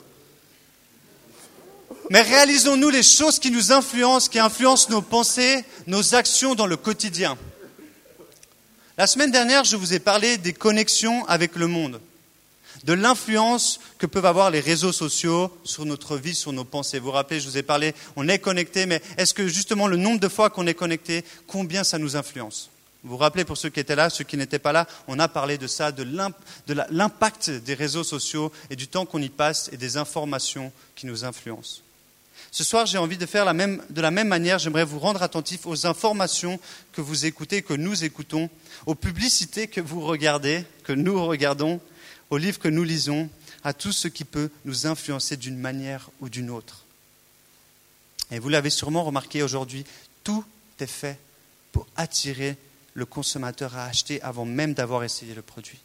Mais 2.14 2.22
réalisons-nous 2.22 2.92
les 2.92 3.02
choses 3.02 3.40
qui 3.40 3.50
nous 3.50 3.72
influencent, 3.72 4.30
qui 4.30 4.38
influencent 4.38 4.92
nos 4.92 5.02
pensées, 5.02 5.66
nos 5.88 6.14
actions 6.14 6.54
dans 6.54 6.68
le 6.68 6.78
quotidien. 6.78 7.40
La 9.00 9.08
semaine 9.08 9.32
dernière, 9.32 9.64
je 9.64 9.76
vous 9.76 9.96
ai 9.96 10.00
parlé 10.00 10.38
des 10.38 10.54
connexions 10.54 11.26
avec 11.26 11.56
le 11.56 11.66
monde 11.66 12.00
de 12.84 12.94
l'influence 12.94 13.80
que 13.98 14.06
peuvent 14.06 14.28
avoir 14.28 14.52
les 14.52 14.60
réseaux 14.60 14.92
sociaux 14.92 15.52
sur 15.64 15.88
notre 15.88 16.16
vie, 16.18 16.36
sur 16.36 16.54
nos 16.54 16.66
pensées. 16.66 17.00
Vous 17.00 17.06
vous 17.06 17.12
rappelez, 17.14 17.40
je 17.40 17.50
vous 17.50 17.58
ai 17.58 17.64
parlé, 17.64 17.96
on 18.16 18.28
est 18.28 18.38
connecté, 18.38 18.86
mais 18.86 19.02
est-ce 19.18 19.34
que 19.34 19.48
justement 19.48 19.88
le 19.88 19.98
nombre 19.98 20.20
de 20.20 20.28
fois 20.28 20.52
qu'on 20.52 20.68
est 20.68 20.76
connecté, 20.76 21.26
combien 21.48 21.84
ça 21.84 21.98
nous 21.98 22.16
influence? 22.16 22.70
Vous 23.04 23.10
vous 23.10 23.18
rappelez, 23.18 23.44
pour 23.44 23.58
ceux 23.58 23.70
qui 23.70 23.80
étaient 23.80 23.96
là, 23.96 24.12
ceux 24.12 24.24
qui 24.24 24.38
n'étaient 24.38 24.60
pas 24.60 24.72
là, 24.72 24.86
on 25.08 25.18
a 25.18 25.28
parlé 25.28 25.58
de 25.58 25.66
ça, 25.66 25.92
de 25.92 26.06
l'impact 26.92 27.50
des 27.50 27.74
réseaux 27.74 28.04
sociaux 28.04 28.52
et 28.70 28.76
du 28.76 28.88
temps 28.88 29.08
qu'on 29.08 29.22
y 29.22 29.30
passe 29.30 29.72
et 29.74 29.78
des 29.78 29.98
informations 29.98 30.72
qui 30.96 31.08
nous 31.08 31.26
influencent. 31.26 31.83
Ce 32.54 32.64
soir, 32.64 32.86
j'ai 32.86 33.00
envie 33.00 33.18
de 33.18 33.26
faire 33.26 33.52
de 33.52 34.02
la 34.02 34.12
même 34.12 34.28
manière, 34.28 34.60
j'aimerais 34.60 34.86
vous 34.86 35.00
rendre 35.00 35.24
attentif 35.24 35.66
aux 35.66 35.88
informations 35.88 36.60
que 36.92 37.02
vous 37.02 37.26
écoutez, 37.26 37.64
que 37.64 37.74
nous 37.74 38.04
écoutons, 38.04 38.48
aux 38.86 38.94
publicités 38.94 39.68
que 39.68 39.82
vous 39.82 40.02
regardez, 40.02 40.64
que 40.84 40.94
nous 40.94 41.26
regardons, 41.26 41.82
aux 42.30 42.38
livres 42.38 42.60
que 42.60 42.68
nous 42.68 42.84
lisons, 42.84 43.28
à 43.64 43.74
tout 43.74 43.92
ce 43.92 44.08
qui 44.08 44.24
peut 44.24 44.52
nous 44.66 44.86
influencer 44.86 45.36
d'une 45.36 45.58
manière 45.58 46.12
ou 46.22 46.30
d'une 46.30 46.52
autre. 46.52 46.86
Et 48.30 48.38
vous 48.38 48.50
l'avez 48.50 48.70
sûrement 48.70 49.04
remarqué 49.04 49.42
aujourd'hui, 49.42 49.84
tout 50.24 50.46
est 50.80 50.86
fait 50.86 51.18
pour 51.72 51.88
attirer 51.96 52.56
le 52.94 53.08
consommateur 53.08 53.76
à 53.76 53.86
acheter 53.86 54.22
avant 54.22 54.46
même 54.46 54.76
d'avoir 54.76 55.04
essayé 55.04 55.34
le 55.34 55.42
produit. 55.42 55.80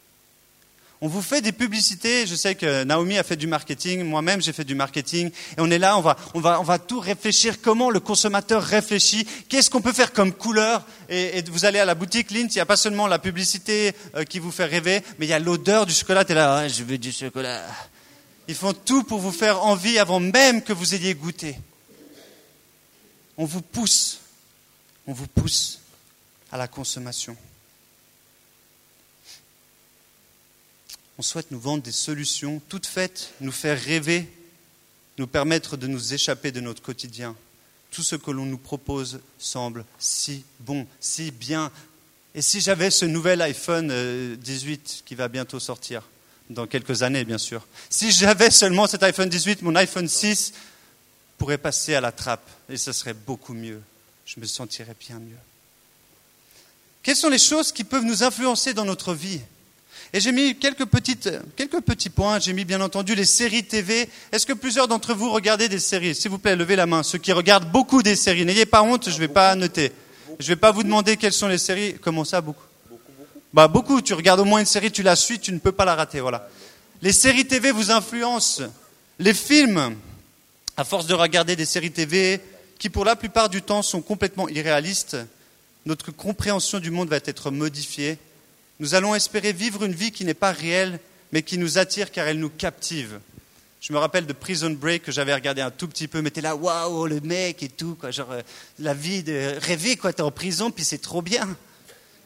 On 1.01 1.07
vous 1.07 1.21
fait 1.21 1.41
des 1.41 1.53
publicités. 1.53 2.27
Je 2.27 2.35
sais 2.35 2.55
que 2.55 2.83
Naomi 2.83 3.17
a 3.17 3.23
fait 3.23 3.37
du 3.37 3.47
marketing, 3.47 4.03
moi-même 4.03 4.41
j'ai 4.41 4.51
fait 4.51 4.65
du 4.65 4.75
marketing. 4.75 5.29
Et 5.29 5.59
on 5.61 5.71
est 5.71 5.77
là, 5.77 5.97
on 5.97 6.01
va, 6.41 6.79
tout 6.79 6.99
réfléchir. 6.99 7.61
Comment 7.61 7.89
le 7.89 8.01
consommateur 8.01 8.61
réfléchit? 8.61 9.25
Qu'est-ce 9.47 9.69
qu'on 9.69 9.81
peut 9.81 9.93
faire 9.93 10.11
comme 10.11 10.33
couleur? 10.33 10.85
Et, 11.07 11.41
vous 11.49 11.63
allez 11.63 11.79
à 11.79 11.85
la 11.85 11.95
boutique 11.95 12.31
Lint, 12.31 12.47
il 12.49 12.55
n'y 12.55 12.59
a 12.59 12.65
pas 12.65 12.75
seulement 12.75 13.07
la 13.07 13.17
publicité 13.17 13.93
euh, 14.15 14.25
qui 14.25 14.39
vous 14.39 14.51
fait 14.51 14.65
rêver, 14.65 15.01
mais 15.17 15.25
il 15.25 15.29
y 15.29 15.33
a 15.33 15.39
l'odeur 15.39 15.85
du 15.85 15.93
chocolat. 15.93 16.25
Es 16.27 16.33
là, 16.33 16.67
je 16.67 16.83
veux 16.83 16.97
du 16.97 17.13
chocolat. 17.13 17.63
Ils 18.49 18.55
font 18.55 18.73
tout 18.73 19.03
pour 19.03 19.19
vous 19.19 19.31
faire 19.31 19.63
envie 19.63 19.99
avant 19.99 20.19
même 20.19 20.61
que 20.61 20.73
vous 20.73 20.95
ayez 20.95 21.15
goûté. 21.15 21.57
On 23.37 23.45
vous 23.45 23.61
pousse, 23.61 24.19
on 25.07 25.13
vous 25.13 25.27
pousse 25.27 25.79
à 26.51 26.57
la 26.57 26.67
consommation. 26.67 27.37
On 31.19 31.21
souhaite 31.21 31.51
nous 31.51 31.59
vendre 31.59 31.83
des 31.83 31.91
solutions 31.91 32.61
toutes 32.69 32.85
faites, 32.85 33.33
nous 33.41 33.51
faire 33.51 33.77
rêver, 33.77 34.25
nous 35.17 35.27
permettre 35.27 35.75
de 35.75 35.85
nous 35.85 36.13
échapper 36.13 36.53
de 36.53 36.61
notre 36.61 36.81
quotidien. 36.81 37.35
Tout 37.91 38.03
ce 38.03 38.15
que 38.15 38.31
l'on 38.31 38.45
nous 38.45 38.57
propose 38.57 39.19
semble 39.37 39.83
si 39.99 40.45
bon, 40.61 40.87
si 41.01 41.31
bien. 41.31 41.73
Et 42.35 42.41
si 42.41 42.61
j'avais 42.61 42.89
ce 42.89 43.03
nouvel 43.03 43.41
iPhone 43.41 44.37
18 44.37 44.71
euh, 44.71 45.05
qui 45.05 45.15
va 45.15 45.27
bientôt 45.27 45.59
sortir, 45.59 46.03
dans 46.49 46.67
quelques 46.67 47.03
années 47.03 47.25
bien 47.25 47.37
sûr, 47.37 47.67
si 47.89 48.13
j'avais 48.13 48.49
seulement 48.49 48.87
cet 48.87 49.03
iPhone 49.03 49.27
18, 49.27 49.61
mon 49.61 49.75
iPhone 49.75 50.07
6 50.07 50.53
pourrait 51.37 51.57
passer 51.57 51.95
à 51.95 52.01
la 52.01 52.13
trappe 52.13 52.49
et 52.69 52.77
ce 52.77 52.93
serait 52.93 53.13
beaucoup 53.13 53.53
mieux. 53.53 53.81
Je 54.25 54.39
me 54.39 54.45
sentirais 54.45 54.95
bien 54.97 55.19
mieux. 55.19 55.35
Quelles 57.03 57.17
sont 57.17 57.27
les 57.27 57.37
choses 57.37 57.73
qui 57.73 57.83
peuvent 57.83 58.05
nous 58.05 58.23
influencer 58.23 58.73
dans 58.73 58.85
notre 58.85 59.13
vie? 59.13 59.41
Et 60.11 60.19
j'ai 60.19 60.31
mis 60.31 60.55
quelques, 60.55 60.85
petits 60.85 62.09
points. 62.09 62.39
J'ai 62.39 62.53
mis 62.53 62.65
bien 62.65 62.81
entendu 62.81 63.13
les 63.13 63.25
séries 63.25 63.63
TV. 63.63 64.09
Est-ce 64.31 64.45
que 64.45 64.53
plusieurs 64.53 64.87
d'entre 64.87 65.13
vous 65.13 65.29
regardez 65.31 65.69
des 65.69 65.79
séries? 65.79 66.15
S'il 66.15 66.31
vous 66.31 66.39
plaît, 66.39 66.55
levez 66.55 66.75
la 66.75 66.87
main. 66.87 67.03
Ceux 67.03 67.19
qui 67.19 67.31
regardent 67.31 67.71
beaucoup 67.71 68.01
des 68.01 68.15
séries, 68.15 68.45
n'ayez 68.45 68.65
pas 68.65 68.81
honte, 68.81 69.09
je 69.09 69.15
ne 69.15 69.19
vais 69.19 69.27
pas 69.27 69.53
noter. 69.55 69.91
Je 70.39 70.45
ne 70.45 70.49
vais 70.49 70.55
pas 70.55 70.71
vous 70.71 70.83
demander 70.83 71.15
quelles 71.15 71.33
sont 71.33 71.47
les 71.47 71.59
séries. 71.59 71.95
Comment 72.01 72.23
ça, 72.23 72.41
beaucoup? 72.41 72.63
Bah 73.53 73.67
beaucoup. 73.67 74.01
Tu 74.01 74.13
regardes 74.13 74.39
au 74.39 74.45
moins 74.45 74.59
une 74.59 74.65
série, 74.65 74.91
tu 74.91 75.03
la 75.03 75.15
suis, 75.15 75.39
tu 75.39 75.51
ne 75.51 75.59
peux 75.59 75.71
pas 75.71 75.85
la 75.85 75.95
rater. 75.95 76.21
Voilà. 76.21 76.47
Les 77.01 77.13
séries 77.13 77.45
TV 77.45 77.71
vous 77.71 77.91
influencent. 77.91 78.63
Les 79.19 79.33
films, 79.33 79.95
à 80.75 80.83
force 80.83 81.05
de 81.05 81.13
regarder 81.13 81.55
des 81.55 81.65
séries 81.65 81.91
TV 81.91 82.41
qui, 82.79 82.89
pour 82.89 83.05
la 83.05 83.15
plupart 83.15 83.49
du 83.49 83.61
temps, 83.61 83.83
sont 83.83 84.01
complètement 84.01 84.49
irréalistes, 84.49 85.17
notre 85.85 86.11
compréhension 86.11 86.79
du 86.79 86.89
monde 86.89 87.09
va 87.09 87.17
être 87.17 87.51
modifiée 87.51 88.17
nous 88.79 88.95
allons 88.95 89.15
espérer 89.15 89.53
vivre 89.53 89.83
une 89.83 89.93
vie 89.93 90.11
qui 90.11 90.25
n'est 90.25 90.33
pas 90.33 90.51
réelle, 90.51 90.99
mais 91.31 91.41
qui 91.41 91.57
nous 91.57 91.77
attire 91.77 92.11
car 92.11 92.27
elle 92.27 92.39
nous 92.39 92.49
captive. 92.49 93.19
Je 93.81 93.93
me 93.93 93.97
rappelle 93.97 94.25
de 94.25 94.33
Prison 94.33 94.71
Break 94.71 95.03
que 95.03 95.11
j'avais 95.11 95.33
regardé 95.33 95.61
un 95.61 95.71
tout 95.71 95.87
petit 95.87 96.07
peu, 96.07 96.21
mais 96.21 96.31
t'es 96.31 96.41
là, 96.41 96.55
waouh, 96.55 97.07
le 97.07 97.21
mec 97.21 97.63
et 97.63 97.69
tout, 97.69 97.95
quoi. 97.95 98.11
Genre, 98.11 98.31
euh, 98.31 98.41
la 98.79 98.93
vie 98.93 99.23
de 99.23 99.53
rêver, 99.59 99.95
quoi. 99.95 100.11
T'es 100.11 100.21
en 100.21 100.31
prison, 100.31 100.69
puis 100.69 100.83
c'est 100.83 100.97
trop 100.97 101.21
bien. 101.21 101.47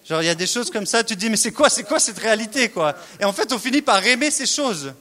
Genre, 0.07 0.21
il 0.21 0.25
y 0.25 0.29
a 0.29 0.35
des 0.35 0.47
choses 0.47 0.71
comme 0.71 0.85
ça, 0.85 1.03
tu 1.03 1.13
te 1.15 1.19
dis, 1.19 1.29
mais 1.29 1.37
c'est 1.37 1.51
quoi, 1.51 1.69
c'est 1.69 1.83
quoi 1.83 1.99
cette 1.99 2.17
réalité, 2.17 2.69
quoi? 2.69 2.95
Et 3.19 3.25
en 3.25 3.33
fait, 3.33 3.53
on 3.53 3.59
finit 3.59 3.81
par 3.81 4.05
aimer 4.05 4.31
ces 4.31 4.47
choses. 4.47 4.93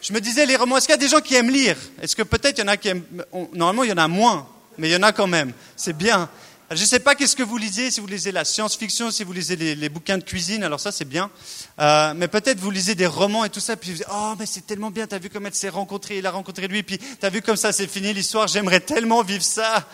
Je 0.00 0.12
me 0.12 0.20
disais, 0.20 0.46
les 0.46 0.56
romans, 0.56 0.78
est-ce 0.78 0.86
qu'il 0.86 0.94
y 0.94 0.98
a 0.98 1.00
des 1.00 1.08
gens 1.08 1.20
qui 1.20 1.34
aiment 1.34 1.50
lire? 1.50 1.76
Est-ce 2.00 2.16
que 2.16 2.22
peut-être 2.22 2.58
il 2.58 2.62
y 2.62 2.64
en 2.64 2.68
a 2.68 2.76
qui 2.76 2.88
aiment. 2.88 3.04
Normalement, 3.52 3.84
il 3.84 3.90
y 3.90 3.92
en 3.92 3.98
a 3.98 4.08
moins, 4.08 4.48
mais 4.78 4.88
il 4.88 4.92
y 4.92 4.96
en 4.96 5.02
a 5.02 5.12
quand 5.12 5.26
même. 5.26 5.52
C'est 5.76 5.96
bien. 5.96 6.30
Je 6.70 6.82
ne 6.82 6.86
sais 6.86 7.00
pas 7.00 7.14
qu'est-ce 7.14 7.34
que 7.34 7.42
vous 7.42 7.56
lisez, 7.56 7.90
si 7.90 8.00
vous 8.00 8.06
lisez 8.06 8.30
la 8.30 8.44
science-fiction, 8.44 9.10
si 9.10 9.24
vous 9.24 9.32
lisez 9.32 9.56
les, 9.56 9.88
bouquins 9.88 10.18
de 10.18 10.22
cuisine, 10.22 10.62
alors 10.62 10.78
ça 10.78 10.92
c'est 10.92 11.06
bien. 11.06 11.30
Euh, 11.78 12.12
mais 12.14 12.28
peut-être 12.28 12.60
vous 12.60 12.70
lisez 12.70 12.94
des 12.94 13.06
romans 13.06 13.46
et 13.46 13.48
tout 13.48 13.60
ça, 13.60 13.74
puis 13.74 13.92
vous 13.92 13.96
dites, 13.96 14.06
oh 14.12 14.34
mais 14.38 14.44
c'est 14.44 14.66
tellement 14.66 14.90
bien, 14.90 15.06
t'as 15.06 15.18
vu 15.18 15.30
comme 15.30 15.46
elle 15.46 15.54
s'est 15.54 15.70
rencontrée, 15.70 16.18
il 16.18 16.26
a 16.26 16.30
rencontré 16.30 16.68
lui, 16.68 16.82
puis 16.82 16.98
t'as 17.20 17.30
vu 17.30 17.40
comme 17.40 17.56
ça 17.56 17.72
c'est 17.72 17.86
fini 17.86 18.12
l'histoire, 18.12 18.48
j'aimerais 18.48 18.80
tellement 18.80 19.22
vivre 19.22 19.42
ça. 19.42 19.88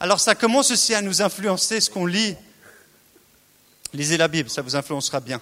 Alors 0.00 0.20
ça 0.20 0.34
commence 0.34 0.70
aussi 0.70 0.94
à 0.94 1.02
nous 1.02 1.20
influencer 1.20 1.82
ce 1.82 1.90
qu'on 1.90 2.06
lit. 2.06 2.34
Lisez 3.92 4.16
la 4.16 4.28
Bible, 4.28 4.48
ça 4.48 4.62
vous 4.62 4.76
influencera 4.76 5.20
bien. 5.20 5.38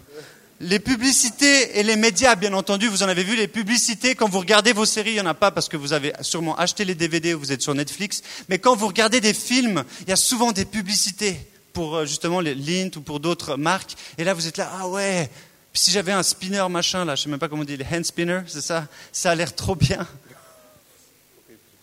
Les 0.60 0.80
publicités 0.80 1.78
et 1.78 1.84
les 1.84 1.94
médias, 1.94 2.34
bien 2.34 2.52
entendu, 2.52 2.88
vous 2.88 3.04
en 3.04 3.08
avez 3.08 3.22
vu, 3.22 3.36
les 3.36 3.46
publicités, 3.46 4.16
quand 4.16 4.28
vous 4.28 4.40
regardez 4.40 4.72
vos 4.72 4.86
séries, 4.86 5.10
il 5.10 5.14
n'y 5.14 5.20
en 5.20 5.26
a 5.26 5.34
pas 5.34 5.52
parce 5.52 5.68
que 5.68 5.76
vous 5.76 5.92
avez 5.92 6.12
sûrement 6.20 6.56
acheté 6.56 6.84
les 6.84 6.96
DVD 6.96 7.34
ou 7.34 7.38
vous 7.38 7.52
êtes 7.52 7.62
sur 7.62 7.76
Netflix, 7.76 8.22
mais 8.48 8.58
quand 8.58 8.74
vous 8.74 8.88
regardez 8.88 9.20
des 9.20 9.34
films, 9.34 9.84
il 10.00 10.08
y 10.08 10.12
a 10.12 10.16
souvent 10.16 10.50
des 10.50 10.64
publicités 10.64 11.38
pour 11.72 11.94
euh, 11.94 12.06
justement 12.06 12.40
les 12.40 12.56
Lint 12.56 12.90
ou 12.96 13.02
pour 13.02 13.20
d'autres 13.20 13.56
marques, 13.56 13.92
et 14.18 14.24
là 14.24 14.34
vous 14.34 14.48
êtes 14.48 14.56
là, 14.56 14.68
ah 14.80 14.88
ouais, 14.88 15.30
si 15.74 15.92
j'avais 15.92 16.10
un 16.10 16.24
spinner 16.24 16.66
machin, 16.68 17.04
là, 17.04 17.14
je 17.14 17.20
ne 17.20 17.24
sais 17.24 17.30
même 17.30 17.38
pas 17.38 17.48
comment 17.48 17.62
on 17.62 17.64
dit, 17.64 17.76
les 17.76 17.86
hand 17.86 18.04
spinner, 18.04 18.40
c'est 18.48 18.60
ça, 18.60 18.88
ça 19.12 19.30
a 19.30 19.34
l'air 19.36 19.54
trop 19.54 19.76
bien. 19.76 20.08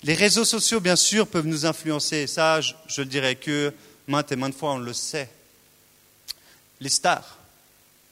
Les 0.03 0.15
réseaux 0.15 0.43
sociaux, 0.43 0.81
bien 0.81 0.97
sûr, 0.97 1.27
peuvent 1.27 1.47
nous 1.47 1.65
influencer, 1.65 2.27
ça, 2.27 2.59
je 2.59 3.01
dirais 3.03 3.35
que 3.35 3.73
maintes 4.05 4.33
et 4.33 4.35
maintes 4.35 4.53
fois, 4.55 4.73
on 4.73 4.79
le 4.79 4.91
sait. 4.91 5.29
Les 6.81 6.89
stars, 6.89 7.34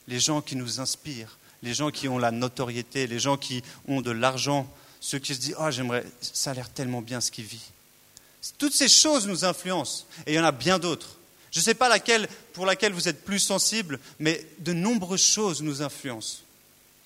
les 0.08 0.20
gens 0.20 0.42
qui 0.42 0.56
nous 0.56 0.80
inspirent, 0.80 1.38
les 1.62 1.74
gens 1.74 1.92
qui 1.92 2.08
ont 2.08 2.18
la 2.18 2.32
notoriété, 2.32 3.08
les 3.08 3.20
gens 3.20 3.38
qui 3.38 3.64
ont 3.88 4.02
de 4.02 4.12
l'argent, 4.12 4.68
ceux 5.00 5.20
qui 5.20 5.34
se 5.34 5.40
disent 5.40 5.56
Oh, 5.60 5.72
j'aimerais, 5.72 6.06
ça 6.22 6.52
a 6.52 6.54
l'air 6.54 6.70
tellement 6.70 7.02
bien 7.02 7.22
ce 7.22 7.32
qu'il 7.32 7.46
vit. 7.46 7.72
Toutes 8.58 8.74
ces 8.74 8.90
choses 8.90 9.28
nous 9.28 9.46
influencent, 9.46 10.06
et 10.26 10.34
il 10.34 10.36
y 10.36 10.40
en 10.40 10.44
a 10.44 10.52
bien 10.52 10.80
d'autres. 10.80 11.18
Je 11.52 11.60
ne 11.60 11.64
sais 11.64 11.76
pas 11.76 11.88
laquelle, 11.88 12.28
pour 12.54 12.66
laquelle 12.66 12.94
vous 12.94 13.08
êtes 13.08 13.24
plus 13.24 13.40
sensible, 13.40 14.00
mais 14.20 14.46
de 14.60 14.74
nombreuses 14.74 15.24
choses 15.24 15.62
nous 15.62 15.82
influencent. 15.82 16.40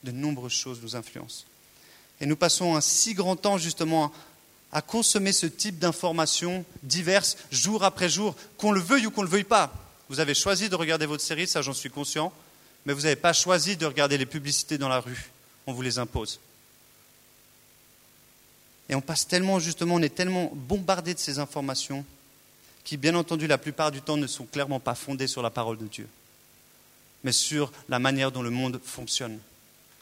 De 0.04 0.12
nombreuses 0.12 0.54
choses 0.54 0.80
nous 0.82 0.96
influencent. 0.96 1.44
Et 2.22 2.26
nous 2.26 2.36
passons 2.36 2.76
un 2.76 2.82
si 2.82 3.14
grand 3.14 3.36
temps 3.36 3.58
justement 3.58 4.12
à 4.72 4.82
consommer 4.82 5.32
ce 5.32 5.46
type 5.46 5.80
d'informations 5.80 6.66
diverses, 6.82 7.38
jour 7.52 7.84
après 7.84 8.10
jour, 8.10 8.36
qu'on 8.58 8.72
le 8.72 8.80
veuille 8.80 9.06
ou 9.06 9.12
qu'on 9.12 9.22
ne 9.22 9.28
le 9.28 9.32
veuille 9.32 9.44
pas. 9.44 9.74
Vous 10.10 10.20
avez 10.20 10.34
choisi 10.34 10.70
de 10.70 10.76
regarder 10.76 11.06
votre 11.06 11.24
série, 11.24 11.48
ça 11.48 11.62
j'en 11.62 11.74
suis 11.74 11.90
conscient 11.90 12.34
mais 12.88 12.94
vous 12.94 13.02
n'avez 13.02 13.18
pas 13.18 13.34
choisi 13.34 13.76
de 13.76 13.86
regarder 13.86 14.18
les 14.18 14.26
publicités 14.26 14.78
dans 14.78 14.88
la 14.88 15.02
rue. 15.02 15.30
On 15.68 15.74
vous 15.74 15.82
les 15.82 16.00
impose. 16.00 16.40
Et 18.88 18.96
on 18.96 19.02
passe 19.02 19.28
tellement, 19.28 19.60
justement, 19.60 19.96
on 19.96 20.02
est 20.02 20.16
tellement 20.16 20.50
bombardé 20.56 21.14
de 21.14 21.20
ces 21.20 21.38
informations 21.38 22.06
qui, 22.86 22.96
bien 22.96 23.14
entendu, 23.16 23.46
la 23.46 23.58
plupart 23.58 23.92
du 23.92 24.02
temps 24.02 24.16
ne 24.16 24.26
sont 24.26 24.46
clairement 24.46 24.80
pas 24.80 24.96
fondées 24.96 25.28
sur 25.28 25.42
la 25.42 25.50
parole 25.50 25.78
de 25.78 25.86
Dieu, 25.86 26.08
mais 27.26 27.34
sur 27.34 27.74
la 27.90 28.00
manière 28.00 28.32
dont 28.32 28.42
le 28.42 28.52
monde 28.52 28.80
fonctionne. 28.82 29.38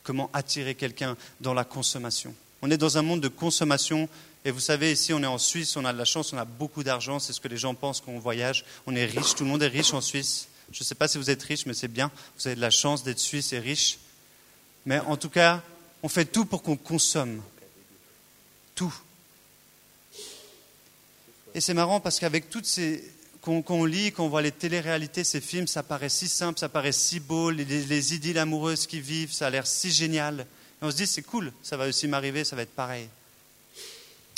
Comment 0.04 0.30
attirer 0.32 0.76
quelqu'un 0.76 1.18
dans 1.42 1.56
la 1.56 1.64
consommation. 1.64 2.36
On 2.62 2.70
est 2.70 2.78
dans 2.78 3.00
un 3.00 3.02
monde 3.02 3.22
de 3.22 3.30
consommation 3.30 4.08
et 4.46 4.52
vous 4.52 4.60
savez, 4.60 4.92
ici, 4.92 5.12
on 5.12 5.24
est 5.24 5.26
en 5.26 5.40
Suisse, 5.40 5.76
on 5.76 5.86
a 5.86 5.92
de 5.92 5.98
la 5.98 6.06
chance, 6.06 6.34
on 6.34 6.38
a 6.38 6.46
beaucoup 6.46 6.84
d'argent, 6.84 7.18
c'est 7.18 7.34
ce 7.34 7.42
que 7.42 7.48
les 7.48 7.58
gens 7.58 7.74
pensent 7.74 8.00
quand 8.00 8.12
on 8.12 8.20
voyage. 8.20 8.64
On 8.86 8.96
est 8.96 9.06
riche, 9.06 9.34
tout 9.34 9.44
le 9.44 9.50
monde 9.50 9.64
est 9.64 9.68
riche 9.68 9.96
en 9.96 10.02
Suisse. 10.02 10.50
Je 10.72 10.80
ne 10.82 10.86
sais 10.86 10.96
pas 10.96 11.08
si 11.08 11.18
vous 11.18 11.30
êtes 11.30 11.44
riche, 11.44 11.66
mais 11.66 11.74
c'est 11.74 11.88
bien. 11.88 12.12
Vous 12.38 12.48
avez 12.48 12.56
de 12.56 12.62
la 12.62 12.70
chance 12.70 13.04
d'être 13.04 13.20
suisse 13.20 13.54
et 13.54 13.60
riche. 13.60 14.00
Mais 14.86 15.00
en 15.00 15.18
tout 15.18 15.30
cas, 15.30 15.64
on 16.04 16.10
fait 16.10 16.26
tout 16.26 16.46
pour 16.46 16.62
qu'on 16.62 16.78
consomme. 16.78 17.42
Tout. 18.76 18.94
Et 21.54 21.62
c'est 21.62 21.74
marrant 21.74 22.00
parce 22.00 22.20
qu'avec 22.20 22.50
toutes 22.50 22.66
ces. 22.66 23.12
Qu'on 23.42 23.86
lit, 23.86 24.12
qu'on 24.12 24.28
voit 24.28 24.42
les 24.42 24.52
téléréalités, 24.52 25.24
ces 25.24 25.40
films, 25.40 25.68
ça 25.68 25.84
paraît 25.84 26.10
si 26.10 26.28
simple, 26.28 26.58
ça 26.58 26.68
paraît 26.68 26.92
si 26.92 27.20
beau, 27.20 27.52
les, 27.52 27.64
les 27.64 28.14
idylles 28.16 28.40
amoureuses 28.40 28.88
qui 28.88 29.00
vivent, 29.00 29.32
ça 29.32 29.46
a 29.46 29.50
l'air 29.52 29.68
si 29.68 29.92
génial. 29.92 30.48
Et 30.82 30.86
on 30.86 30.90
se 30.90 30.96
dit, 30.96 31.06
c'est 31.06 31.22
cool, 31.22 31.54
ça 31.62 31.78
va 31.78 31.88
aussi 31.88 32.08
m'arriver, 32.08 32.44
ça 32.44 32.56
va 32.56 32.64
être 32.64 32.74
pareil. 32.74 33.08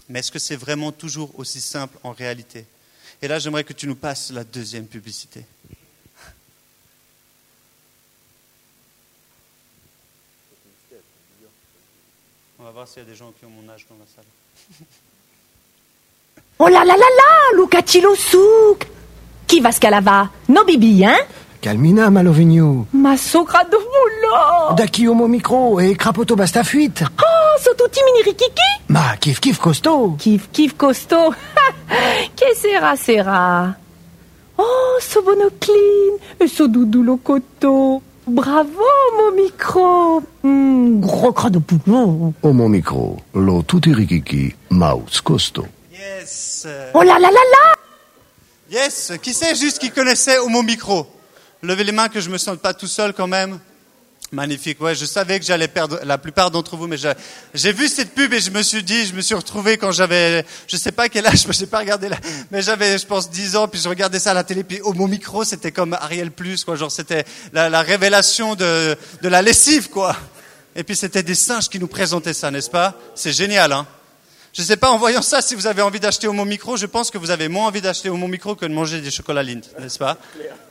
Mais 0.09 0.19
est-ce 0.19 0.29
que 0.29 0.39
c'est 0.39 0.57
vraiment 0.57 0.91
toujours 0.91 1.39
aussi 1.39 1.61
simple 1.61 1.97
en 2.03 2.11
réalité? 2.11 2.65
Et 3.21 3.29
là, 3.29 3.39
j'aimerais 3.39 3.63
que 3.63 3.71
tu 3.71 3.87
nous 3.87 3.95
passes 3.95 4.29
la 4.31 4.43
deuxième 4.43 4.87
publicité. 4.87 5.45
Va 12.67 12.73
voir 12.73 12.87
s'il 12.87 13.01
y 13.01 13.05
a 13.05 13.09
des 13.09 13.15
gens 13.15 13.31
qui 13.39 13.45
ont 13.45 13.49
mon 13.49 13.71
âge 13.71 13.85
dans 13.89 13.95
la 13.95 14.05
salle. 14.13 14.25
oh 16.59 16.67
là 16.67 16.83
là 16.83 16.97
là 16.97 17.09
là, 17.19 17.55
Luca 17.55 17.79
Souk 17.85 18.87
Chi 19.47 19.61
va 19.61 19.71
scalava? 19.71 20.29
No 20.49 20.65
bibi, 20.65 21.01
hein? 21.01 21.17
Calmina, 21.61 22.09
Malovigno. 22.09 22.87
Ma 22.89 23.15
socra 23.15 23.65
volo 23.69 24.73
Da 24.75 24.83
chi 24.87 25.05
homo 25.05 25.27
micro 25.27 25.79
e 25.79 25.95
crapoto 25.95 26.35
basta 26.35 26.63
fuite. 26.63 27.05
Oh, 27.05 27.57
so 27.61 27.73
tutti 27.73 28.01
mini 28.03 28.21
rikiki 28.21 28.83
Ma 28.87 29.15
kif 29.17 29.39
kif 29.39 29.59
costaud. 29.59 30.17
Kif 30.17 30.49
kif 30.51 30.75
costaud. 30.75 31.33
che 32.35 32.53
sera 32.53 32.97
sera? 32.97 33.79
Oh, 34.55 34.99
so 34.99 35.21
bonocline 35.21 36.19
e 36.37 36.47
so 36.49 36.67
doudou 36.67 37.01
lo 37.01 37.17
coteau. 37.23 38.01
Bravo, 38.27 38.83
mon 39.17 39.31
micro. 39.41 40.21
Hmm, 40.43 40.99
Gros 40.99 41.31
cras 41.31 41.49
de 41.49 41.59
poulon 41.59 42.33
Oh, 42.41 42.51
mon 42.53 42.67
micro, 42.69 43.17
lo 43.33 43.61
tutti 43.63 43.93
rikiki, 43.93 44.53
mouse 44.69 45.21
costo. 45.21 45.65
Yes 45.91 46.67
Oh 46.93 47.03
là 47.03 47.13
là 47.19 47.29
là 47.31 47.31
là. 47.31 47.73
Yes 48.69 49.13
Qui 49.21 49.33
sait 49.33 49.55
juste 49.55 49.79
qui 49.79 49.91
connaissait 49.91 50.39
au 50.39 50.49
mon 50.49 50.61
micro? 50.63 51.07
Levez 51.63 51.85
les 51.85 51.93
mains 51.93 52.09
que 52.09 52.19
je 52.19 52.29
me 52.29 52.37
sente 52.37 52.59
pas 52.59 52.73
tout 52.73 52.87
seul 52.87 53.13
quand 53.13 53.27
même. 53.27 53.59
Magnifique. 54.33 54.81
Ouais, 54.81 54.93
je 54.93 55.05
savais 55.05 55.39
que 55.39 55.45
j'allais 55.45 55.69
perdre 55.69 56.01
la 56.03 56.17
plupart 56.17 56.51
d'entre 56.51 56.75
vous, 56.75 56.85
mais 56.85 56.97
j'ai 57.53 57.71
vu 57.71 57.87
cette 57.87 58.13
pub 58.13 58.33
et 58.33 58.41
je 58.41 58.51
me 58.51 58.61
suis 58.61 58.83
dit, 58.83 59.05
je 59.05 59.13
me 59.13 59.21
suis 59.21 59.35
retrouvé 59.35 59.77
quand 59.77 59.93
j'avais, 59.93 60.45
je 60.67 60.75
sais 60.75 60.91
pas 60.91 61.07
quel 61.07 61.25
âge, 61.25 61.45
je 61.49 61.61
n'ai 61.61 61.67
pas 61.67 61.79
regardé 61.79 62.09
là, 62.09 62.17
mais 62.51 62.61
j'avais, 62.61 62.97
je 62.97 63.05
pense, 63.05 63.29
10 63.29 63.55
ans, 63.55 63.69
puis 63.69 63.79
je 63.79 63.87
regardais 63.87 64.19
ça 64.19 64.31
à 64.31 64.33
la 64.33 64.43
télé, 64.43 64.65
puis 64.65 64.81
au 64.81 64.91
mon 64.91 65.07
micro, 65.07 65.45
c'était 65.45 65.71
comme 65.71 65.93
Ariel 65.93 66.31
Plus, 66.31 66.65
quoi. 66.65 66.75
Genre, 66.75 66.91
c'était 66.91 67.23
la, 67.53 67.69
la, 67.69 67.81
révélation 67.81 68.55
de, 68.55 68.97
de 69.21 69.29
la 69.29 69.41
lessive, 69.41 69.89
quoi. 69.89 70.13
Et 70.75 70.83
puis 70.83 70.97
c'était 70.97 71.23
des 71.23 71.35
singes 71.35 71.69
qui 71.69 71.79
nous 71.79 71.87
présentaient 71.87 72.33
ça, 72.33 72.51
n'est-ce 72.51 72.69
pas? 72.69 72.95
C'est 73.15 73.31
génial, 73.31 73.71
hein 73.71 73.87
Je 74.51 74.61
sais 74.61 74.77
pas, 74.77 74.89
en 74.89 74.97
voyant 74.97 75.21
ça, 75.21 75.41
si 75.41 75.55
vous 75.55 75.67
avez 75.67 75.81
envie 75.81 76.01
d'acheter 76.01 76.27
au 76.27 76.33
mon 76.33 76.45
micro, 76.45 76.75
je 76.75 76.85
pense 76.85 77.11
que 77.11 77.17
vous 77.17 77.31
avez 77.31 77.47
moins 77.47 77.67
envie 77.67 77.81
d'acheter 77.81 78.09
au 78.09 78.17
mon 78.17 78.27
micro 78.27 78.55
que 78.55 78.65
de 78.65 78.73
manger 78.73 78.99
des 78.99 79.09
chocolats 79.09 79.43
Lindt, 79.43 79.69
n'est-ce 79.79 79.97
pas? 79.97 80.17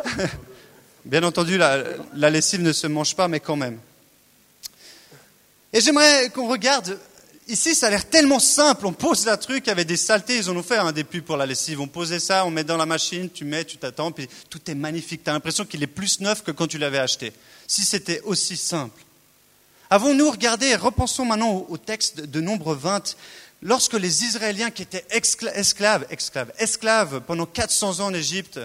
Bien 1.07 1.23
entendu, 1.23 1.57
la, 1.57 2.31
lessive 2.31 2.63
ne 2.63 2.73
se 2.73 2.89
mange 2.89 3.15
pas, 3.15 3.29
mais 3.29 3.39
quand 3.39 3.55
même. 3.55 3.79
Et 5.73 5.81
j'aimerais 5.81 6.31
qu'on 6.31 6.49
regarde, 6.49 6.99
ici 7.47 7.77
ça 7.77 7.87
a 7.87 7.91
l'air 7.91 8.09
tellement 8.09 8.41
simple, 8.41 8.87
on 8.87 8.93
pose 8.93 9.25
la 9.25 9.37
truc 9.37 9.69
avec 9.69 9.87
des 9.87 9.97
saletés, 9.97 10.39
ils 10.39 10.51
en 10.51 10.57
ont 10.57 10.65
fait 10.65 10.79
un 10.79 10.91
des 10.91 11.05
pubs 11.05 11.23
pour 11.23 11.37
la 11.37 11.47
lessive, 11.47 11.81
on 11.81 11.87
posait 11.87 12.19
ça, 12.19 12.45
on 12.45 12.51
met 12.51 12.65
dans 12.65 12.77
la 12.77 12.87
machine, 12.87 13.31
tu 13.31 13.45
mets, 13.45 13.65
tu 13.65 13.77
t'attends, 13.77 14.11
puis 14.11 14.29
tout 14.51 14.61
est 14.69 14.75
magnifique, 14.75 15.23
tu 15.23 15.31
as 15.31 15.33
l'impression 15.33 15.65
qu'il 15.65 15.81
est 15.85 15.87
plus 15.87 16.19
neuf 16.19 16.43
que 16.43 16.51
quand 16.51 16.67
tu 16.67 16.77
l'avais 16.77 16.99
acheté. 16.99 17.33
Si 17.69 17.83
c'était 17.83 18.21
aussi 18.23 18.57
simple. 18.57 19.01
Avons-nous 19.91 20.29
regardé, 20.29 20.75
repensons 20.75 21.25
maintenant 21.25 21.67
au, 21.69 21.79
texte 21.79 22.21
de 22.21 22.41
Nombre 22.41 22.75
20, 22.75 23.15
lorsque 23.63 23.95
les 23.95 24.25
Israéliens 24.25 24.73
qui 24.73 24.83
étaient 24.83 25.07
esclaves, 25.11 25.55
esclaves, 26.11 26.53
esclaves 26.59 27.21
pendant 27.21 27.47
400 27.47 28.01
ans 28.01 28.07
en 28.07 28.15
Égypte, 28.15 28.59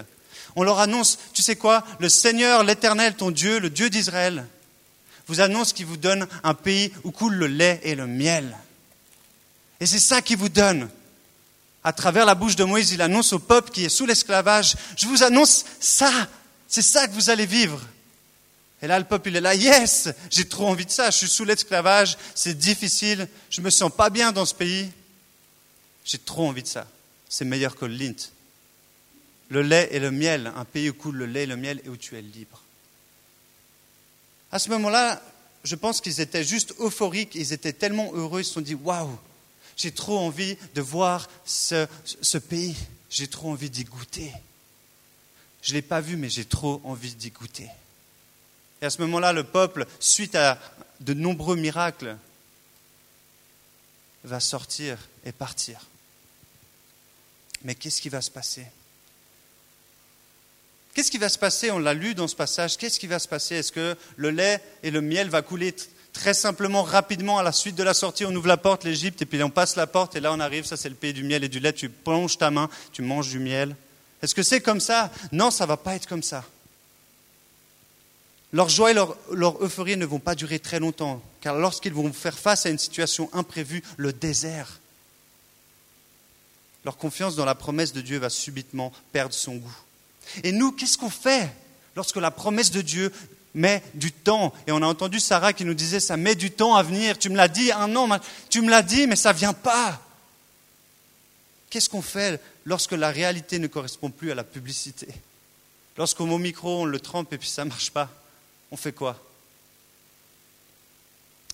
on 0.56 0.62
leur 0.62 0.80
annonce, 0.80 1.18
tu 1.32 1.42
sais 1.42 1.56
quoi, 1.56 1.84
le 1.98 2.08
Seigneur, 2.08 2.64
l'Éternel, 2.64 3.14
ton 3.14 3.30
Dieu, 3.30 3.58
le 3.58 3.70
Dieu 3.70 3.90
d'Israël, 3.90 4.46
vous 5.26 5.40
annonce 5.40 5.72
qu'il 5.72 5.86
vous 5.86 5.96
donne 5.96 6.26
un 6.42 6.54
pays 6.54 6.92
où 7.04 7.10
coule 7.10 7.34
le 7.34 7.46
lait 7.46 7.80
et 7.84 7.94
le 7.94 8.06
miel. 8.06 8.56
Et 9.80 9.86
c'est 9.86 9.98
ça 9.98 10.20
qu'il 10.20 10.36
vous 10.36 10.48
donne. 10.48 10.88
À 11.84 11.92
travers 11.92 12.24
la 12.24 12.34
bouche 12.34 12.56
de 12.56 12.64
Moïse, 12.64 12.92
il 12.92 13.02
annonce 13.02 13.32
au 13.32 13.38
peuple 13.38 13.70
qui 13.70 13.84
est 13.84 13.88
sous 13.88 14.06
l'esclavage, 14.06 14.76
je 14.96 15.06
vous 15.06 15.22
annonce 15.22 15.64
ça, 15.80 16.12
c'est 16.68 16.82
ça 16.82 17.08
que 17.08 17.12
vous 17.12 17.30
allez 17.30 17.46
vivre. 17.46 17.80
Et 18.82 18.86
là, 18.86 18.98
le 18.98 19.04
peuple, 19.04 19.28
il 19.28 19.36
est 19.36 19.40
là, 19.40 19.54
yes, 19.54 20.08
j'ai 20.28 20.48
trop 20.48 20.68
envie 20.68 20.86
de 20.86 20.90
ça, 20.90 21.10
je 21.10 21.18
suis 21.18 21.28
sous 21.28 21.44
l'esclavage, 21.44 22.18
c'est 22.34 22.58
difficile, 22.58 23.28
je 23.48 23.60
me 23.60 23.70
sens 23.70 23.92
pas 23.92 24.10
bien 24.10 24.32
dans 24.32 24.44
ce 24.44 24.54
pays. 24.54 24.90
J'ai 26.04 26.18
trop 26.18 26.48
envie 26.48 26.62
de 26.62 26.68
ça. 26.68 26.86
C'est 27.28 27.44
meilleur 27.44 27.76
que 27.76 27.84
lint. 27.84 28.30
Le 29.52 29.60
lait 29.60 29.90
et 29.92 29.98
le 29.98 30.10
miel, 30.10 30.50
un 30.56 30.64
pays 30.64 30.88
où 30.88 30.94
coule 30.94 31.16
le 31.16 31.26
lait 31.26 31.42
et 31.42 31.46
le 31.46 31.56
miel 31.56 31.82
et 31.84 31.90
où 31.90 31.96
tu 31.98 32.16
es 32.16 32.22
libre. 32.22 32.62
À 34.50 34.58
ce 34.58 34.70
moment-là, 34.70 35.22
je 35.62 35.76
pense 35.76 36.00
qu'ils 36.00 36.22
étaient 36.22 36.42
juste 36.42 36.72
euphoriques, 36.78 37.34
ils 37.34 37.52
étaient 37.52 37.74
tellement 37.74 38.10
heureux, 38.14 38.40
ils 38.40 38.46
se 38.46 38.54
sont 38.54 38.62
dit, 38.62 38.74
waouh, 38.74 39.18
j'ai 39.76 39.92
trop 39.92 40.18
envie 40.18 40.56
de 40.74 40.80
voir 40.80 41.28
ce, 41.44 41.86
ce 42.22 42.38
pays, 42.38 42.74
j'ai 43.10 43.28
trop 43.28 43.50
envie 43.50 43.68
d'y 43.68 43.84
goûter. 43.84 44.32
Je 45.60 45.72
ne 45.72 45.74
l'ai 45.74 45.82
pas 45.82 46.00
vu, 46.00 46.16
mais 46.16 46.30
j'ai 46.30 46.46
trop 46.46 46.80
envie 46.84 47.14
d'y 47.14 47.30
goûter. 47.30 47.68
Et 48.80 48.86
à 48.86 48.90
ce 48.90 49.02
moment-là, 49.02 49.34
le 49.34 49.44
peuple, 49.44 49.86
suite 50.00 50.34
à 50.34 50.58
de 51.00 51.12
nombreux 51.12 51.56
miracles, 51.56 52.16
va 54.24 54.40
sortir 54.40 54.96
et 55.26 55.32
partir. 55.32 55.86
Mais 57.64 57.74
qu'est-ce 57.74 58.00
qui 58.00 58.08
va 58.08 58.22
se 58.22 58.30
passer? 58.30 58.64
Qu'est-ce 60.94 61.10
qui 61.10 61.18
va 61.18 61.28
se 61.28 61.38
passer? 61.38 61.70
On 61.70 61.78
l'a 61.78 61.94
lu 61.94 62.14
dans 62.14 62.28
ce 62.28 62.36
passage. 62.36 62.76
Qu'est-ce 62.76 63.00
qui 63.00 63.06
va 63.06 63.18
se 63.18 63.28
passer? 63.28 63.56
Est-ce 63.56 63.72
que 63.72 63.96
le 64.16 64.30
lait 64.30 64.62
et 64.82 64.90
le 64.90 65.00
miel 65.00 65.30
va 65.30 65.40
couler 65.40 65.74
très 66.12 66.34
simplement, 66.34 66.82
rapidement, 66.82 67.38
à 67.38 67.42
la 67.42 67.52
suite 67.52 67.76
de 67.76 67.82
la 67.82 67.94
sortie? 67.94 68.26
On 68.26 68.34
ouvre 68.34 68.48
la 68.48 68.58
porte, 68.58 68.84
l'Égypte, 68.84 69.22
et 69.22 69.26
puis 69.26 69.42
on 69.42 69.48
passe 69.50 69.76
la 69.76 69.86
porte, 69.86 70.16
et 70.16 70.20
là 70.20 70.32
on 70.32 70.40
arrive, 70.40 70.66
ça 70.66 70.76
c'est 70.76 70.90
le 70.90 70.94
pays 70.94 71.14
du 71.14 71.24
miel 71.24 71.44
et 71.44 71.48
du 71.48 71.60
lait. 71.60 71.72
Tu 71.72 71.88
plonges 71.88 72.36
ta 72.36 72.50
main, 72.50 72.68
tu 72.92 73.00
manges 73.00 73.30
du 73.30 73.38
miel. 73.38 73.74
Est-ce 74.20 74.34
que 74.34 74.42
c'est 74.42 74.60
comme 74.60 74.80
ça? 74.80 75.10
Non, 75.32 75.50
ça 75.50 75.64
ne 75.64 75.68
va 75.68 75.78
pas 75.78 75.96
être 75.96 76.06
comme 76.06 76.22
ça. 76.22 76.44
Leur 78.52 78.68
joie 78.68 78.90
et 78.90 78.94
leur, 78.94 79.16
leur, 79.32 79.64
euphorie 79.64 79.96
ne 79.96 80.04
vont 80.04 80.18
pas 80.18 80.34
durer 80.34 80.58
très 80.58 80.78
longtemps, 80.78 81.22
car 81.40 81.58
lorsqu'ils 81.58 81.94
vont 81.94 82.12
faire 82.12 82.38
face 82.38 82.66
à 82.66 82.68
une 82.68 82.78
situation 82.78 83.30
imprévue, 83.32 83.82
le 83.96 84.12
désert, 84.12 84.78
leur 86.84 86.98
confiance 86.98 87.34
dans 87.34 87.46
la 87.46 87.54
promesse 87.54 87.94
de 87.94 88.02
Dieu 88.02 88.18
va 88.18 88.28
subitement 88.28 88.92
perdre 89.12 89.34
son 89.34 89.56
goût. 89.56 89.76
Et 90.42 90.52
nous, 90.52 90.72
qu'est-ce 90.72 90.98
qu'on 90.98 91.10
fait 91.10 91.50
lorsque 91.96 92.16
la 92.16 92.30
promesse 92.30 92.70
de 92.70 92.80
Dieu 92.80 93.12
met 93.54 93.82
du 93.94 94.12
temps 94.12 94.52
Et 94.66 94.72
on 94.72 94.82
a 94.82 94.86
entendu 94.86 95.20
Sarah 95.20 95.52
qui 95.52 95.64
nous 95.64 95.74
disait, 95.74 96.00
ça 96.00 96.16
met 96.16 96.34
du 96.34 96.50
temps 96.50 96.74
à 96.74 96.82
venir. 96.82 97.18
Tu 97.18 97.28
me 97.28 97.36
l'as 97.36 97.48
dit 97.48 97.70
un 97.72 97.94
an, 97.96 98.08
tu 98.48 98.60
me 98.60 98.70
l'as 98.70 98.82
dit, 98.82 99.06
mais 99.06 99.16
ça 99.16 99.32
ne 99.32 99.38
vient 99.38 99.52
pas. 99.52 100.00
Qu'est-ce 101.70 101.88
qu'on 101.88 102.02
fait 102.02 102.40
lorsque 102.64 102.92
la 102.92 103.10
réalité 103.10 103.58
ne 103.58 103.66
correspond 103.66 104.10
plus 104.10 104.30
à 104.30 104.34
la 104.34 104.44
publicité 104.44 105.08
Lorsqu'au 105.96 106.26
mot 106.26 106.38
micro, 106.38 106.82
on 106.82 106.84
le 106.84 107.00
trempe 107.00 107.32
et 107.32 107.38
puis 107.38 107.48
ça 107.48 107.64
ne 107.64 107.70
marche 107.70 107.90
pas 107.90 108.10
on 108.72 108.76
fait 108.76 108.92
quoi 108.92 109.22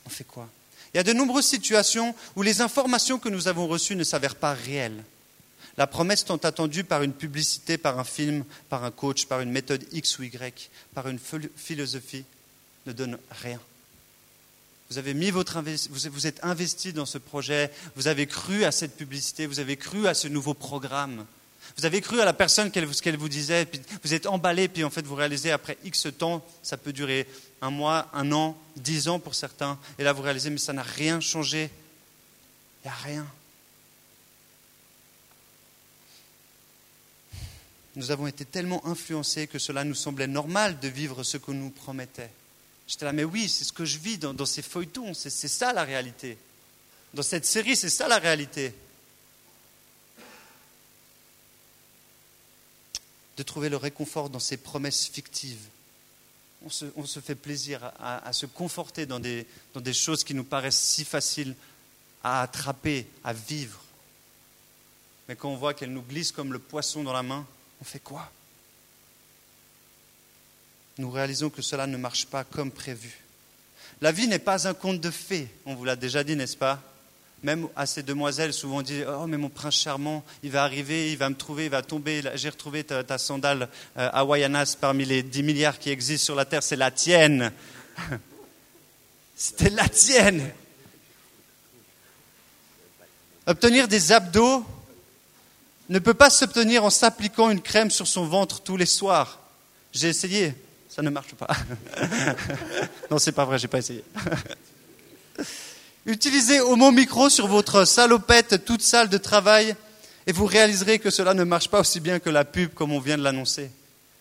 On 0.06 0.08
fait 0.08 0.24
quoi 0.24 0.48
Il 0.94 0.96
y 0.96 1.00
a 1.00 1.02
de 1.02 1.12
nombreuses 1.12 1.46
situations 1.46 2.14
où 2.36 2.42
les 2.42 2.60
informations 2.60 3.18
que 3.18 3.28
nous 3.28 3.48
avons 3.48 3.66
reçues 3.66 3.96
ne 3.96 4.04
s'avèrent 4.04 4.36
pas 4.36 4.54
réelles. 4.54 5.02
La 5.78 5.86
promesse 5.86 6.24
tant 6.24 6.36
attendue 6.38 6.82
par 6.82 7.04
une 7.04 7.12
publicité, 7.12 7.78
par 7.78 8.00
un 8.00 8.04
film, 8.04 8.44
par 8.68 8.82
un 8.82 8.90
coach, 8.90 9.26
par 9.26 9.40
une 9.40 9.52
méthode 9.52 9.84
X 9.92 10.18
ou 10.18 10.24
Y, 10.24 10.70
par 10.92 11.06
une 11.06 11.20
philosophie, 11.56 12.24
ne 12.86 12.92
donne 12.92 13.16
rien. 13.30 13.60
Vous 14.90 14.98
avez 14.98 15.14
mis 15.14 15.30
votre 15.30 15.62
vous 15.90 16.26
êtes 16.26 16.42
investi 16.42 16.92
dans 16.92 17.06
ce 17.06 17.18
projet, 17.18 17.70
vous 17.94 18.08
avez 18.08 18.26
cru 18.26 18.64
à 18.64 18.72
cette 18.72 18.96
publicité, 18.96 19.46
vous 19.46 19.60
avez 19.60 19.76
cru 19.76 20.08
à 20.08 20.14
ce 20.14 20.26
nouveau 20.26 20.52
programme. 20.52 21.24
Vous 21.76 21.86
avez 21.86 22.00
cru 22.00 22.20
à 22.20 22.24
la 22.24 22.32
personne 22.32 22.72
qu'elle 22.72 23.16
vous 23.16 23.28
disait, 23.28 23.64
puis 23.64 23.80
vous 24.02 24.14
êtes 24.14 24.26
emballé, 24.26 24.66
puis 24.66 24.82
en 24.82 24.90
fait 24.90 25.06
vous 25.06 25.14
réalisez 25.14 25.52
après 25.52 25.78
X 25.84 26.08
temps, 26.18 26.44
ça 26.62 26.76
peut 26.76 26.92
durer 26.92 27.28
un 27.62 27.70
mois, 27.70 28.10
un 28.14 28.32
an, 28.32 28.58
dix 28.74 29.06
ans 29.06 29.20
pour 29.20 29.36
certains, 29.36 29.78
et 29.96 30.02
là 30.02 30.12
vous 30.12 30.22
réalisez, 30.22 30.50
mais 30.50 30.58
ça 30.58 30.72
n'a 30.72 30.82
rien 30.82 31.20
changé. 31.20 31.70
Il 32.82 32.88
n'y 32.88 32.90
a 32.90 32.96
rien. 32.96 33.26
Nous 37.98 38.12
avons 38.12 38.28
été 38.28 38.44
tellement 38.44 38.86
influencés 38.86 39.48
que 39.48 39.58
cela 39.58 39.82
nous 39.82 39.96
semblait 39.96 40.28
normal 40.28 40.78
de 40.78 40.86
vivre 40.86 41.24
ce 41.24 41.36
que 41.36 41.50
nous 41.50 41.70
promettait. 41.70 42.30
J'étais 42.86 43.04
là, 43.04 43.12
mais 43.12 43.24
oui, 43.24 43.48
c'est 43.48 43.64
ce 43.64 43.72
que 43.72 43.84
je 43.84 43.98
vis 43.98 44.18
dans, 44.18 44.46
ces 44.46 44.62
feuilletons, 44.62 45.14
c'est 45.14 45.30
ça 45.30 45.72
la 45.72 45.82
réalité. 45.82 46.38
Dans 47.12 47.24
cette 47.24 47.44
série, 47.44 47.74
c'est 47.74 47.90
ça 47.90 48.06
la 48.06 48.18
réalité. 48.18 48.72
de 53.36 53.42
trouver 53.44 53.68
le 53.68 53.76
réconfort 53.76 54.30
dans 54.30 54.40
ces 54.40 54.56
promesses 54.56 55.06
fictives. 55.06 55.68
On 56.64 56.70
se, 56.70 57.20
fait 57.20 57.36
plaisir 57.36 57.92
à, 58.00 58.32
se 58.32 58.46
conforter 58.46 59.06
dans 59.06 59.20
des, 59.20 59.46
dans 59.74 59.80
des 59.80 59.92
choses 59.92 60.24
qui 60.24 60.34
nous 60.34 60.44
paraissent 60.44 60.80
si 60.80 61.04
faciles 61.04 61.54
à 62.24 62.42
attraper, 62.42 63.06
à 63.22 63.32
vivre. 63.32 63.80
Mais 65.28 65.36
quand 65.36 65.50
on 65.50 65.56
voit 65.56 65.72
qu'elles 65.72 65.92
nous 65.92 66.02
glissent 66.02 66.32
comme 66.32 66.52
le 66.52 66.58
poisson 66.58 67.04
dans 67.04 67.12
la 67.12 67.22
main, 67.22 67.46
on 67.80 67.84
fait 67.84 68.00
quoi? 68.00 68.30
Nous 70.98 71.10
réalisons 71.10 71.48
que 71.48 71.62
cela 71.62 71.86
ne 71.86 71.96
marche 71.96 72.26
pas 72.26 72.44
comme 72.44 72.72
prévu. 72.72 73.20
La 74.00 74.12
vie 74.12 74.28
n'est 74.28 74.38
pas 74.38 74.68
un 74.68 74.74
conte 74.74 75.00
de 75.00 75.10
fées, 75.10 75.48
on 75.64 75.74
vous 75.74 75.84
l'a 75.84 75.96
déjà 75.96 76.24
dit, 76.24 76.36
n'est-ce 76.36 76.56
pas? 76.56 76.80
Même 77.42 77.68
à 77.76 77.86
ces 77.86 78.02
demoiselles, 78.02 78.52
souvent 78.52 78.78
on 78.78 78.82
dit 78.82 79.02
Oh, 79.06 79.26
mais 79.28 79.36
mon 79.36 79.48
prince 79.48 79.76
charmant, 79.76 80.24
il 80.42 80.50
va 80.50 80.64
arriver, 80.64 81.12
il 81.12 81.18
va 81.18 81.30
me 81.30 81.36
trouver, 81.36 81.66
il 81.66 81.70
va 81.70 81.82
tomber. 81.82 82.20
J'ai 82.34 82.48
retrouvé 82.48 82.82
ta, 82.82 83.18
sandale 83.18 83.68
euh, 83.96 84.10
hawaïanas 84.12 84.76
parmi 84.80 85.04
les 85.04 85.22
10 85.22 85.44
milliards 85.44 85.78
qui 85.78 85.90
existent 85.90 86.24
sur 86.24 86.34
la 86.34 86.44
terre, 86.44 86.64
c'est 86.64 86.74
la 86.74 86.90
tienne. 86.90 87.52
C'était 89.36 89.70
la 89.70 89.88
tienne. 89.88 90.50
Obtenir 93.46 93.86
des 93.86 94.10
abdos 94.10 94.64
ne 95.88 95.98
peut 95.98 96.14
pas 96.14 96.30
s'obtenir 96.30 96.84
en 96.84 96.90
s'appliquant 96.90 97.50
une 97.50 97.60
crème 97.60 97.90
sur 97.90 98.06
son 98.06 98.26
ventre 98.26 98.60
tous 98.60 98.76
les 98.76 98.86
soirs. 98.86 99.38
J'ai 99.92 100.08
essayé, 100.08 100.54
ça 100.88 101.02
ne 101.02 101.10
marche 101.10 101.34
pas. 101.34 101.48
non, 103.10 103.18
c'est 103.18 103.32
pas 103.32 103.44
vrai, 103.44 103.58
j'ai 103.58 103.68
pas 103.68 103.78
essayé. 103.78 104.04
Utilisez 106.06 106.60
Homo 106.60 106.90
Micro 106.90 107.28
sur 107.28 107.46
votre 107.46 107.84
salopette 107.84 108.64
toute 108.64 108.82
sale 108.82 109.08
de 109.08 109.18
travail 109.18 109.74
et 110.26 110.32
vous 110.32 110.46
réaliserez 110.46 110.98
que 110.98 111.10
cela 111.10 111.34
ne 111.34 111.44
marche 111.44 111.68
pas 111.68 111.80
aussi 111.80 112.00
bien 112.00 112.18
que 112.18 112.30
la 112.30 112.44
pub 112.44 112.72
comme 112.74 112.92
on 112.92 113.00
vient 113.00 113.18
de 113.18 113.22
l'annoncer. 113.22 113.70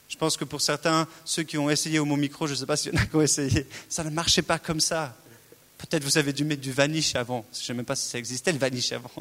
Je 0.09 0.15
pense 0.15 0.38
que 0.38 0.45
pour 0.45 0.61
certains, 0.61 1.07
ceux 1.26 1.43
qui 1.43 1.57
ont 1.57 1.70
essayé 1.70 1.99
Homo 1.99 2.15
Micro, 2.15 2.47
je 2.47 2.53
ne 2.53 2.57
sais 2.57 2.65
pas 2.65 2.78
s'il 2.78 2.93
y 2.93 2.97
en 2.97 3.01
a 3.01 3.05
qui 3.05 3.15
ont 3.15 3.22
essayé, 3.22 3.68
ça 3.89 4.03
ne 4.03 4.09
marchait 4.09 4.41
pas 4.41 4.57
comme 4.57 4.80
ça. 4.80 5.15
Peut-être 5.78 6.03
vous 6.03 6.18
avez 6.18 6.34
dû 6.34 6.43
mettre 6.43 6.61
du 6.61 6.72
vanish 6.72 7.15
avant. 7.15 7.45
Je 7.53 7.59
ne 7.59 7.63
sais 7.63 7.74
même 7.74 7.86
pas 7.86 7.95
si 7.95 8.09
ça 8.09 8.18
existait 8.18 8.51
le 8.51 8.57
vanish 8.57 8.91
avant. 8.93 9.11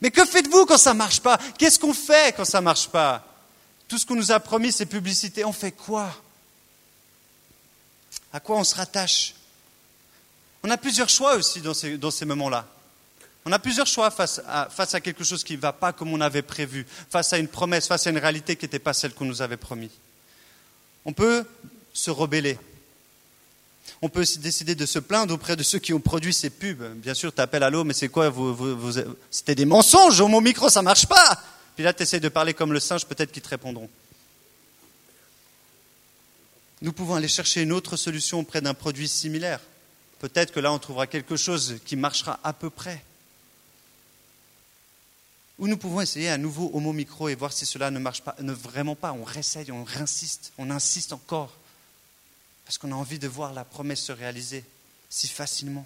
Mais 0.00 0.10
que 0.10 0.24
faites-vous 0.24 0.66
quand 0.66 0.78
ça 0.78 0.92
ne 0.92 0.98
marche 0.98 1.20
pas? 1.20 1.38
Qu'est-ce 1.58 1.78
qu'on 1.78 1.94
fait 1.94 2.34
quand 2.34 2.44
ça 2.44 2.60
ne 2.60 2.64
marche 2.64 2.88
pas? 2.88 3.26
Tout 3.86 3.98
ce 3.98 4.06
qu'on 4.06 4.14
nous 4.14 4.32
a 4.32 4.40
promis, 4.40 4.72
ces 4.72 4.86
publicités, 4.86 5.44
on 5.44 5.52
fait 5.52 5.72
quoi? 5.72 6.14
À 8.32 8.40
quoi 8.40 8.56
on 8.56 8.64
se 8.64 8.74
rattache? 8.74 9.34
On 10.62 10.70
a 10.70 10.76
plusieurs 10.76 11.08
choix 11.08 11.34
aussi 11.36 11.60
dans 11.60 11.74
ces, 12.10 12.24
moments-là. 12.24 12.66
On 13.44 13.52
a 13.52 13.58
plusieurs 13.58 13.86
choix 13.86 14.10
face 14.10 14.40
à, 14.46 15.00
quelque 15.00 15.24
chose 15.24 15.42
qui 15.42 15.56
ne 15.56 15.60
va 15.60 15.72
pas 15.72 15.92
comme 15.92 16.12
on 16.12 16.20
avait 16.20 16.42
prévu, 16.42 16.86
face 17.10 17.32
à 17.32 17.38
une 17.38 17.48
promesse, 17.48 17.86
face 17.86 18.06
à 18.06 18.10
une 18.10 18.18
réalité 18.18 18.56
qui 18.56 18.66
n'était 18.66 18.78
pas 18.78 18.92
celle 18.92 19.14
qu'on 19.14 19.24
nous 19.24 19.42
avait 19.42 19.56
promis. 19.56 19.90
On 21.04 21.12
peut 21.12 21.44
se 21.92 22.10
rebeller. 22.10 22.58
On 24.02 24.08
peut 24.08 24.24
décider 24.38 24.74
de 24.74 24.86
se 24.86 24.98
plaindre 24.98 25.34
auprès 25.34 25.56
de 25.56 25.62
ceux 25.62 25.78
qui 25.78 25.92
ont 25.92 26.00
produit 26.00 26.32
ces 26.32 26.50
pubs. 26.50 26.82
Bien 26.96 27.14
sûr, 27.14 27.34
tu 27.34 27.40
appelles 27.40 27.62
à 27.62 27.70
l'eau, 27.70 27.84
mais 27.84 27.92
c'est 27.92 28.08
quoi 28.08 28.32
C'était 29.30 29.54
des 29.54 29.66
mensonges, 29.66 30.22
mon 30.22 30.40
micro, 30.40 30.68
ça 30.68 30.82
marche 30.82 31.06
pas. 31.06 31.42
Puis 31.74 31.84
là, 31.84 31.92
tu 31.92 32.02
essaies 32.02 32.20
de 32.20 32.28
parler 32.28 32.54
comme 32.54 32.72
le 32.72 32.80
singe, 32.80 33.06
peut-être 33.06 33.32
qu'ils 33.32 33.42
te 33.42 33.48
répondront. 33.48 33.90
Nous 36.82 36.92
pouvons 36.92 37.14
aller 37.14 37.28
chercher 37.28 37.62
une 37.62 37.72
autre 37.72 37.96
solution 37.96 38.40
auprès 38.40 38.62
d'un 38.62 38.72
produit 38.72 39.08
similaire. 39.08 39.60
Peut-être 40.18 40.52
que 40.52 40.60
là, 40.60 40.72
on 40.72 40.78
trouvera 40.78 41.06
quelque 41.06 41.36
chose 41.36 41.76
qui 41.84 41.96
marchera 41.96 42.40
à 42.42 42.52
peu 42.52 42.70
près. 42.70 43.02
Ou 45.58 45.68
nous 45.68 45.76
pouvons 45.76 46.00
essayer 46.00 46.30
à 46.30 46.38
nouveau 46.38 46.70
homo 46.72 46.94
micro 46.94 47.28
et 47.28 47.34
voir 47.34 47.52
si 47.52 47.66
cela 47.66 47.90
ne 47.90 47.98
marche 47.98 48.22
pas, 48.22 48.34
vraiment 48.38 48.94
pas. 48.94 49.12
On 49.12 49.24
réessaye, 49.24 49.70
on 49.70 49.84
réinsiste, 49.84 50.52
on 50.56 50.70
insiste 50.70 51.12
encore. 51.12 51.54
Parce 52.70 52.78
qu'on 52.78 52.92
a 52.92 52.94
envie 52.94 53.18
de 53.18 53.26
voir 53.26 53.52
la 53.52 53.64
promesse 53.64 54.00
se 54.00 54.12
réaliser 54.12 54.64
si 55.08 55.26
facilement. 55.26 55.84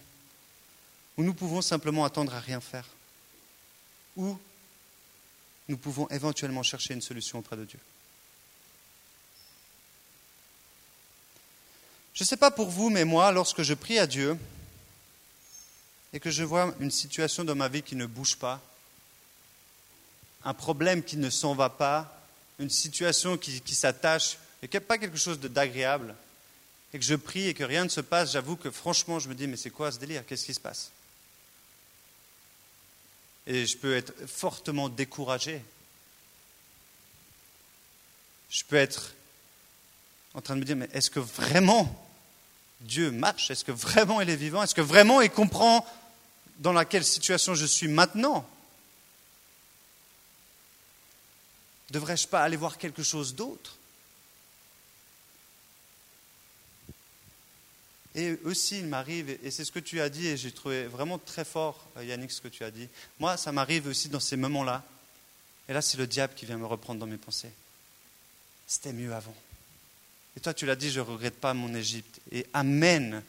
Ou 1.16 1.22
nous 1.22 1.32
pouvons 1.32 1.62
simplement 1.62 2.04
attendre 2.04 2.34
à 2.34 2.40
rien 2.40 2.60
faire. 2.60 2.86
Ou 4.18 4.38
nous 5.68 5.78
pouvons 5.78 6.06
éventuellement 6.10 6.62
chercher 6.62 6.92
une 6.92 7.00
solution 7.00 7.38
auprès 7.38 7.56
de 7.56 7.64
Dieu. 7.64 7.78
Je 12.12 12.22
ne 12.22 12.26
sais 12.26 12.36
pas 12.36 12.50
pour 12.50 12.68
vous, 12.68 12.90
mais 12.90 13.06
moi, 13.06 13.32
lorsque 13.32 13.62
je 13.62 13.72
prie 13.72 13.98
à 13.98 14.06
Dieu 14.06 14.36
et 16.12 16.20
que 16.20 16.30
je 16.30 16.44
vois 16.44 16.74
une 16.80 16.90
situation 16.90 17.44
dans 17.44 17.56
ma 17.56 17.68
vie 17.68 17.82
qui 17.82 17.96
ne 17.96 18.04
bouge 18.04 18.36
pas, 18.36 18.60
un 20.44 20.52
problème 20.52 21.02
qui 21.02 21.16
ne 21.16 21.30
s'en 21.30 21.54
va 21.54 21.70
pas, 21.70 22.20
une 22.58 22.68
situation 22.68 23.38
qui, 23.38 23.62
qui 23.62 23.74
s'attache 23.74 24.36
et 24.62 24.68
qui 24.68 24.76
n'est 24.76 24.82
pas 24.82 24.98
quelque 24.98 25.16
chose 25.16 25.40
d'agréable, 25.40 26.14
et 26.94 26.98
que 26.98 27.04
je 27.04 27.16
prie 27.16 27.48
et 27.48 27.54
que 27.54 27.64
rien 27.64 27.82
ne 27.82 27.88
se 27.88 28.00
passe, 28.00 28.30
j'avoue 28.30 28.54
que 28.54 28.70
franchement, 28.70 29.18
je 29.18 29.28
me 29.28 29.34
dis, 29.34 29.48
mais 29.48 29.56
c'est 29.56 29.68
quoi 29.68 29.90
ce 29.90 29.98
délire? 29.98 30.24
Qu'est-ce 30.24 30.46
qui 30.46 30.54
se 30.54 30.60
passe? 30.60 30.92
Et 33.48 33.66
je 33.66 33.76
peux 33.76 33.96
être 33.96 34.14
fortement 34.28 34.88
découragé. 34.88 35.60
Je 38.48 38.62
peux 38.62 38.76
être 38.76 39.12
en 40.34 40.40
train 40.40 40.54
de 40.54 40.60
me 40.60 40.64
dire, 40.64 40.76
mais 40.76 40.88
est-ce 40.92 41.10
que 41.10 41.18
vraiment 41.18 42.08
Dieu 42.80 43.10
marche? 43.10 43.50
Est-ce 43.50 43.64
que 43.64 43.72
vraiment 43.72 44.20
il 44.20 44.30
est 44.30 44.36
vivant? 44.36 44.62
Est-ce 44.62 44.76
que 44.76 44.80
vraiment 44.80 45.20
il 45.20 45.30
comprend 45.30 45.84
dans 46.60 46.72
laquelle 46.72 47.04
situation 47.04 47.56
je 47.56 47.66
suis 47.66 47.88
maintenant? 47.88 48.48
Devrais-je 51.90 52.28
pas 52.28 52.44
aller 52.44 52.56
voir 52.56 52.78
quelque 52.78 53.02
chose 53.02 53.34
d'autre? 53.34 53.78
Et 58.14 58.38
aussi, 58.44 58.78
il 58.78 58.86
m'arrive, 58.86 59.36
et 59.42 59.50
c'est 59.50 59.64
ce 59.64 59.72
que 59.72 59.80
tu 59.80 60.00
as 60.00 60.08
dit, 60.08 60.28
et 60.28 60.36
j'ai 60.36 60.52
trouvé 60.52 60.86
vraiment 60.86 61.18
très 61.18 61.44
fort, 61.44 61.88
euh, 61.96 62.04
Yannick, 62.04 62.30
ce 62.30 62.40
que 62.40 62.48
tu 62.48 62.62
as 62.62 62.70
dit. 62.70 62.88
Moi, 63.18 63.36
ça 63.36 63.50
m'arrive 63.50 63.88
aussi 63.88 64.08
dans 64.08 64.20
ces 64.20 64.36
moments-là. 64.36 64.84
Et 65.68 65.72
là, 65.72 65.82
c'est 65.82 65.98
le 65.98 66.06
diable 66.06 66.34
qui 66.34 66.46
vient 66.46 66.58
me 66.58 66.66
reprendre 66.66 67.00
dans 67.00 67.06
mes 67.06 67.16
pensées. 67.16 67.50
C'était 68.66 68.92
mieux 68.92 69.12
avant. 69.12 69.34
Et 70.36 70.40
toi, 70.40 70.54
tu 70.54 70.64
l'as 70.64 70.76
dit, 70.76 70.90
je 70.90 71.00
ne 71.00 71.06
regrette 71.06 71.40
pas 71.40 71.54
mon 71.54 71.74
Égypte. 71.74 72.20
Et 72.30 72.46
Amen. 72.52 73.22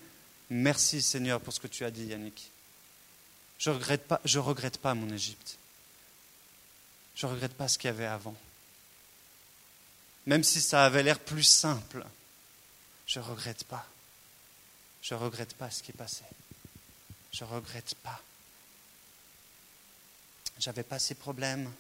Merci 0.50 1.02
Seigneur 1.02 1.42
pour 1.42 1.54
ce 1.54 1.60
que 1.60 1.68
tu 1.68 1.84
as 1.84 1.92
dit, 1.92 2.06
Yannick. 2.06 2.52
Je 3.58 3.72
ne 3.72 3.76
regrette, 3.76 4.08
pas, 4.08 4.22
regrette 4.24 4.78
pas 4.78 4.94
mon 4.94 5.10
Égypte. 5.10 5.58
Je 7.16 7.26
ne 7.26 7.32
regrette 7.32 7.54
pas 7.54 7.68
ce 7.68 7.80
qu'il 7.80 7.88
y 7.88 7.94
avait 7.94 8.06
avant. 8.06 8.36
Même 10.26 10.44
si 10.44 10.62
ça 10.62 10.86
avait 10.86 11.02
l'air 11.02 11.20
plus 11.20 11.44
simple, 11.44 12.06
je 13.08 13.20
ne 13.20 13.24
regrette 13.24 13.64
pas. 13.64 13.88
Je 15.06 15.14
ne 15.14 15.20
regrette 15.20 15.54
pas 15.54 15.70
ce 15.70 15.84
qui 15.84 15.92
est 15.92 15.94
passé. 15.94 16.24
Je 17.32 17.44
ne 17.44 17.50
regrette 17.52 17.94
pas. 18.02 18.20
J'avais 20.58 20.82
pas 20.82 20.98
ces 20.98 21.14
problèmes. 21.14 21.72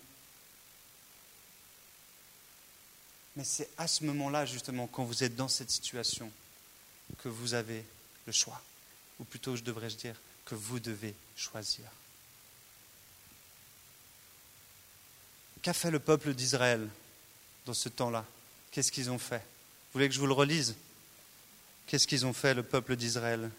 Mais 3.36 3.44
c'est 3.44 3.68
à 3.80 3.88
ce 3.88 4.04
moment-là, 4.04 4.46
justement, 4.46 4.86
quand 4.86 5.06
vous 5.06 5.24
êtes 5.24 5.36
dans 5.36 5.48
cette 5.48 5.72
situation, 5.72 6.32
que 7.24 7.28
vous 7.28 7.56
avez 7.56 7.84
le 8.28 8.32
choix. 8.32 8.62
Ou 9.20 9.24
plutôt, 9.24 9.56
je 9.56 9.64
devrais 9.64 9.88
dire, 9.88 10.16
que 10.46 10.54
vous 10.54 10.80
devez 10.80 11.16
choisir. 11.36 11.86
Qu'a 15.64 15.74
fait 15.74 15.90
le 15.90 16.00
peuple 16.00 16.36
d'Israël 16.36 16.88
dans 17.66 17.74
ce 17.74 17.90
temps-là? 17.90 18.24
Qu'est-ce 18.70 18.92
qu'ils 18.92 19.10
ont 19.10 19.18
fait? 19.18 19.40
Vous 19.40 19.94
voulez 19.94 20.10
que 20.10 20.14
je 20.14 20.20
vous 20.20 20.28
le 20.28 20.34
relise? 20.34 20.76
Qu'est-ce 21.88 22.08
qu'ils 22.08 22.26
ont 22.26 22.34
fait, 22.34 22.54
le 22.54 22.64
peuple 22.64 22.96
d'Israël? 22.96 23.50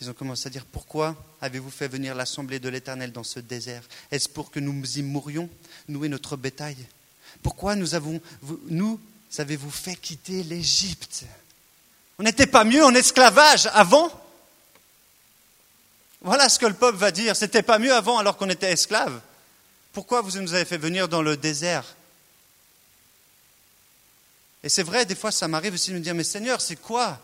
Ils 0.00 0.10
ont 0.10 0.14
commencé 0.14 0.48
à 0.48 0.50
dire, 0.50 0.64
pourquoi 0.64 1.14
avez-vous 1.40 1.70
fait 1.70 1.88
venir 1.88 2.14
l'assemblée 2.14 2.58
de 2.58 2.68
l'Éternel 2.68 3.12
dans 3.12 3.24
ce 3.24 3.40
désert? 3.40 3.82
Est-ce 4.10 4.28
pour 4.28 4.50
que 4.50 4.60
nous 4.60 4.98
y 4.98 5.02
mourions, 5.02 5.48
nous 5.88 6.04
et 6.04 6.08
notre 6.08 6.36
bétail? 6.36 6.76
Pourquoi 7.42 7.76
nous 7.76 7.94
avons, 7.94 8.20
nous, 8.66 9.00
avez-vous 9.38 9.70
fait 9.70 9.96
quitter 9.96 10.42
l'Égypte? 10.42 11.24
On 12.18 12.24
n'était 12.24 12.46
pas 12.46 12.64
mieux 12.64 12.84
en 12.84 12.94
esclavage 12.94 13.68
avant? 13.72 14.10
Voilà 16.20 16.48
ce 16.48 16.58
que 16.58 16.66
le 16.66 16.74
peuple 16.74 16.98
va 16.98 17.10
dire. 17.10 17.34
C'était 17.34 17.62
pas 17.62 17.78
mieux 17.78 17.94
avant 17.94 18.18
alors 18.18 18.36
qu'on 18.36 18.50
était 18.50 18.70
esclaves. 18.70 19.20
Pourquoi 19.92 20.20
vous 20.20 20.38
nous 20.38 20.54
avez 20.54 20.64
fait 20.64 20.78
venir 20.78 21.08
dans 21.08 21.22
le 21.22 21.36
désert? 21.36 21.84
Et 24.62 24.68
c'est 24.68 24.82
vrai, 24.82 25.04
des 25.04 25.14
fois, 25.14 25.32
ça 25.32 25.48
m'arrive 25.48 25.74
aussi 25.74 25.90
de 25.90 25.96
me 25.96 26.00
dire, 26.00 26.14
mais 26.14 26.24
Seigneur, 26.24 26.60
c'est 26.60 26.76
quoi? 26.76 27.20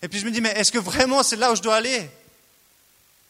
Et 0.00 0.08
puis 0.08 0.18
je 0.20 0.24
me 0.24 0.30
dis, 0.30 0.40
mais 0.40 0.50
est-ce 0.50 0.72
que 0.72 0.78
vraiment 0.78 1.22
c'est 1.22 1.36
là 1.36 1.52
où 1.52 1.56
je 1.56 1.62
dois 1.62 1.76
aller? 1.76 2.08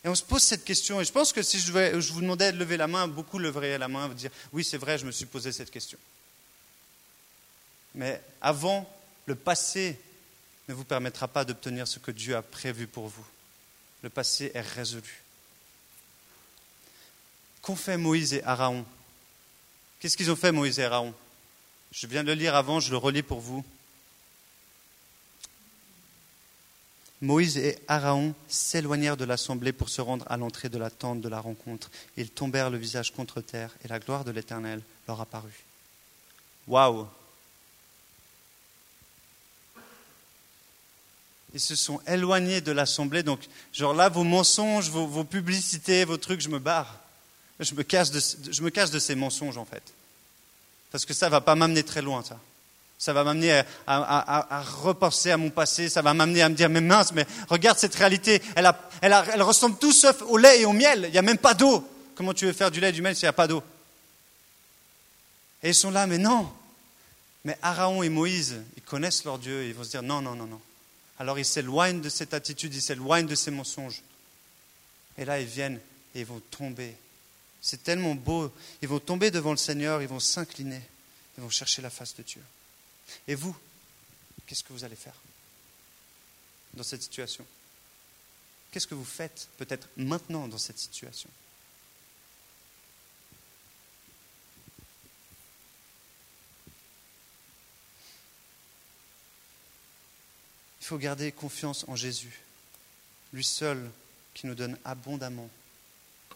Et 0.04 0.08
on 0.08 0.14
se 0.14 0.22
pose 0.22 0.42
cette 0.42 0.64
question. 0.64 1.00
Et 1.00 1.04
je 1.04 1.12
pense 1.12 1.32
que 1.32 1.42
si 1.42 1.58
je, 1.58 1.72
vous 2.12 2.20
demandais 2.20 2.52
de 2.52 2.58
lever 2.58 2.76
la 2.76 2.86
main, 2.86 3.08
beaucoup 3.08 3.38
leveraient 3.38 3.78
la 3.78 3.88
main, 3.88 4.06
vous 4.06 4.14
dire, 4.14 4.30
oui, 4.52 4.62
c'est 4.62 4.76
vrai, 4.76 4.98
je 4.98 5.06
me 5.06 5.10
suis 5.10 5.26
posé 5.26 5.50
cette 5.50 5.70
question. 5.70 5.98
Mais 7.94 8.22
avant, 8.40 8.88
le 9.26 9.34
passé 9.34 9.98
ne 10.68 10.74
vous 10.74 10.84
permettra 10.84 11.26
pas 11.26 11.44
d'obtenir 11.44 11.88
ce 11.88 11.98
que 11.98 12.10
Dieu 12.10 12.36
a 12.36 12.42
prévu 12.42 12.86
pour 12.86 13.08
vous. 13.08 13.26
Le 14.02 14.10
passé 14.10 14.52
est 14.54 14.60
résolu. 14.60 15.22
Qu'ont 17.60 17.74
fait 17.74 17.96
Moïse 17.96 18.34
et 18.34 18.44
Aaron? 18.44 18.84
Qu'est-ce 19.98 20.16
qu'ils 20.16 20.30
ont 20.30 20.36
fait, 20.36 20.52
Moïse 20.52 20.78
et 20.78 20.84
Aaron? 20.84 21.12
Je 21.92 22.06
viens 22.06 22.22
de 22.22 22.28
le 22.28 22.34
lire 22.34 22.54
avant, 22.54 22.80
je 22.80 22.90
le 22.90 22.96
relis 22.96 23.22
pour 23.22 23.40
vous. 23.40 23.64
Moïse 27.20 27.56
et 27.58 27.78
Aaron 27.88 28.34
s'éloignèrent 28.48 29.16
de 29.16 29.24
l'assemblée 29.24 29.72
pour 29.72 29.88
se 29.88 30.00
rendre 30.00 30.24
à 30.28 30.36
l'entrée 30.36 30.68
de 30.68 30.78
la 30.78 30.90
tente 30.90 31.20
de 31.20 31.28
la 31.28 31.40
rencontre. 31.40 31.90
Ils 32.16 32.30
tombèrent 32.30 32.70
le 32.70 32.78
visage 32.78 33.12
contre 33.12 33.40
terre 33.40 33.74
et 33.84 33.88
la 33.88 33.98
gloire 33.98 34.24
de 34.24 34.30
l'Éternel 34.30 34.80
leur 35.08 35.20
apparut. 35.20 35.64
Waouh 36.68 37.08
Ils 41.54 41.60
se 41.60 41.74
sont 41.74 42.00
éloignés 42.06 42.60
de 42.60 42.72
l'assemblée. 42.72 43.22
Donc, 43.22 43.40
genre 43.72 43.94
là, 43.94 44.08
vos 44.08 44.22
mensonges, 44.22 44.90
vos, 44.90 45.24
publicités, 45.24 46.04
vos 46.04 46.18
trucs, 46.18 46.40
je 46.40 46.50
me 46.50 46.58
barre. 46.58 47.00
Je 47.58 47.74
me, 47.74 47.82
cache 47.82 48.10
de 48.10 48.98
ces 48.98 49.14
mensonges, 49.14 49.56
en 49.56 49.64
fait. 49.64 49.82
Parce 50.90 51.04
que 51.04 51.14
ça 51.14 51.28
va 51.28 51.40
pas 51.40 51.54
m'amener 51.54 51.82
très 51.82 52.02
loin, 52.02 52.22
ça. 52.22 52.38
Ça 52.98 53.12
va 53.12 53.22
m'amener 53.22 53.62
à, 53.86 54.62
repenser 54.82 55.30
à 55.30 55.36
mon 55.36 55.50
passé, 55.50 55.88
ça 55.88 56.02
va 56.02 56.14
m'amener 56.14 56.42
à 56.42 56.48
me 56.48 56.56
dire, 56.56 56.68
mais 56.68 56.80
mince, 56.80 57.12
mais 57.12 57.26
regarde 57.48 57.78
cette 57.78 57.94
réalité, 57.94 58.42
elle, 58.56 59.42
ressemble 59.42 59.78
tout 59.78 59.92
sauf 59.92 60.20
au 60.22 60.36
lait 60.36 60.62
et 60.62 60.64
au 60.64 60.72
miel, 60.72 61.04
il 61.04 61.12
n'y 61.12 61.18
a 61.18 61.22
même 61.22 61.38
pas 61.38 61.54
d'eau. 61.54 61.86
Comment 62.16 62.34
tu 62.34 62.46
veux 62.46 62.52
faire 62.52 62.72
du 62.72 62.80
lait 62.80 62.88
et 62.88 62.92
du 62.92 63.00
miel 63.00 63.14
s'il 63.14 63.26
n'y 63.26 63.30
a 63.30 63.34
pas 63.34 63.46
d'eau? 63.46 63.62
Et 65.62 65.68
ils 65.68 65.74
sont 65.74 65.92
là, 65.92 66.08
mais 66.08 66.18
non. 66.18 66.50
Mais 67.44 67.56
Aaron 67.62 68.02
et 68.02 68.08
Moïse, 68.08 68.56
ils 68.76 68.82
connaissent 68.82 69.24
leur 69.24 69.38
Dieu, 69.38 69.64
ils 69.64 69.74
vont 69.74 69.84
se 69.84 69.90
dire, 69.90 70.02
non, 70.02 70.20
non, 70.20 70.34
non, 70.34 70.46
non. 70.46 70.60
Alors 71.20 71.38
ils 71.38 71.44
s'éloignent 71.44 72.00
de 72.00 72.08
cette 72.08 72.34
attitude, 72.34 72.74
ils 72.74 72.82
s'éloignent 72.82 73.26
de 73.26 73.34
ces 73.34 73.50
mensonges. 73.50 74.02
Et 75.16 75.24
là, 75.24 75.40
ils 75.40 75.46
viennent 75.46 75.80
et 76.14 76.20
ils 76.20 76.26
vont 76.26 76.40
tomber. 76.50 76.94
C'est 77.60 77.82
tellement 77.82 78.14
beau. 78.14 78.52
Ils 78.82 78.88
vont 78.88 79.00
tomber 79.00 79.30
devant 79.30 79.50
le 79.50 79.56
Seigneur, 79.56 80.00
ils 80.02 80.08
vont 80.08 80.20
s'incliner, 80.20 80.82
ils 81.36 81.42
vont 81.42 81.50
chercher 81.50 81.82
la 81.82 81.90
face 81.90 82.14
de 82.16 82.22
Dieu. 82.22 82.42
Et 83.26 83.34
vous, 83.34 83.56
qu'est-ce 84.46 84.62
que 84.62 84.72
vous 84.72 84.84
allez 84.84 84.96
faire 84.96 85.16
dans 86.74 86.82
cette 86.82 87.02
situation? 87.02 87.44
Qu'est-ce 88.70 88.86
que 88.86 88.94
vous 88.94 89.04
faites 89.04 89.48
peut-être 89.56 89.88
maintenant 89.96 90.46
dans 90.46 90.58
cette 90.58 90.78
situation? 90.78 91.30
Il 100.80 100.84
faut 100.84 100.98
garder 100.98 101.32
confiance 101.32 101.84
en 101.88 101.96
Jésus, 101.96 102.40
lui 103.34 103.44
seul 103.44 103.90
qui 104.32 104.46
nous 104.46 104.54
donne 104.54 104.78
abondamment 104.86 105.50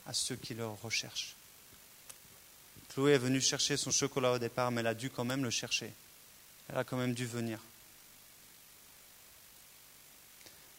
à 0.06 0.12
ceux 0.12 0.36
qui 0.36 0.54
le 0.54 0.66
recherchent. 0.66 1.34
Chloé 2.92 3.12
est 3.12 3.18
venue 3.18 3.40
chercher 3.40 3.76
son 3.76 3.90
chocolat 3.90 4.32
au 4.32 4.38
départ, 4.38 4.70
mais 4.70 4.80
elle 4.80 4.86
a 4.86 4.94
dû 4.94 5.08
quand 5.08 5.24
même 5.24 5.42
le 5.42 5.50
chercher. 5.50 5.92
Elle 6.68 6.78
a 6.78 6.84
quand 6.84 6.96
même 6.96 7.14
dû 7.14 7.26
venir. 7.26 7.58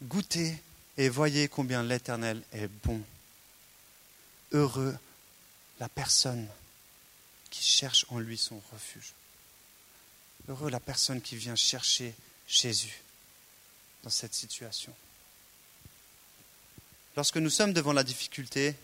Goûtez 0.03 0.61
et 0.97 1.09
voyez 1.09 1.47
combien 1.47 1.81
l'Éternel 1.81 2.41
est 2.51 2.67
bon. 2.67 3.01
Heureux 4.51 4.95
la 5.79 5.89
personne 5.89 6.47
qui 7.49 7.63
cherche 7.63 8.05
en 8.09 8.19
lui 8.19 8.37
son 8.37 8.61
refuge. 8.71 9.13
Heureux 10.47 10.69
la 10.69 10.79
personne 10.79 11.21
qui 11.21 11.35
vient 11.35 11.55
chercher 11.55 12.13
Jésus 12.47 13.01
dans 14.03 14.09
cette 14.09 14.33
situation. 14.33 14.93
Lorsque 17.15 17.37
nous 17.37 17.49
sommes 17.49 17.73
devant 17.73 17.93
la 17.93 18.03
difficulté, 18.03 18.75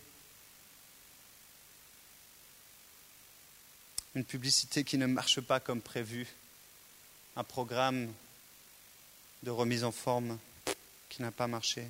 une 4.14 4.24
publicité 4.24 4.84
qui 4.84 4.98
ne 4.98 5.06
marche 5.06 5.40
pas 5.40 5.60
comme 5.60 5.80
prévu, 5.80 6.26
un 7.36 7.44
programme 7.44 8.12
de 9.42 9.50
remise 9.50 9.84
en 9.84 9.92
forme 9.92 10.38
qui 11.08 11.22
n'a 11.22 11.30
pas 11.30 11.46
marché. 11.46 11.86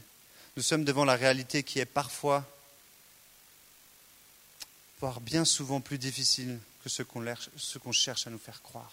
Nous 0.57 0.63
sommes 0.63 0.85
devant 0.85 1.05
la 1.05 1.17
réalité 1.17 1.63
qui 1.63 1.79
est 1.79 1.87
parfois, 1.87 2.47
voire 5.01 5.21
bien 5.21 5.45
souvent 5.45 5.81
plus 5.81 5.99
difficile 5.99 6.59
que 6.83 6.89
ce 6.89 7.03
qu'on 7.03 7.93
cherche 7.93 8.27
à 8.27 8.31
nous 8.31 8.39
faire 8.39 8.63
croire. 8.63 8.93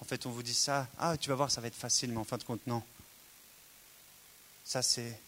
En 0.00 0.04
fait, 0.04 0.26
on 0.26 0.30
vous 0.30 0.42
dit 0.42 0.54
ça, 0.54 0.88
ah, 0.98 1.16
tu 1.16 1.28
vas 1.28 1.34
voir, 1.34 1.50
ça 1.50 1.60
va 1.60 1.68
être 1.68 1.74
facile, 1.74 2.10
mais 2.10 2.18
en 2.18 2.24
fin 2.24 2.36
de 2.36 2.44
compte, 2.44 2.66
non. 2.66 2.82
Ça, 4.64 4.82
c'est 4.82 5.20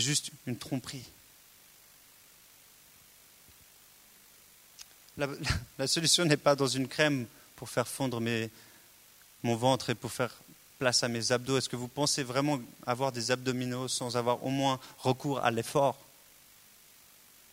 juste 0.00 0.30
une 0.46 0.58
tromperie. 0.58 1.04
La, 5.78 5.86
solution 5.86 6.24
n'est 6.24 6.36
pas 6.36 6.56
dans 6.56 6.66
une 6.66 6.88
crème 6.88 7.26
pour 7.56 7.68
faire 7.68 7.86
fondre 7.86 8.20
mes- 8.20 8.50
mon 9.42 9.56
ventre 9.56 9.90
et 9.90 9.94
pour 9.94 10.10
faire 10.10 10.34
place 10.78 11.02
à 11.02 11.08
mes 11.08 11.32
abdos. 11.32 11.58
Est-ce 11.58 11.68
que 11.68 11.76
vous 11.76 11.88
pensez 11.88 12.22
vraiment 12.22 12.60
avoir 12.86 13.12
des 13.12 13.30
abdominaux 13.30 13.88
sans 13.88 14.16
avoir 14.16 14.44
au 14.44 14.48
moins 14.48 14.80
recours 14.98 15.44
à 15.44 15.50
l'effort? 15.50 15.98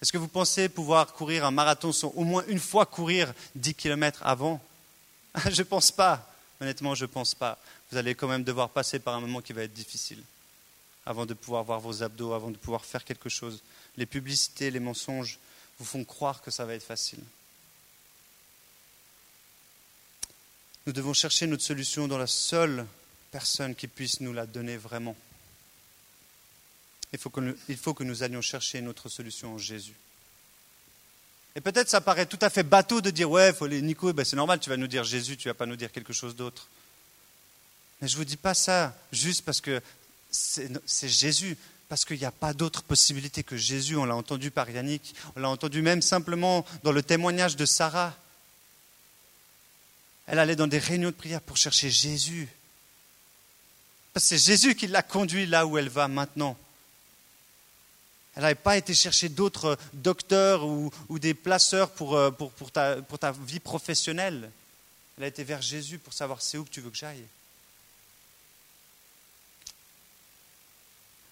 Est-ce 0.02 0.14
que 0.14 0.18
vous 0.18 0.30
pensez 0.30 0.70
pouvoir 0.70 1.14
courir 1.14 1.46
un 1.46 1.52
marathon 1.52 1.92
sans 1.92 2.10
au 2.16 2.24
moins 2.24 2.44
une 2.48 2.60
fois 2.60 2.86
courir 2.86 3.34
10 3.56 3.76
km 3.76 4.22
avant? 4.24 4.62
Je 5.50 5.60
ne 5.62 5.64
pense 5.64 5.92
pas. 5.92 6.26
Honnêtement, 6.62 6.94
je 6.94 7.06
ne 7.06 7.10
pense 7.10 7.36
pas. 7.36 7.58
Vous 7.90 7.98
allez 7.98 8.16
quand 8.16 8.28
même 8.28 8.44
devoir 8.44 8.70
passer 8.70 9.00
par 9.00 9.16
un 9.16 9.22
moment 9.22 9.42
qui 9.42 9.54
va 9.54 9.64
être 9.64 9.74
difficile 9.74 10.22
avant 11.06 11.26
de 11.26 11.34
pouvoir 11.34 11.64
voir 11.64 11.80
vos 11.80 12.04
abdos, 12.04 12.34
avant 12.34 12.52
de 12.52 12.58
pouvoir 12.58 12.84
faire 12.84 13.06
quelque 13.06 13.30
chose. 13.30 13.62
Les 13.96 14.06
publicités, 14.06 14.70
les 14.70 14.80
mensonges 14.80 15.40
vous 15.80 15.86
font 15.86 16.04
croire 16.04 16.42
que 16.42 16.52
ça 16.52 16.66
va 16.66 16.74
être 16.76 16.84
facile. 16.84 17.22
Nous 20.90 20.94
devons 20.94 21.14
chercher 21.14 21.46
notre 21.46 21.62
solution 21.62 22.08
dans 22.08 22.18
la 22.18 22.26
seule 22.26 22.84
personne 23.30 23.76
qui 23.76 23.86
puisse 23.86 24.22
nous 24.22 24.34
la 24.34 24.48
donner 24.48 24.76
vraiment. 24.76 25.16
Il 27.14 27.20
faut 27.20 27.30
que 27.30 28.04
nous, 28.04 28.24
allions 28.24 28.42
chercher 28.42 28.82
notre 28.82 29.08
solution 29.08 29.54
en 29.54 29.58
Jésus. 29.60 29.94
Et 31.56 31.62
peut-être 31.62 31.90
ça 31.90 32.02
paraît 32.02 32.26
tout 32.26 32.40
à 32.42 32.50
fait 32.50 32.64
bateau 32.64 33.02
de 33.02 33.12
dire 33.12 33.30
ouais, 33.30 33.54
faut 33.54 33.68
Nico, 33.68 34.12
ben 34.14 34.26
c'est 34.26 34.36
normal, 34.36 34.60
tu 34.60 34.72
vas 34.72 34.78
nous 34.78 34.88
dire 34.88 35.04
Jésus, 35.04 35.38
tu 35.38 35.48
vas 35.48 35.54
pas 35.54 35.68
nous 35.68 35.76
dire 35.76 35.92
quelque 35.92 36.12
chose 36.12 36.36
d'autre. 36.36 36.68
Mais 38.02 38.08
je 38.08 38.18
vous 38.18 38.26
dis 38.26 38.36
pas 38.36 38.56
ça 38.56 38.98
juste 39.12 39.46
parce 39.46 39.62
que 39.62 39.84
c'est 40.32 41.08
Jésus, 41.08 41.56
parce 41.88 42.04
qu'il 42.04 42.18
n'y 42.18 42.26
a 42.26 42.32
pas 42.32 42.56
d'autre 42.56 42.82
possibilité 42.82 43.44
que 43.44 43.58
Jésus. 43.58 43.96
On 43.96 44.06
l'a 44.06 44.16
entendu 44.16 44.50
par 44.50 44.68
Yannick, 44.68 45.14
on 45.36 45.40
l'a 45.40 45.50
entendu 45.50 45.84
même 45.84 46.02
simplement 46.02 46.66
dans 46.82 46.92
le 46.92 47.04
témoignage 47.04 47.58
de 47.58 47.66
Sarah. 47.68 48.16
Elle 50.30 50.38
allait 50.38 50.56
dans 50.56 50.68
des 50.68 50.78
réunions 50.78 51.10
de 51.10 51.16
prière 51.16 51.42
pour 51.42 51.58
chercher 51.58 51.90
Jésus. 51.90 52.48
C'est 54.16 54.38
Jésus 54.38 54.76
qui 54.76 54.86
l'a 54.86 55.02
conduit 55.02 55.48
là 55.48 55.66
où 55.66 55.78
elle 55.78 55.90
va 55.90 56.08
maintenant. 56.08 56.56
Elle 58.36 58.44
n'avait 58.44 58.56
pas 58.56 58.78
été 58.78 58.94
chercher 58.94 59.28
d'autres 59.28 59.78
docteurs 59.94 60.66
ou, 60.66 60.92
des 61.20 61.34
placeurs 61.34 61.90
pour, 61.92 62.16
euh, 62.16 62.30
pour 62.30 62.72
ta 62.72 63.32
vie 63.32 63.60
professionnelle. 63.60 64.52
Elle 65.18 65.24
a 65.24 65.28
été 65.28 65.44
vers 65.44 65.64
Jésus 65.64 65.98
pour 65.98 66.14
savoir 66.14 66.42
c'est 66.42 66.58
où 66.58 66.64
que 66.64 66.70
tu 66.70 66.80
veux 66.80 66.92
que 66.92 66.98
j'aille? 66.98 67.26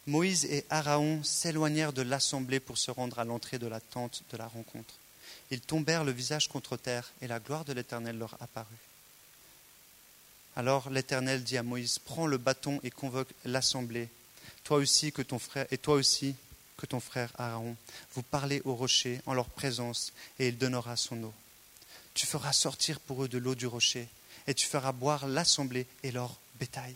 Moïse 0.07 0.45
et 0.45 0.65
Aaron 0.69 1.23
s'éloignèrent 1.23 1.93
de 1.93 2.01
l'assemblée 2.01 2.59
pour 2.59 2.77
se 2.77 2.89
rendre 2.89 3.19
à 3.19 3.25
l'entrée 3.25 3.59
de 3.59 3.67
la 3.67 3.79
tente 3.79 4.23
de 4.31 4.37
la 4.37 4.47
rencontre. 4.47 4.95
Ils 5.51 5.61
tombèrent 5.61 6.03
le 6.03 6.11
visage 6.11 6.47
contre 6.47 6.77
terre 6.77 7.11
et 7.21 7.27
la 7.27 7.39
gloire 7.39 7.65
de 7.65 7.73
l'Éternel 7.73 8.17
leur 8.17 8.35
apparut. 8.41 8.75
Alors 10.55 10.89
l'Éternel 10.89 11.43
dit 11.43 11.57
à 11.57 11.63
Moïse 11.63 11.99
Prends 11.99 12.27
le 12.27 12.37
bâton 12.37 12.79
et 12.83 12.89
convoque 12.89 13.29
l'assemblée. 13.45 14.09
Toi 14.63 14.77
aussi 14.77 15.11
que 15.11 15.21
ton 15.21 15.39
frère 15.39 15.67
et 15.71 15.77
toi 15.77 15.95
aussi 15.95 16.35
que 16.77 16.85
ton 16.85 16.99
frère 16.99 17.31
Aaron, 17.37 17.75
vous 18.13 18.23
parlez 18.23 18.61
au 18.65 18.75
rocher 18.75 19.21
en 19.25 19.33
leur 19.33 19.49
présence 19.49 20.13
et 20.39 20.49
il 20.49 20.57
donnera 20.57 20.95
son 20.95 21.23
eau. 21.23 21.33
Tu 22.13 22.25
feras 22.25 22.53
sortir 22.53 22.99
pour 22.99 23.23
eux 23.23 23.27
de 23.27 23.37
l'eau 23.37 23.55
du 23.55 23.67
rocher 23.67 24.07
et 24.47 24.53
tu 24.53 24.65
feras 24.65 24.91
boire 24.91 25.27
l'assemblée 25.27 25.85
et 26.03 26.11
leur 26.11 26.35
bétail. 26.59 26.95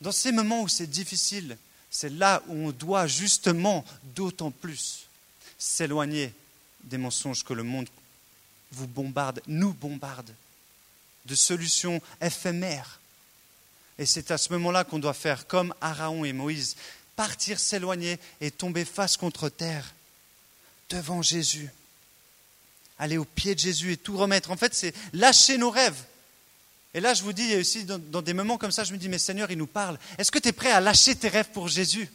Dans 0.00 0.12
ces 0.12 0.32
moments 0.32 0.62
où 0.62 0.68
c'est 0.68 0.86
difficile, 0.86 1.58
c'est 1.90 2.08
là 2.08 2.42
où 2.48 2.68
on 2.68 2.72
doit 2.72 3.06
justement 3.06 3.84
d'autant 4.14 4.50
plus 4.50 5.06
s'éloigner 5.60 6.32
des 6.82 6.98
mensonges 6.98 7.44
que 7.44 7.52
le 7.52 7.62
monde 7.62 7.88
vous 8.72 8.88
bombarde, 8.88 9.40
nous 9.46 9.72
bombarde, 9.74 10.34
de 11.26 11.34
solutions 11.34 12.00
éphémères. 12.20 12.98
Et 13.98 14.06
c'est 14.06 14.30
à 14.30 14.38
ce 14.38 14.52
moment-là 14.54 14.84
qu'on 14.84 14.98
doit 14.98 15.12
faire 15.12 15.46
comme 15.46 15.74
Aaron 15.82 16.24
et 16.24 16.32
Moïse, 16.32 16.76
partir 17.14 17.60
s'éloigner 17.60 18.18
et 18.40 18.50
tomber 18.50 18.86
face 18.86 19.18
contre 19.18 19.50
terre 19.50 19.94
devant 20.88 21.20
Jésus. 21.20 21.68
Aller 22.98 23.18
au 23.18 23.26
pied 23.26 23.54
de 23.54 23.60
Jésus 23.60 23.92
et 23.92 23.96
tout 23.98 24.16
remettre. 24.16 24.50
En 24.50 24.56
fait, 24.56 24.74
c'est 24.74 24.94
lâcher 25.12 25.58
nos 25.58 25.70
rêves. 25.70 26.02
Et 26.94 27.00
là, 27.00 27.12
je 27.12 27.22
vous 27.22 27.34
dis 27.34 27.54
aussi, 27.56 27.84
dans, 27.84 27.98
dans 27.98 28.22
des 28.22 28.32
moments 28.32 28.56
comme 28.56 28.72
ça, 28.72 28.84
je 28.84 28.92
me 28.92 28.98
dis, 28.98 29.08
mais 29.08 29.18
Seigneur, 29.18 29.50
il 29.50 29.58
nous 29.58 29.66
parle. 29.66 29.98
Est-ce 30.16 30.32
que 30.32 30.38
tu 30.38 30.48
es 30.48 30.52
prêt 30.52 30.72
à 30.72 30.80
lâcher 30.80 31.14
tes 31.14 31.28
rêves 31.28 31.50
pour 31.52 31.68
Jésus? 31.68 32.10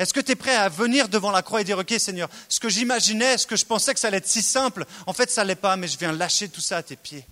Est-ce 0.00 0.14
que 0.14 0.20
tu 0.20 0.32
es 0.32 0.34
prêt 0.34 0.56
à 0.56 0.70
venir 0.70 1.10
devant 1.10 1.30
la 1.30 1.42
croix 1.42 1.60
et 1.60 1.64
dire, 1.64 1.76
OK, 1.76 1.92
Seigneur, 1.98 2.30
ce 2.48 2.58
que 2.58 2.70
j'imaginais, 2.70 3.36
ce 3.36 3.46
que 3.46 3.54
je 3.54 3.66
pensais 3.66 3.92
que 3.92 4.00
ça 4.00 4.08
allait 4.08 4.16
être 4.16 4.26
si 4.26 4.40
simple, 4.40 4.86
en 5.06 5.12
fait, 5.12 5.30
ça 5.30 5.42
ne 5.42 5.48
l'est 5.48 5.54
pas, 5.54 5.76
mais 5.76 5.88
je 5.88 5.98
viens 5.98 6.10
lâcher 6.10 6.48
tout 6.48 6.62
ça 6.62 6.78
à 6.78 6.82
tes 6.82 6.96
pieds. 6.96 7.22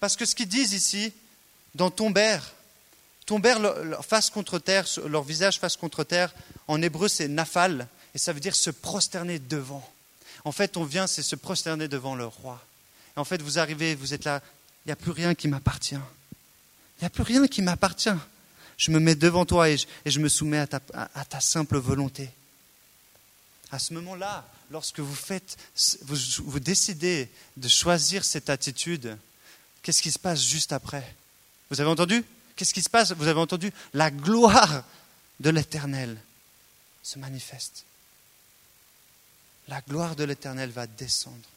Parce 0.00 0.16
que 0.16 0.26
ce 0.26 0.34
qu'ils 0.34 0.48
disent 0.48 0.72
ici, 0.72 1.12
dans 1.76 1.92
leur, 3.60 3.84
leur 3.84 4.04
face 4.04 4.28
contre 4.28 4.58
terre, 4.58 4.86
leur 5.06 5.22
visage 5.22 5.60
face 5.60 5.76
contre 5.76 6.02
terre, 6.02 6.34
en 6.66 6.82
hébreu, 6.82 7.06
c'est 7.06 7.28
nafal, 7.28 7.86
et 8.12 8.18
ça 8.18 8.32
veut 8.32 8.40
dire 8.40 8.56
se 8.56 8.70
prosterner 8.70 9.38
devant. 9.38 9.88
En 10.44 10.50
fait, 10.50 10.76
on 10.76 10.82
vient, 10.82 11.06
c'est 11.06 11.22
se 11.22 11.36
prosterner 11.36 11.86
devant 11.86 12.16
le 12.16 12.26
roi. 12.26 12.60
En 13.14 13.22
fait, 13.24 13.40
vous 13.40 13.60
arrivez, 13.60 13.94
vous 13.94 14.14
êtes 14.14 14.24
là, 14.24 14.42
il 14.84 14.88
n'y 14.88 14.92
a 14.92 14.96
plus 14.96 15.12
rien 15.12 15.36
qui 15.36 15.46
m'appartient. 15.46 15.94
Il 15.94 17.02
n'y 17.02 17.06
a 17.06 17.10
plus 17.10 17.22
rien 17.22 17.46
qui 17.46 17.62
m'appartient. 17.62 18.10
Je 18.76 18.90
me 18.90 18.98
mets 19.00 19.14
devant 19.14 19.46
toi 19.46 19.70
et 19.70 19.76
je, 20.04 20.20
me 20.20 20.28
soumets 20.28 20.58
à 20.58 20.66
ta, 20.66 21.40
simple 21.40 21.78
volonté. 21.78 22.30
À 23.70 23.78
ce 23.78 23.94
moment-là, 23.94 24.46
lorsque 24.70 25.00
vous, 25.00 25.16
vous 26.44 26.60
décidez 26.60 27.28
de 27.56 27.68
choisir 27.68 28.24
cette 28.24 28.50
attitude, 28.50 29.16
qu'est-ce 29.82 30.02
qui 30.02 30.12
se 30.12 30.18
passe 30.18 30.42
juste 30.42 30.72
après? 30.72 31.14
Vous 31.70 31.80
avez 31.80 31.90
entendu? 31.90 32.24
Qu'est-ce 32.54 32.74
qui 32.74 32.82
se 32.82 32.90
passe? 32.90 33.12
Vous 33.12 33.28
avez 33.28 33.40
entendu? 33.40 33.72
La 33.92 34.10
gloire 34.10 34.84
de 35.40 35.50
l'Éternel 35.50 36.16
se 37.02 37.18
manifeste. 37.18 37.84
La 39.68 39.80
gloire 39.80 40.16
de 40.16 40.24
l'Éternel 40.24 40.70
va 40.70 40.86
descendre. 40.86 41.48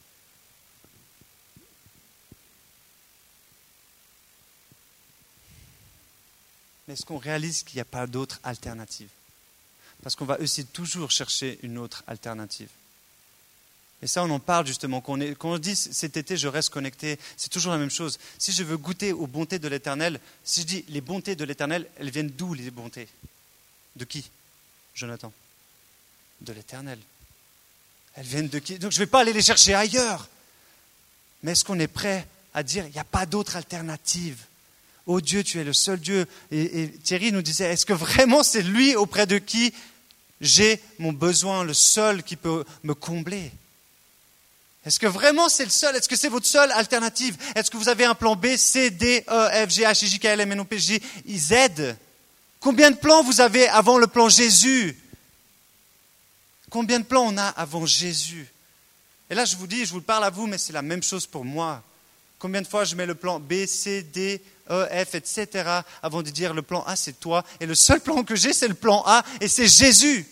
Mais 6.90 6.94
est-ce 6.94 7.06
qu'on 7.06 7.20
réalise 7.20 7.62
qu'il 7.62 7.76
n'y 7.76 7.82
a 7.82 7.86
pas 7.86 8.08
d'autre 8.08 8.40
alternative? 8.42 9.10
Parce 10.02 10.16
qu'on 10.16 10.26
va 10.26 10.40
aussi 10.40 10.66
toujours 10.66 11.12
chercher 11.12 11.60
une 11.62 11.78
autre 11.78 12.04
alternative. 12.08 12.70
Et 14.02 14.08
ça, 14.08 14.24
on 14.24 14.30
en 14.32 14.40
parle 14.40 14.66
justement. 14.66 15.00
Quand 15.00 15.20
on, 15.44 15.58
dit 15.60 15.76
cet 15.76 16.18
été, 16.18 16.36
je 16.36 16.48
reste 16.48 16.72
connecté, 16.72 17.20
c'est 17.38 17.52
toujours 17.52 17.74
la 17.74 17.78
même 17.78 17.92
chose. 17.92 18.18
Si 18.40 18.52
je 18.52 18.64
veux 18.64 18.76
goûter 18.76 19.14
aux 19.14 19.28
bontés 19.28 19.60
de 19.60 19.68
l'Éternel, 19.68 20.20
si 20.44 20.62
je 20.62 20.66
dis 20.66 20.86
les 20.88 21.00
bontés 21.00 21.36
de 21.36 21.44
l'Éternel, 21.44 21.88
elles 21.98 22.10
viennent 22.10 22.32
d'où 22.32 22.56
les 22.56 22.72
bontés? 22.72 23.08
De 23.96 24.04
qui? 24.04 24.28
Jonathan 24.96 25.32
De 26.42 26.54
l'Éternel. 26.54 26.98
Elles 28.16 28.26
viennent 28.26 28.50
de 28.50 28.58
qui? 28.58 28.80
Donc 28.80 28.94
je 28.94 28.98
ne 28.98 29.04
vais 29.04 29.12
pas 29.12 29.20
aller 29.20 29.34
les 29.34 29.44
chercher 29.44 29.76
ailleurs. 29.76 30.28
Mais 31.44 31.52
est-ce 31.52 31.64
qu'on 31.64 31.80
est 31.80 31.88
prêt 31.88 32.28
à 32.56 32.64
dire 32.64 32.88
il 32.88 32.94
n'y 32.94 33.00
a 33.00 33.04
pas 33.04 33.28
d'autre 33.28 33.58
alternative? 33.58 34.44
Oh 35.12 35.22
Dieu, 35.22 35.44
tu 35.44 35.60
es 35.60 35.64
le 35.64 35.74
seul 35.74 36.00
Dieu. 36.00 36.28
Et, 36.52 36.88
Thierry 37.04 37.32
nous 37.32 37.42
disait, 37.42 37.74
est-ce 37.74 37.84
que 37.84 37.94
vraiment 37.94 38.44
c'est 38.44 38.62
lui 38.62 38.96
auprès 38.96 39.26
de 39.26 39.40
qui 39.40 39.74
j'ai 40.40 40.80
mon 41.00 41.12
besoin, 41.12 41.64
le 41.64 41.74
seul 41.74 42.22
qui 42.22 42.36
peut 42.36 42.64
me 42.84 42.94
combler? 42.94 43.52
Est-ce 44.86 45.00
que 45.00 45.08
vraiment 45.08 45.50
c'est 45.50 45.64
le 45.64 45.72
seul? 45.72 45.96
Est-ce 45.96 46.08
que 46.08 46.16
c'est 46.16 46.30
votre 46.30 46.46
seule 46.46 46.72
alternative? 46.74 47.36
Est-ce 47.56 47.72
que 47.72 47.78
vous 47.78 47.90
avez 47.90 48.06
un 48.06 48.14
plan 48.14 48.36
B, 48.36 48.56
C, 48.56 48.92
D, 48.92 49.26
E, 49.28 49.66
F, 49.68 49.72
G, 49.72 49.82
H, 49.82 50.06
I, 50.06 50.10
J, 50.10 50.20
K, 50.20 50.26
L, 50.26 50.42
M, 50.42 50.52
N, 50.52 50.60
O, 50.60 50.66
P, 50.66 50.78
J, 50.78 51.02
I, 51.26 51.40
Z? 51.40 51.54
Combien 52.60 52.92
de 52.92 52.98
plans 52.98 53.24
vous 53.24 53.42
avez 53.42 53.68
avant 53.68 53.98
le 53.98 54.06
plan 54.06 54.30
Jésus? 54.30 54.96
Combien 56.70 57.00
de 57.00 57.06
plans 57.06 57.26
on 57.26 57.38
a 57.40 57.48
avant 57.48 57.88
Jésus? 57.88 58.48
Et 59.32 59.34
là, 59.34 59.44
je 59.44 59.56
vous 59.56 59.66
dis, 59.66 59.86
je 59.86 59.90
vous 59.90 59.98
le 59.98 60.04
parle 60.04 60.26
à 60.26 60.30
vous, 60.30 60.46
mais 60.46 60.60
c'est 60.60 60.74
la 60.74 60.84
même 60.84 61.02
chose 61.02 61.26
pour 61.26 61.44
moi. 61.44 61.84
Combien 62.40 62.62
de 62.62 62.68
fois 62.68 62.86
je 62.86 62.96
mets 62.96 63.06
le 63.06 63.16
plan 63.16 63.40
B, 63.40 63.66
C, 63.66 64.02
D, 64.02 64.42
E, 64.72 64.88
F, 65.06 65.16
etc. 65.16 65.82
avant 66.02 66.24
de 66.24 66.30
dire 66.30 66.54
le 66.54 66.62
plan 66.62 66.84
A, 66.84 66.96
c'est 66.96 67.20
toi. 67.20 67.44
Et 67.60 67.66
le 67.66 67.76
seul 67.76 68.00
plan 68.00 68.24
que 68.24 68.36
j'ai, 68.36 68.54
c'est 68.54 68.68
le 68.68 68.74
plan 68.74 69.04
A, 69.06 69.24
et 69.42 69.48
c'est 69.48 69.68
Jésus. 69.68 70.26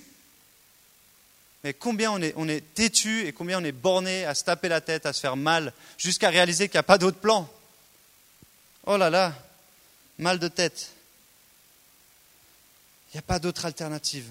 Mais 1.64 1.74
combien 1.74 2.12
on 2.12 2.48
est, 2.48 2.74
têtu 2.76 3.28
et 3.28 3.34
combien 3.34 3.60
on 3.60 3.64
est 3.64 3.72
borné 3.72 4.26
à 4.26 4.36
se 4.36 4.44
taper 4.44 4.70
la 4.70 4.80
tête, 4.80 5.06
à 5.06 5.12
se 5.12 5.20
faire 5.20 5.36
mal, 5.36 5.74
jusqu'à 5.98 6.30
réaliser 6.30 6.70
qu'il 6.70 6.76
n'y 6.76 6.80
a 6.80 6.84
pas 6.84 6.98
d'autre 6.98 7.18
plan. 7.18 7.50
Oh 8.86 8.96
là 8.96 9.10
là, 9.10 9.34
mal 10.18 10.40
de 10.40 10.48
tête. 10.48 10.92
Il 13.12 13.18
n'y 13.18 13.20
a 13.20 13.24
pas 13.24 13.40
d'autre 13.40 13.66
alternative. 13.66 14.28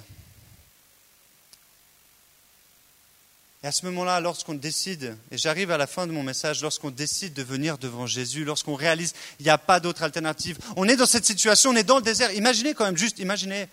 Et 3.65 3.67
à 3.67 3.73
ce 3.73 3.87
moment-là, 3.87 4.21
lorsqu'on 4.21 4.55
décide, 4.55 5.17
et 5.31 5.39
j'arrive 5.39 5.71
à 5.71 5.79
la 5.79 5.87
fin 5.87 6.07
de 6.07 6.13
mon 6.13 6.23
message, 6.23 6.63
lorsqu'on 6.63 6.91
décide 6.91 7.35
de 7.35 7.43
venir 7.43 7.79
devant 7.79 8.07
Jésus, 8.07 8.45
lorsqu'on 8.45 8.75
réalise 8.75 9.13
qu'il 9.37 9.47
n'y 9.47 9.51
a 9.51 9.59
pas 9.59 9.81
d'autre 9.81 10.03
alternative, 10.03 10.59
on 10.77 10.89
est 10.89 10.97
dans 10.97 11.07
cette 11.07 11.25
situation, 11.25 11.71
on 11.71 11.77
est 11.77 11.83
dans 11.83 11.97
le 11.97 12.03
désert. 12.03 12.33
Imaginez 12.33 12.75
quand 12.75 12.85
même, 12.85 12.97
juste 12.97 13.19
imaginez, 13.19 13.69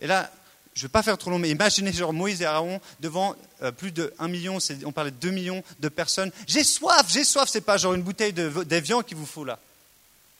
et 0.00 0.06
là, 0.06 0.30
je 0.74 0.80
ne 0.80 0.88
vais 0.88 0.92
pas 0.92 1.02
faire 1.02 1.18
trop 1.18 1.30
long, 1.30 1.38
mais 1.38 1.50
imaginez 1.50 1.92
genre 1.92 2.12
Moïse 2.12 2.40
et 2.40 2.46
Aaron 2.46 2.80
devant 3.00 3.34
euh, 3.62 3.72
plus 3.72 3.92
de 3.92 4.12
1 4.18 4.28
million, 4.28 4.58
on 4.84 4.92
parlait 4.92 5.10
de 5.10 5.16
2 5.16 5.30
millions 5.30 5.62
de 5.80 5.88
personnes. 5.88 6.30
J'ai 6.46 6.64
soif, 6.64 7.06
j'ai 7.08 7.24
soif, 7.24 7.48
c'est 7.50 7.60
pas 7.60 7.76
genre 7.76 7.94
une 7.94 8.02
bouteille 8.02 8.32
d'évian 8.32 9.02
qu'il 9.02 9.16
vous 9.16 9.26
faut 9.26 9.44
là. 9.44 9.58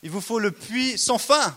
Il 0.02 0.10
vous 0.10 0.20
faut 0.20 0.38
le 0.38 0.50
puits 0.50 0.96
sans 0.96 1.18
fin. 1.18 1.54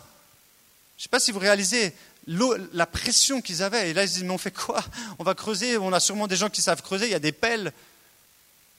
Je 0.98 1.02
ne 1.02 1.04
sais 1.04 1.10
pas 1.10 1.20
si 1.20 1.32
vous 1.32 1.40
réalisez 1.40 1.94
la 2.28 2.86
pression 2.86 3.42
qu'ils 3.42 3.62
avaient. 3.62 3.90
Et 3.90 3.94
là, 3.94 4.04
ils 4.04 4.10
disent, 4.10 4.24
mais 4.24 4.32
on 4.32 4.38
fait 4.38 4.52
quoi? 4.52 4.84
On 5.20 5.24
va 5.24 5.36
creuser, 5.36 5.78
on 5.78 5.94
a 5.94 6.00
sûrement 6.00 6.28
des 6.28 6.36
gens 6.36 6.50
qui 6.50 6.62
savent 6.62 6.82
creuser, 6.82 7.06
il 7.06 7.12
y 7.12 7.16
a 7.16 7.20
des 7.20 7.32
pelles. 7.32 7.72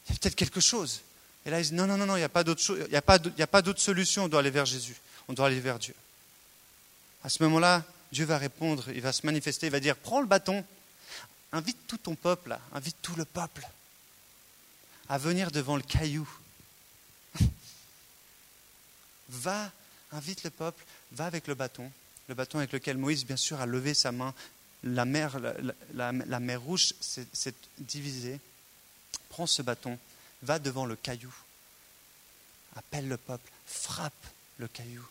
Il 0.06 0.12
y 0.12 0.16
a 0.16 0.18
peut-être 0.18 0.34
quelque 0.34 0.60
chose. 0.60 1.00
Et 1.44 1.50
là, 1.50 1.58
ils 1.60 1.62
disent, 1.62 1.72
non, 1.72 1.86
non, 1.86 1.96
non, 1.96 2.06
non 2.06 2.16
il 2.16 2.20
n'y 2.20 2.24
a 2.24 2.28
pas 2.28 2.42
d'autre 3.62 3.80
solution, 3.80 4.24
on 4.24 4.28
doit 4.28 4.40
aller 4.40 4.50
vers 4.50 4.66
Jésus, 4.66 4.96
on 5.28 5.32
doit 5.32 5.46
aller 5.46 5.60
vers 5.60 5.78
Dieu. 5.78 5.94
À 7.22 7.28
ce 7.28 7.42
moment-là, 7.44 7.84
Dieu 8.12 8.24
va 8.24 8.38
répondre, 8.38 8.84
il 8.94 9.00
va 9.00 9.12
se 9.12 9.26
manifester, 9.26 9.66
il 9.66 9.72
va 9.72 9.80
dire, 9.80 9.96
prends 9.96 10.20
le 10.20 10.26
bâton, 10.26 10.64
invite 11.52 11.78
tout 11.86 11.98
ton 11.98 12.14
peuple, 12.14 12.56
invite 12.72 12.96
tout 13.02 13.14
le 13.16 13.24
peuple 13.24 13.66
à 15.08 15.18
venir 15.18 15.50
devant 15.50 15.76
le 15.76 15.82
caillou. 15.82 16.28
va, 19.28 19.70
invite 20.12 20.44
le 20.44 20.50
peuple, 20.50 20.84
va 21.12 21.26
avec 21.26 21.46
le 21.46 21.54
bâton, 21.54 21.90
le 22.28 22.34
bâton 22.34 22.58
avec 22.58 22.72
lequel 22.72 22.98
Moïse, 22.98 23.24
bien 23.24 23.36
sûr, 23.36 23.60
a 23.60 23.66
levé 23.66 23.94
sa 23.94 24.12
main. 24.12 24.34
La 24.82 25.04
mer, 25.04 25.40
rouge 26.60 26.92
s'est 27.00 27.54
divisée. 27.78 28.40
Prends 29.28 29.46
ce 29.46 29.62
bâton, 29.62 29.98
va 30.42 30.58
devant 30.58 30.86
le 30.86 30.96
caillou, 30.96 31.34
appelle 32.74 33.08
le 33.08 33.16
peuple, 33.16 33.50
frappe 33.66 34.26
le 34.58 34.68
caillou, 34.68 35.06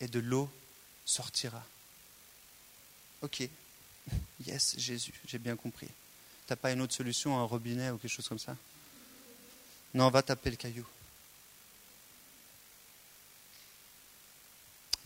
et 0.00 0.08
de 0.08 0.18
l'eau 0.18 0.50
sortira. 1.04 1.64
Ok, 3.22 3.48
yes, 4.44 4.74
Jésus, 4.78 5.14
j'ai 5.26 5.38
bien 5.38 5.56
compris. 5.56 5.88
T'as 6.46 6.56
pas 6.56 6.72
une 6.72 6.82
autre 6.82 6.94
solution, 6.94 7.38
un 7.38 7.44
robinet 7.44 7.90
ou 7.90 7.98
quelque 7.98 8.10
chose 8.10 8.28
comme 8.28 8.38
ça? 8.38 8.56
Non, 9.94 10.10
va 10.10 10.22
taper 10.22 10.50
le 10.50 10.56
caillou. 10.56 10.86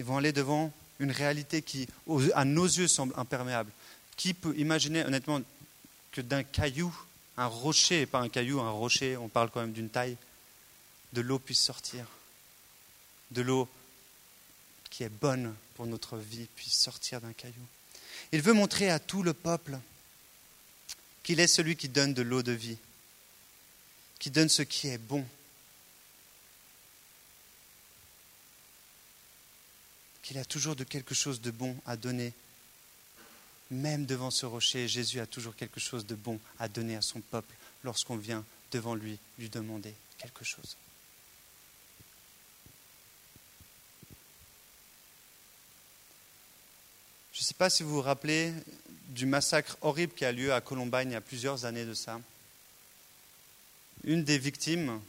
Ils 0.01 0.07
vont 0.07 0.17
aller 0.17 0.33
devant 0.33 0.73
une 0.99 1.11
réalité 1.11 1.61
qui, 1.61 1.87
à 2.35 2.47
nos 2.47 2.65
yeux, 2.65 2.89
semble 2.89 3.13
imperméable. 3.19 3.71
Qui 4.17 4.33
peut 4.33 4.57
imaginer, 4.57 5.05
honnêtement, 5.05 5.43
que 6.11 6.23
d'un 6.23 6.43
caillou, 6.43 6.91
un 7.37 7.45
rocher, 7.45 8.07
pas 8.07 8.21
un 8.21 8.31
caillou, 8.31 8.61
un 8.61 8.71
rocher, 8.71 9.19
on 9.19 9.29
parle 9.29 9.51
quand 9.51 9.61
même 9.61 9.75
d'une 9.75 9.91
taille, 9.91 10.17
de 11.13 11.21
l'eau 11.21 11.39
puisse 11.39 11.61
sortir 11.61 12.07
De 13.31 13.43
l'eau 13.43 13.69
qui 14.89 15.03
est 15.03 15.11
bonne 15.11 15.55
pour 15.75 15.87
notre 15.87 16.17
vie 16.17 16.49
puisse 16.57 16.81
sortir 16.81 17.21
d'un 17.21 17.35
caillou. 17.35 17.67
Il 18.33 18.41
veut 18.41 18.55
montrer 18.55 18.89
à 18.89 18.99
tout 18.99 19.23
le 19.23 19.35
peuple 19.35 19.79
qu'il 21.23 21.41
est 21.41 21.47
celui 21.47 21.77
qui 21.77 21.91
donne 21.91 22.15
de 22.15 22.23
l'eau 22.23 22.43
de 22.43 22.53
vie, 22.53 22.79
qui 24.19 24.31
donne 24.31 24.49
ce 24.49 24.63
qui 24.63 24.89
est 24.89 24.97
bon, 24.97 25.27
qu'il 30.31 30.39
a 30.39 30.45
toujours 30.45 30.77
de 30.77 30.85
quelque 30.85 31.13
chose 31.13 31.41
de 31.41 31.51
bon 31.51 31.77
à 31.87 31.97
donner. 31.97 32.33
Même 33.73 34.07
devant 34.07 34.31
ce 34.31 34.47
rocher, 34.47 34.87
Jésus 34.87 35.19
a 35.19 35.27
toujours 35.27 35.57
quelque 35.57 35.81
chose 35.81 36.07
de 36.07 36.15
bon 36.15 36.39
à 36.61 36.69
donner 36.69 36.95
à 36.95 37.03
son 37.03 37.21
peuple 37.21 37.53
lorsqu'on 37.83 38.17
vient 38.17 38.45
devant 38.71 38.95
lui 38.95 39.19
lui 39.41 39.49
demander 39.49 39.93
quelque 40.19 40.45
chose. 40.45 40.77
Je 47.33 47.41
ne 47.41 47.45
sais 47.45 47.55
pas 47.55 47.69
si 47.69 47.83
vous 47.83 47.95
vous 47.95 48.01
rappelez 48.01 48.55
du 49.09 49.27
massacre 49.27 49.79
horrible 49.81 50.15
qui 50.15 50.25
a 50.25 50.31
lieu 50.31 50.55
à 50.55 50.61
Columbine 50.61 51.11
il 51.11 51.13
y 51.15 51.17
a 51.17 51.21
plusieurs 51.21 51.65
années 51.65 51.87
de 51.87 51.95
ça. 51.95 52.21
Une 54.05 54.23
des 54.23 54.39
victimes 54.39 55.01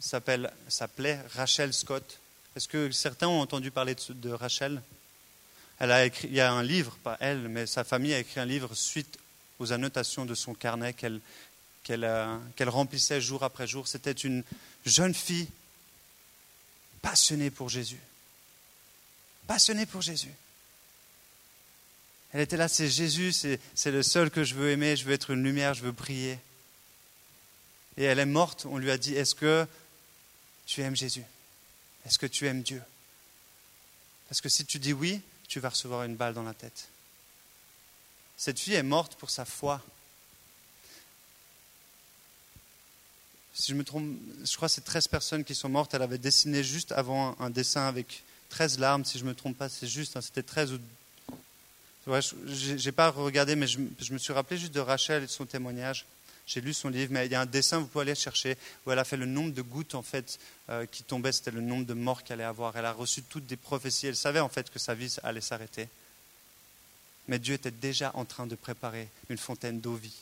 s'appelait 0.00 1.20
Rachel 1.34 1.72
Scott. 1.72 2.18
Est-ce 2.56 2.68
que 2.68 2.90
certains 2.90 3.28
ont 3.28 3.40
entendu 3.40 3.70
parler 3.70 3.94
de, 4.08 4.30
Rachel? 4.30 4.80
Elle 5.78 5.92
a 5.92 6.06
écrit, 6.06 6.28
Il 6.28 6.34
y 6.34 6.40
a 6.40 6.50
un 6.50 6.62
livre, 6.62 6.96
pas 7.04 7.18
elle, 7.20 7.48
mais 7.48 7.66
sa 7.66 7.84
famille 7.84 8.14
a 8.14 8.18
écrit 8.18 8.40
un 8.40 8.46
livre 8.46 8.74
suite 8.74 9.18
aux 9.58 9.74
annotations 9.74 10.24
de 10.24 10.34
son 10.34 10.54
carnet 10.54 10.94
qu'elle 10.94 11.20
remplissait 12.60 13.20
jour 13.20 13.42
après 13.42 13.66
jour. 13.66 13.86
C'était 13.86 14.12
une 14.12 14.42
jeune 14.86 15.12
fille 15.12 15.48
passionnée 17.02 17.50
pour 17.50 17.68
Jésus. 17.68 18.00
Passionnée 19.46 19.84
pour 19.84 20.00
Jésus. 20.00 20.32
Elle 22.32 22.40
était 22.40 22.56
là, 22.56 22.68
c'est 22.68 22.88
Jésus, 22.88 23.32
c'est 23.32 23.90
le 23.90 24.02
seul 24.02 24.30
que 24.30 24.44
je 24.44 24.54
veux 24.54 24.70
aimer, 24.70 24.96
je 24.96 25.04
veux 25.04 25.12
être 25.12 25.30
une 25.30 25.42
lumière, 25.42 25.74
je 25.74 25.82
veux 25.82 25.92
briller. 25.92 26.38
Et 27.98 28.04
elle 28.04 28.18
est 28.18 28.24
morte, 28.24 28.64
on 28.64 28.78
lui 28.78 28.90
a 28.90 28.96
dit, 28.96 29.14
est-ce 29.14 29.34
que 29.34 29.66
tu 30.64 30.80
aimes 30.80 30.96
Jésus? 30.96 31.24
Est-ce 32.06 32.18
que 32.18 32.26
tu 32.26 32.46
aimes 32.46 32.62
Dieu? 32.62 32.82
Parce 34.28 34.40
que 34.40 34.48
si 34.48 34.64
tu 34.64 34.78
dis 34.78 34.92
oui, 34.92 35.20
tu 35.48 35.60
vas 35.60 35.70
recevoir 35.70 36.04
une 36.04 36.16
balle 36.16 36.34
dans 36.34 36.42
la 36.42 36.54
tête. 36.54 36.88
Cette 38.36 38.58
fille 38.58 38.74
est 38.74 38.82
morte 38.82 39.16
pour 39.16 39.30
sa 39.30 39.44
foi. 39.44 39.82
Si 43.54 43.72
je 43.72 43.76
me 43.76 43.84
trompe, 43.84 44.16
je 44.44 44.56
crois 44.56 44.68
que 44.68 44.74
c'est 44.74 44.84
13 44.84 45.08
personnes 45.08 45.44
qui 45.44 45.54
sont 45.54 45.68
mortes. 45.68 45.94
Elle 45.94 46.02
avait 46.02 46.18
dessiné 46.18 46.62
juste 46.62 46.92
avant 46.92 47.36
un 47.40 47.50
dessin 47.50 47.86
avec 47.86 48.22
13 48.50 48.78
larmes, 48.78 49.04
si 49.04 49.18
je 49.18 49.24
ne 49.24 49.30
me 49.30 49.34
trompe 49.34 49.56
pas, 49.56 49.68
c'est 49.68 49.88
juste, 49.88 50.16
hein, 50.16 50.20
c'était 50.20 50.42
13 50.42 50.72
ou... 50.72 50.78
Je 52.06 52.84
n'ai 52.84 52.92
pas 52.92 53.10
regardé, 53.10 53.56
mais 53.56 53.66
je 53.66 54.12
me 54.12 54.18
suis 54.18 54.32
rappelé 54.32 54.60
juste 54.60 54.72
de 54.72 54.78
Rachel 54.78 55.24
et 55.24 55.26
de 55.26 55.30
son 55.30 55.44
témoignage. 55.44 56.06
J'ai 56.46 56.60
lu 56.60 56.72
son 56.72 56.88
livre, 56.88 57.12
mais 57.12 57.26
il 57.26 57.32
y 57.32 57.34
a 57.34 57.40
un 57.40 57.46
dessin, 57.46 57.78
vous 57.78 57.86
pouvez 57.86 58.02
aller 58.02 58.14
chercher, 58.14 58.56
où 58.84 58.92
elle 58.92 58.98
a 58.98 59.04
fait 59.04 59.16
le 59.16 59.26
nombre 59.26 59.52
de 59.52 59.62
gouttes 59.62 59.96
en 59.96 60.02
fait 60.02 60.38
euh, 60.70 60.86
qui 60.86 61.02
tombaient, 61.02 61.32
c'était 61.32 61.50
le 61.50 61.60
nombre 61.60 61.86
de 61.86 61.94
morts 61.94 62.22
qu'elle 62.22 62.40
allait 62.40 62.48
avoir. 62.48 62.76
Elle 62.76 62.84
a 62.84 62.92
reçu 62.92 63.22
toutes 63.22 63.46
des 63.46 63.56
prophéties. 63.56 64.06
Elle 64.06 64.16
savait 64.16 64.40
en 64.40 64.48
fait 64.48 64.70
que 64.70 64.78
sa 64.78 64.94
vie 64.94 65.16
allait 65.24 65.40
s'arrêter. 65.40 65.88
Mais 67.26 67.40
Dieu 67.40 67.54
était 67.54 67.72
déjà 67.72 68.12
en 68.14 68.24
train 68.24 68.46
de 68.46 68.54
préparer 68.54 69.08
une 69.28 69.38
fontaine 69.38 69.80
d'eau 69.80 69.94
vie 69.94 70.14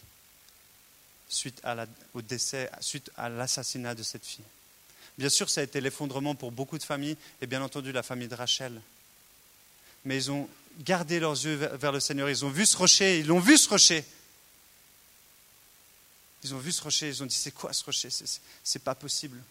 suite 1.28 1.62
au 2.14 2.22
décès, 2.22 2.70
suite 2.80 3.10
à 3.16 3.28
l'assassinat 3.28 3.94
de 3.94 4.02
cette 4.02 4.24
fille. 4.24 4.44
Bien 5.18 5.28
sûr, 5.28 5.48
ça 5.50 5.60
a 5.60 5.64
été 5.64 5.80
l'effondrement 5.80 6.34
pour 6.34 6.52
beaucoup 6.52 6.78
de 6.78 6.82
familles, 6.82 7.16
et 7.40 7.46
bien 7.46 7.62
entendu 7.62 7.92
la 7.92 8.02
famille 8.02 8.28
de 8.28 8.34
Rachel. 8.34 8.80
Mais 10.04 10.16
ils 10.16 10.30
ont 10.30 10.48
gardé 10.80 11.20
leurs 11.20 11.32
yeux 11.44 11.54
vers 11.54 11.92
le 11.92 12.00
Seigneur. 12.00 12.28
Ils 12.28 12.44
ont 12.44 12.50
vu 12.50 12.66
ce 12.66 12.76
rocher, 12.76 13.20
ils 13.20 13.26
l'ont 13.26 13.40
vu 13.40 13.56
ce 13.56 13.68
rocher. 13.68 14.04
Ils 16.44 16.54
ont 16.54 16.58
vu 16.58 16.72
ce 16.72 16.82
rocher, 16.82 17.08
ils 17.08 17.22
ont 17.22 17.26
dit 17.26 17.34
c'est 17.34 17.52
quoi 17.52 17.72
ce 17.72 17.82
rocher? 17.82 18.08
C'est 18.62 18.82
pas 18.84 18.94
possible. 18.94 19.42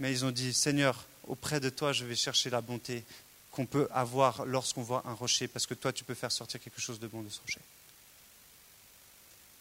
Mais 0.00 0.10
ils 0.10 0.24
ont 0.24 0.32
dit 0.32 0.52
Seigneur, 0.52 1.04
auprès 1.28 1.60
de 1.60 1.70
toi, 1.70 1.92
je 1.92 2.04
vais 2.04 2.16
chercher 2.16 2.50
la 2.50 2.60
bonté 2.60 3.04
qu'on 3.52 3.64
peut 3.64 3.88
avoir 3.92 4.44
lorsqu'on 4.44 4.82
voit 4.82 5.02
un 5.06 5.14
rocher, 5.14 5.48
parce 5.48 5.66
que 5.66 5.74
toi, 5.74 5.92
tu 5.92 6.04
peux 6.04 6.14
faire 6.14 6.32
sortir 6.32 6.60
quelque 6.60 6.80
chose 6.80 6.98
de 6.98 7.06
bon 7.06 7.22
de 7.22 7.30
ce 7.30 7.40
rocher. 7.40 7.60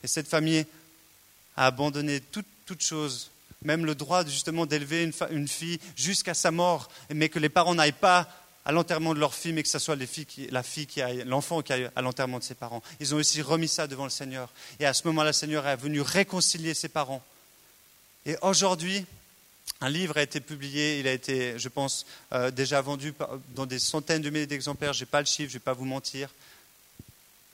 Et 0.04 0.08
cette 0.08 0.28
famille 0.28 0.66
a 1.56 1.68
abandonné 1.68 2.20
toute, 2.20 2.48
toute 2.66 2.82
chose, 2.82 3.30
même 3.62 3.86
le 3.86 3.96
droit 3.96 4.26
justement 4.26 4.66
d'élever 4.66 5.04
une, 5.04 5.14
une 5.32 5.48
fille 5.48 5.80
jusqu'à 5.96 6.34
sa 6.34 6.52
mort, 6.52 6.90
mais 7.14 7.30
que 7.30 7.40
les 7.40 7.50
parents 7.50 7.76
n'aillent 7.76 7.92
pas 7.92 8.28
à 8.66 8.72
l'enterrement 8.72 9.14
de 9.14 9.20
leur 9.20 9.34
fille, 9.34 9.54
mais 9.54 9.62
que 9.62 9.70
ce 9.70 9.80
soit 9.80 9.96
les 9.96 10.08
qui, 10.08 10.48
la 10.48 10.64
fille 10.64 10.88
l'enfant 11.26 11.62
qui 11.62 11.72
aille 11.72 11.90
à 11.96 12.02
l'enterrement 12.02 12.40
de 12.40 12.44
ses 12.44 12.56
parents. 12.56 12.82
Ils 13.00 13.14
ont 13.14 13.18
aussi 13.18 13.42
remis 13.42 13.68
ça 13.68 13.86
devant 13.86 14.06
le 14.06 14.10
Seigneur. 14.10 14.50
Et 14.80 14.86
à 14.86 14.94
ce 14.94 15.08
moment-là, 15.08 15.30
le 15.30 15.34
Seigneur 15.34 15.68
est 15.68 15.76
venu 15.76 16.02
réconcilier 16.02 16.74
ses 16.74 16.90
parents. 16.90 17.24
Et 18.26 18.36
aujourd'hui, 18.42 19.06
un 19.82 19.90
livre 19.90 20.18
a 20.18 20.24
été 20.24 20.40
publié, 20.40 21.00
il 21.00 21.08
a 21.08 21.14
été, 21.14 21.60
je 21.60 21.70
pense, 21.70 22.08
euh, 22.34 22.50
déjà 22.50 22.82
vendu 22.82 23.14
dans 23.54 23.68
des 23.68 23.78
centaines 23.78 24.24
de 24.24 24.32
milliers 24.32 24.48
d'exemplaires. 24.48 24.94
Je 24.94 25.02
n'ai 25.04 25.06
pas 25.06 25.20
le 25.20 25.28
chiffre, 25.28 25.52
je 25.52 25.58
ne 25.58 25.60
vais 25.60 25.64
pas 25.64 25.74
vous 25.74 25.86
mentir. 25.86 26.30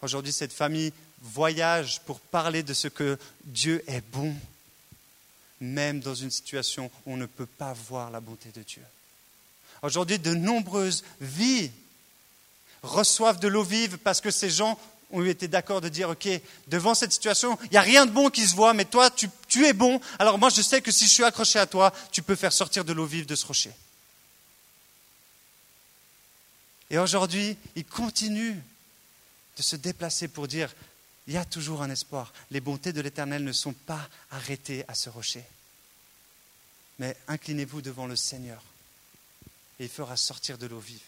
Aujourd'hui, 0.02 0.32
cette 0.32 0.54
famille 0.54 0.94
voyage 1.22 2.00
pour 2.02 2.20
parler 2.20 2.64
de 2.64 2.74
ce 2.74 2.88
que 2.88 3.18
Dieu 3.44 3.84
est 3.88 4.04
bon, 4.12 4.34
même 5.60 6.00
dans 6.00 6.16
une 6.16 6.32
situation 6.32 6.90
où 7.06 7.14
on 7.14 7.18
ne 7.18 7.26
peut 7.26 7.46
pas 7.46 7.74
voir 7.74 8.10
la 8.12 8.22
bonté 8.22 8.50
de 8.56 8.64
Dieu. 8.64 8.82
Aujourd'hui, 9.82 10.20
de 10.20 10.34
nombreuses 10.34 11.04
vies 11.20 11.72
reçoivent 12.84 13.40
de 13.40 13.48
l'eau 13.48 13.64
vive 13.64 13.98
parce 13.98 14.22
que 14.22 14.32
ces 14.32 14.50
gens 14.50 14.80
ont 15.12 15.26
été 15.26 15.48
d'accord 15.48 15.82
de 15.82 15.90
dire, 15.90 16.10
OK, 16.10 16.28
devant 16.68 16.96
cette 16.96 17.12
situation, 17.12 17.58
il 17.64 17.72
n'y 17.72 17.78
a 17.78 17.82
rien 17.82 18.06
de 18.06 18.12
bon 18.12 18.30
qui 18.30 18.48
se 18.48 18.56
voit, 18.56 18.74
mais 18.74 18.86
toi, 18.86 19.10
tu, 19.10 19.30
tu, 19.48 19.66
es 19.66 19.74
bon. 19.74 20.00
Alors 20.20 20.38
moi, 20.38 20.50
je 20.50 20.62
sais 20.62 20.82
que 20.82 20.92
si 20.92 21.06
je 21.06 21.12
suis 21.12 21.24
accroché 21.24 21.60
à 21.60 21.66
toi, 21.66 21.92
tu 22.12 22.22
peux 22.22 22.36
faire 22.36 22.54
sortir 22.54 22.86
de 22.86 22.94
l'eau 22.94 23.06
vive 23.06 23.26
de 23.26 23.36
ce 23.36 23.46
rocher. 23.46 23.72
Et 26.90 26.98
aujourd'hui, 26.98 27.58
ils 27.76 27.86
continuent 27.86 28.60
de 29.58 29.62
se 29.62 29.76
déplacer 29.76 30.28
pour 30.28 30.48
dire, 30.48 30.74
Il 31.28 31.34
y 31.34 31.38
a 31.38 31.46
toujours 31.46 31.82
un 31.82 31.90
espoir. 31.90 32.34
Les 32.52 32.62
bontés 32.62 32.94
de 32.94 33.02
l'Éternel 33.02 33.44
ne 33.44 33.54
sont 33.54 33.74
pas 33.74 34.10
arrêtées 34.32 34.86
à 34.88 34.96
ce 34.96 35.10
rocher. 35.10 35.44
Mais 37.00 37.16
inclinez-vous 37.28 37.82
devant 37.82 38.08
le 38.08 38.16
Seigneur 38.16 38.62
et 39.82 39.86
il 39.86 39.90
fera 39.90 40.16
sortir 40.16 40.60
de 40.60 40.68
l'eau 40.68 40.80
vive. 40.80 41.02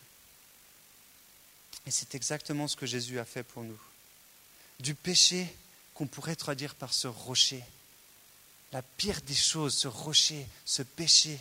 Et 1.86 1.92
c'est 1.92 2.16
exactement 2.16 2.68
ce 2.68 2.76
que 2.76 2.88
Jésus 2.88 3.20
a 3.20 3.26
fait 3.26 3.44
pour 3.44 3.64
nous. 3.64 3.80
Du 4.80 4.96
péché 4.96 5.48
qu'on 5.94 6.08
pourrait 6.08 6.36
traduire 6.36 6.74
par 6.74 6.92
ce 6.92 7.08
rocher. 7.08 7.64
La 8.72 8.82
pire 8.82 9.22
des 9.22 9.36
choses, 9.36 9.76
ce 9.76 9.88
rocher, 9.88 10.48
ce 10.66 10.82
péché. 10.82 11.38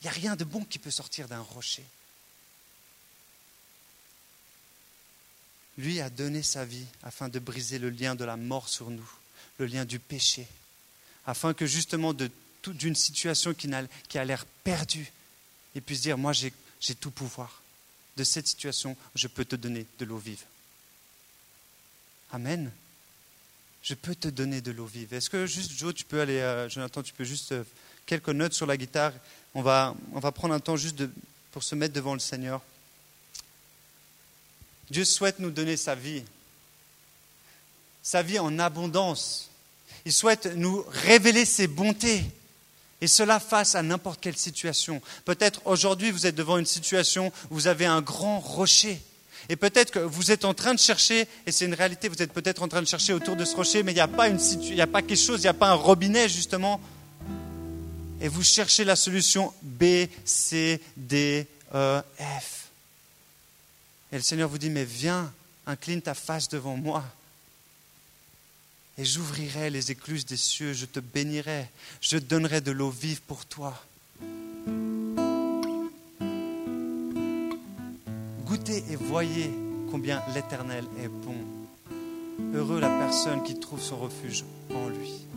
Il 0.00 0.04
n'y 0.04 0.10
a 0.10 0.12
rien 0.12 0.36
de 0.36 0.44
bon 0.44 0.64
qui 0.64 0.78
peut 0.78 0.92
sortir 0.92 1.26
d'un 1.26 1.40
rocher. 1.40 1.84
Lui 5.76 6.00
a 6.00 6.08
donné 6.08 6.44
sa 6.44 6.64
vie 6.64 6.86
afin 7.02 7.28
de 7.28 7.40
briser 7.40 7.80
le 7.80 7.90
lien 7.90 8.14
de 8.14 8.24
la 8.24 8.36
mort 8.36 8.68
sur 8.68 8.90
nous, 8.90 9.10
le 9.58 9.66
lien 9.66 9.84
du 9.84 9.98
péché, 9.98 10.46
afin 11.26 11.52
que 11.52 11.66
justement 11.66 12.14
d'une 12.64 12.94
situation 12.94 13.54
qui 13.54 14.18
a 14.18 14.24
l'air 14.24 14.46
perdue, 14.62 15.12
il 15.74 15.82
puisse 15.82 16.00
dire, 16.00 16.18
moi 16.18 16.32
j'ai 16.32 16.52
tout 16.94 17.10
pouvoir. 17.10 17.62
De 18.16 18.24
cette 18.24 18.48
situation, 18.48 18.96
je 19.14 19.28
peux 19.28 19.44
te 19.44 19.54
donner 19.54 19.86
de 19.98 20.04
l'eau 20.04 20.18
vive. 20.18 20.42
Amen. 22.32 22.70
Je 23.82 23.94
peux 23.94 24.14
te 24.14 24.28
donner 24.28 24.60
de 24.60 24.72
l'eau 24.72 24.86
vive. 24.86 25.14
Est-ce 25.14 25.30
que 25.30 25.46
juste, 25.46 25.72
Joe, 25.72 25.94
tu 25.94 26.04
peux 26.04 26.20
aller, 26.20 26.40
euh, 26.40 26.68
Jonathan, 26.68 27.02
tu 27.02 27.12
peux 27.12 27.24
juste 27.24 27.52
euh, 27.52 27.64
quelques 28.06 28.28
notes 28.30 28.54
sur 28.54 28.66
la 28.66 28.76
guitare? 28.76 29.12
On 29.54 29.62
va, 29.62 29.94
on 30.12 30.18
va 30.18 30.32
prendre 30.32 30.52
un 30.52 30.60
temps 30.60 30.76
juste 30.76 31.04
pour 31.52 31.62
se 31.62 31.74
mettre 31.74 31.94
devant 31.94 32.12
le 32.12 32.20
Seigneur. 32.20 32.60
Dieu 34.90 35.04
souhaite 35.04 35.38
nous 35.38 35.50
donner 35.50 35.76
sa 35.76 35.94
vie, 35.94 36.24
sa 38.02 38.22
vie 38.22 38.38
en 38.38 38.58
abondance. 38.58 39.50
Il 40.04 40.12
souhaite 40.12 40.46
nous 40.46 40.84
révéler 40.88 41.44
ses 41.44 41.66
bontés. 41.66 42.24
Et 43.00 43.06
cela 43.06 43.38
face 43.38 43.74
à 43.74 43.82
n'importe 43.82 44.20
quelle 44.20 44.36
situation. 44.36 45.00
Peut-être 45.24 45.60
aujourd'hui 45.64 46.10
vous 46.10 46.26
êtes 46.26 46.34
devant 46.34 46.58
une 46.58 46.66
situation 46.66 47.32
où 47.50 47.54
vous 47.54 47.66
avez 47.66 47.86
un 47.86 48.00
grand 48.00 48.40
rocher. 48.40 49.00
Et 49.48 49.56
peut-être 49.56 49.92
que 49.92 49.98
vous 50.00 50.30
êtes 50.30 50.44
en 50.44 50.52
train 50.52 50.74
de 50.74 50.78
chercher, 50.78 51.26
et 51.46 51.52
c'est 51.52 51.64
une 51.64 51.74
réalité, 51.74 52.08
vous 52.08 52.20
êtes 52.22 52.32
peut-être 52.32 52.62
en 52.62 52.68
train 52.68 52.82
de 52.82 52.88
chercher 52.88 53.12
autour 53.12 53.36
de 53.36 53.44
ce 53.44 53.56
rocher, 53.56 53.82
mais 53.82 53.92
il 53.92 53.94
n'y 53.94 54.00
a, 54.00 54.08
pas 54.08 54.28
une 54.28 54.38
il 54.62 54.80
a 54.80 54.86
pas 54.86 55.00
quelque 55.00 55.16
chose, 55.16 55.40
il 55.40 55.44
n'y 55.44 55.48
a 55.48 55.54
pas 55.54 55.68
un 55.68 55.74
robinet 55.74 56.28
justement. 56.28 56.80
Et 58.20 58.28
vous 58.28 58.42
cherchez 58.42 58.84
la 58.84 58.96
solution 58.96 59.54
B, 59.62 60.06
C, 60.24 60.80
D, 60.96 61.46
E, 61.72 62.02
F. 62.18 62.66
Et 64.10 64.16
le 64.16 64.22
Seigneur 64.22 64.48
vous 64.48 64.58
dit, 64.58 64.70
mais 64.70 64.84
viens, 64.84 65.32
incline 65.66 66.02
ta 66.02 66.14
face 66.14 66.48
devant 66.48 66.76
moi. 66.76 67.04
Et 68.98 69.04
j'ouvrirai 69.04 69.70
les 69.70 69.92
écluses 69.92 70.26
des 70.26 70.36
cieux, 70.36 70.72
je 70.72 70.84
te 70.84 70.98
bénirai, 70.98 71.68
je 72.00 72.18
donnerai 72.18 72.60
de 72.60 72.72
l'eau 72.72 72.90
vive 72.90 73.22
pour 73.22 73.46
toi. 73.46 73.80
Goûtez 78.44 78.82
et 78.90 78.96
voyez 78.96 79.50
combien 79.90 80.20
l'Éternel 80.34 80.84
est 81.00 81.08
bon. 81.08 81.36
Heureux 82.54 82.80
la 82.80 82.88
personne 82.88 83.44
qui 83.44 83.58
trouve 83.60 83.80
son 83.80 83.98
refuge 83.98 84.44
en 84.74 84.88
lui. 84.88 85.28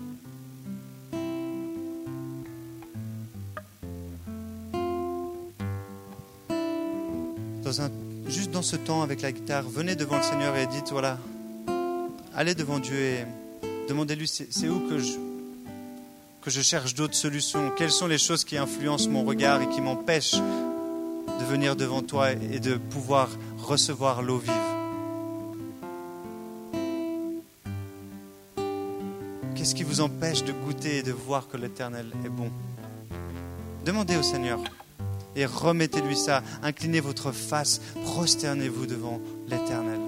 Juste 8.27 8.51
dans 8.51 8.61
ce 8.61 8.75
temps 8.75 9.01
avec 9.01 9.21
la 9.21 9.31
guitare, 9.31 9.63
venez 9.63 9.95
devant 9.95 10.17
le 10.17 10.23
Seigneur 10.23 10.55
et 10.57 10.67
dites, 10.67 10.89
voilà, 10.91 11.17
allez 12.33 12.55
devant 12.55 12.79
Dieu 12.79 12.95
et 12.95 13.25
demandez-lui, 13.91 14.27
c'est 14.27 14.69
où 14.69 14.87
que 14.87 16.49
je, 16.49 16.61
cherche 16.61 16.95
d'autres 16.95 17.13
solutions? 17.13 17.71
Quelles 17.77 17.91
sont 17.91 18.07
les 18.07 18.17
choses 18.17 18.45
qui 18.45 18.57
influencent 18.57 19.09
mon 19.09 19.25
regard 19.25 19.61
et 19.61 19.67
qui 19.67 19.81
m'empêchent 19.81 20.37
de 20.37 21.45
venir 21.45 21.75
devant 21.75 22.01
toi 22.01 22.31
et 22.31 22.61
de 22.61 22.75
pouvoir 22.75 23.27
recevoir 23.57 24.21
l'eau 24.21 24.37
vive? 24.37 24.53
Qu'est-ce 29.55 29.75
qui 29.75 29.83
vous 29.83 29.99
empêche 29.99 30.45
de 30.45 30.53
goûter 30.53 30.99
et 30.99 31.03
de 31.03 31.11
voir 31.11 31.49
que 31.49 31.57
l'Éternel 31.57 32.05
est 32.25 32.29
bon? 32.29 32.49
Demandez 33.85 34.15
au 34.15 34.23
Seigneur 34.23 34.61
et 35.35 35.45
remettez-lui 35.45 36.15
ça. 36.15 36.43
Inclinez 36.63 37.01
votre 37.01 37.33
face, 37.33 37.81
prosternez-vous 38.05 38.85
devant 38.85 39.19
l'Éternel. 39.49 39.99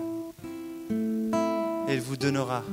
Et 1.89 1.95
il 1.95 2.01
vous 2.01 2.15
donnera 2.15 2.63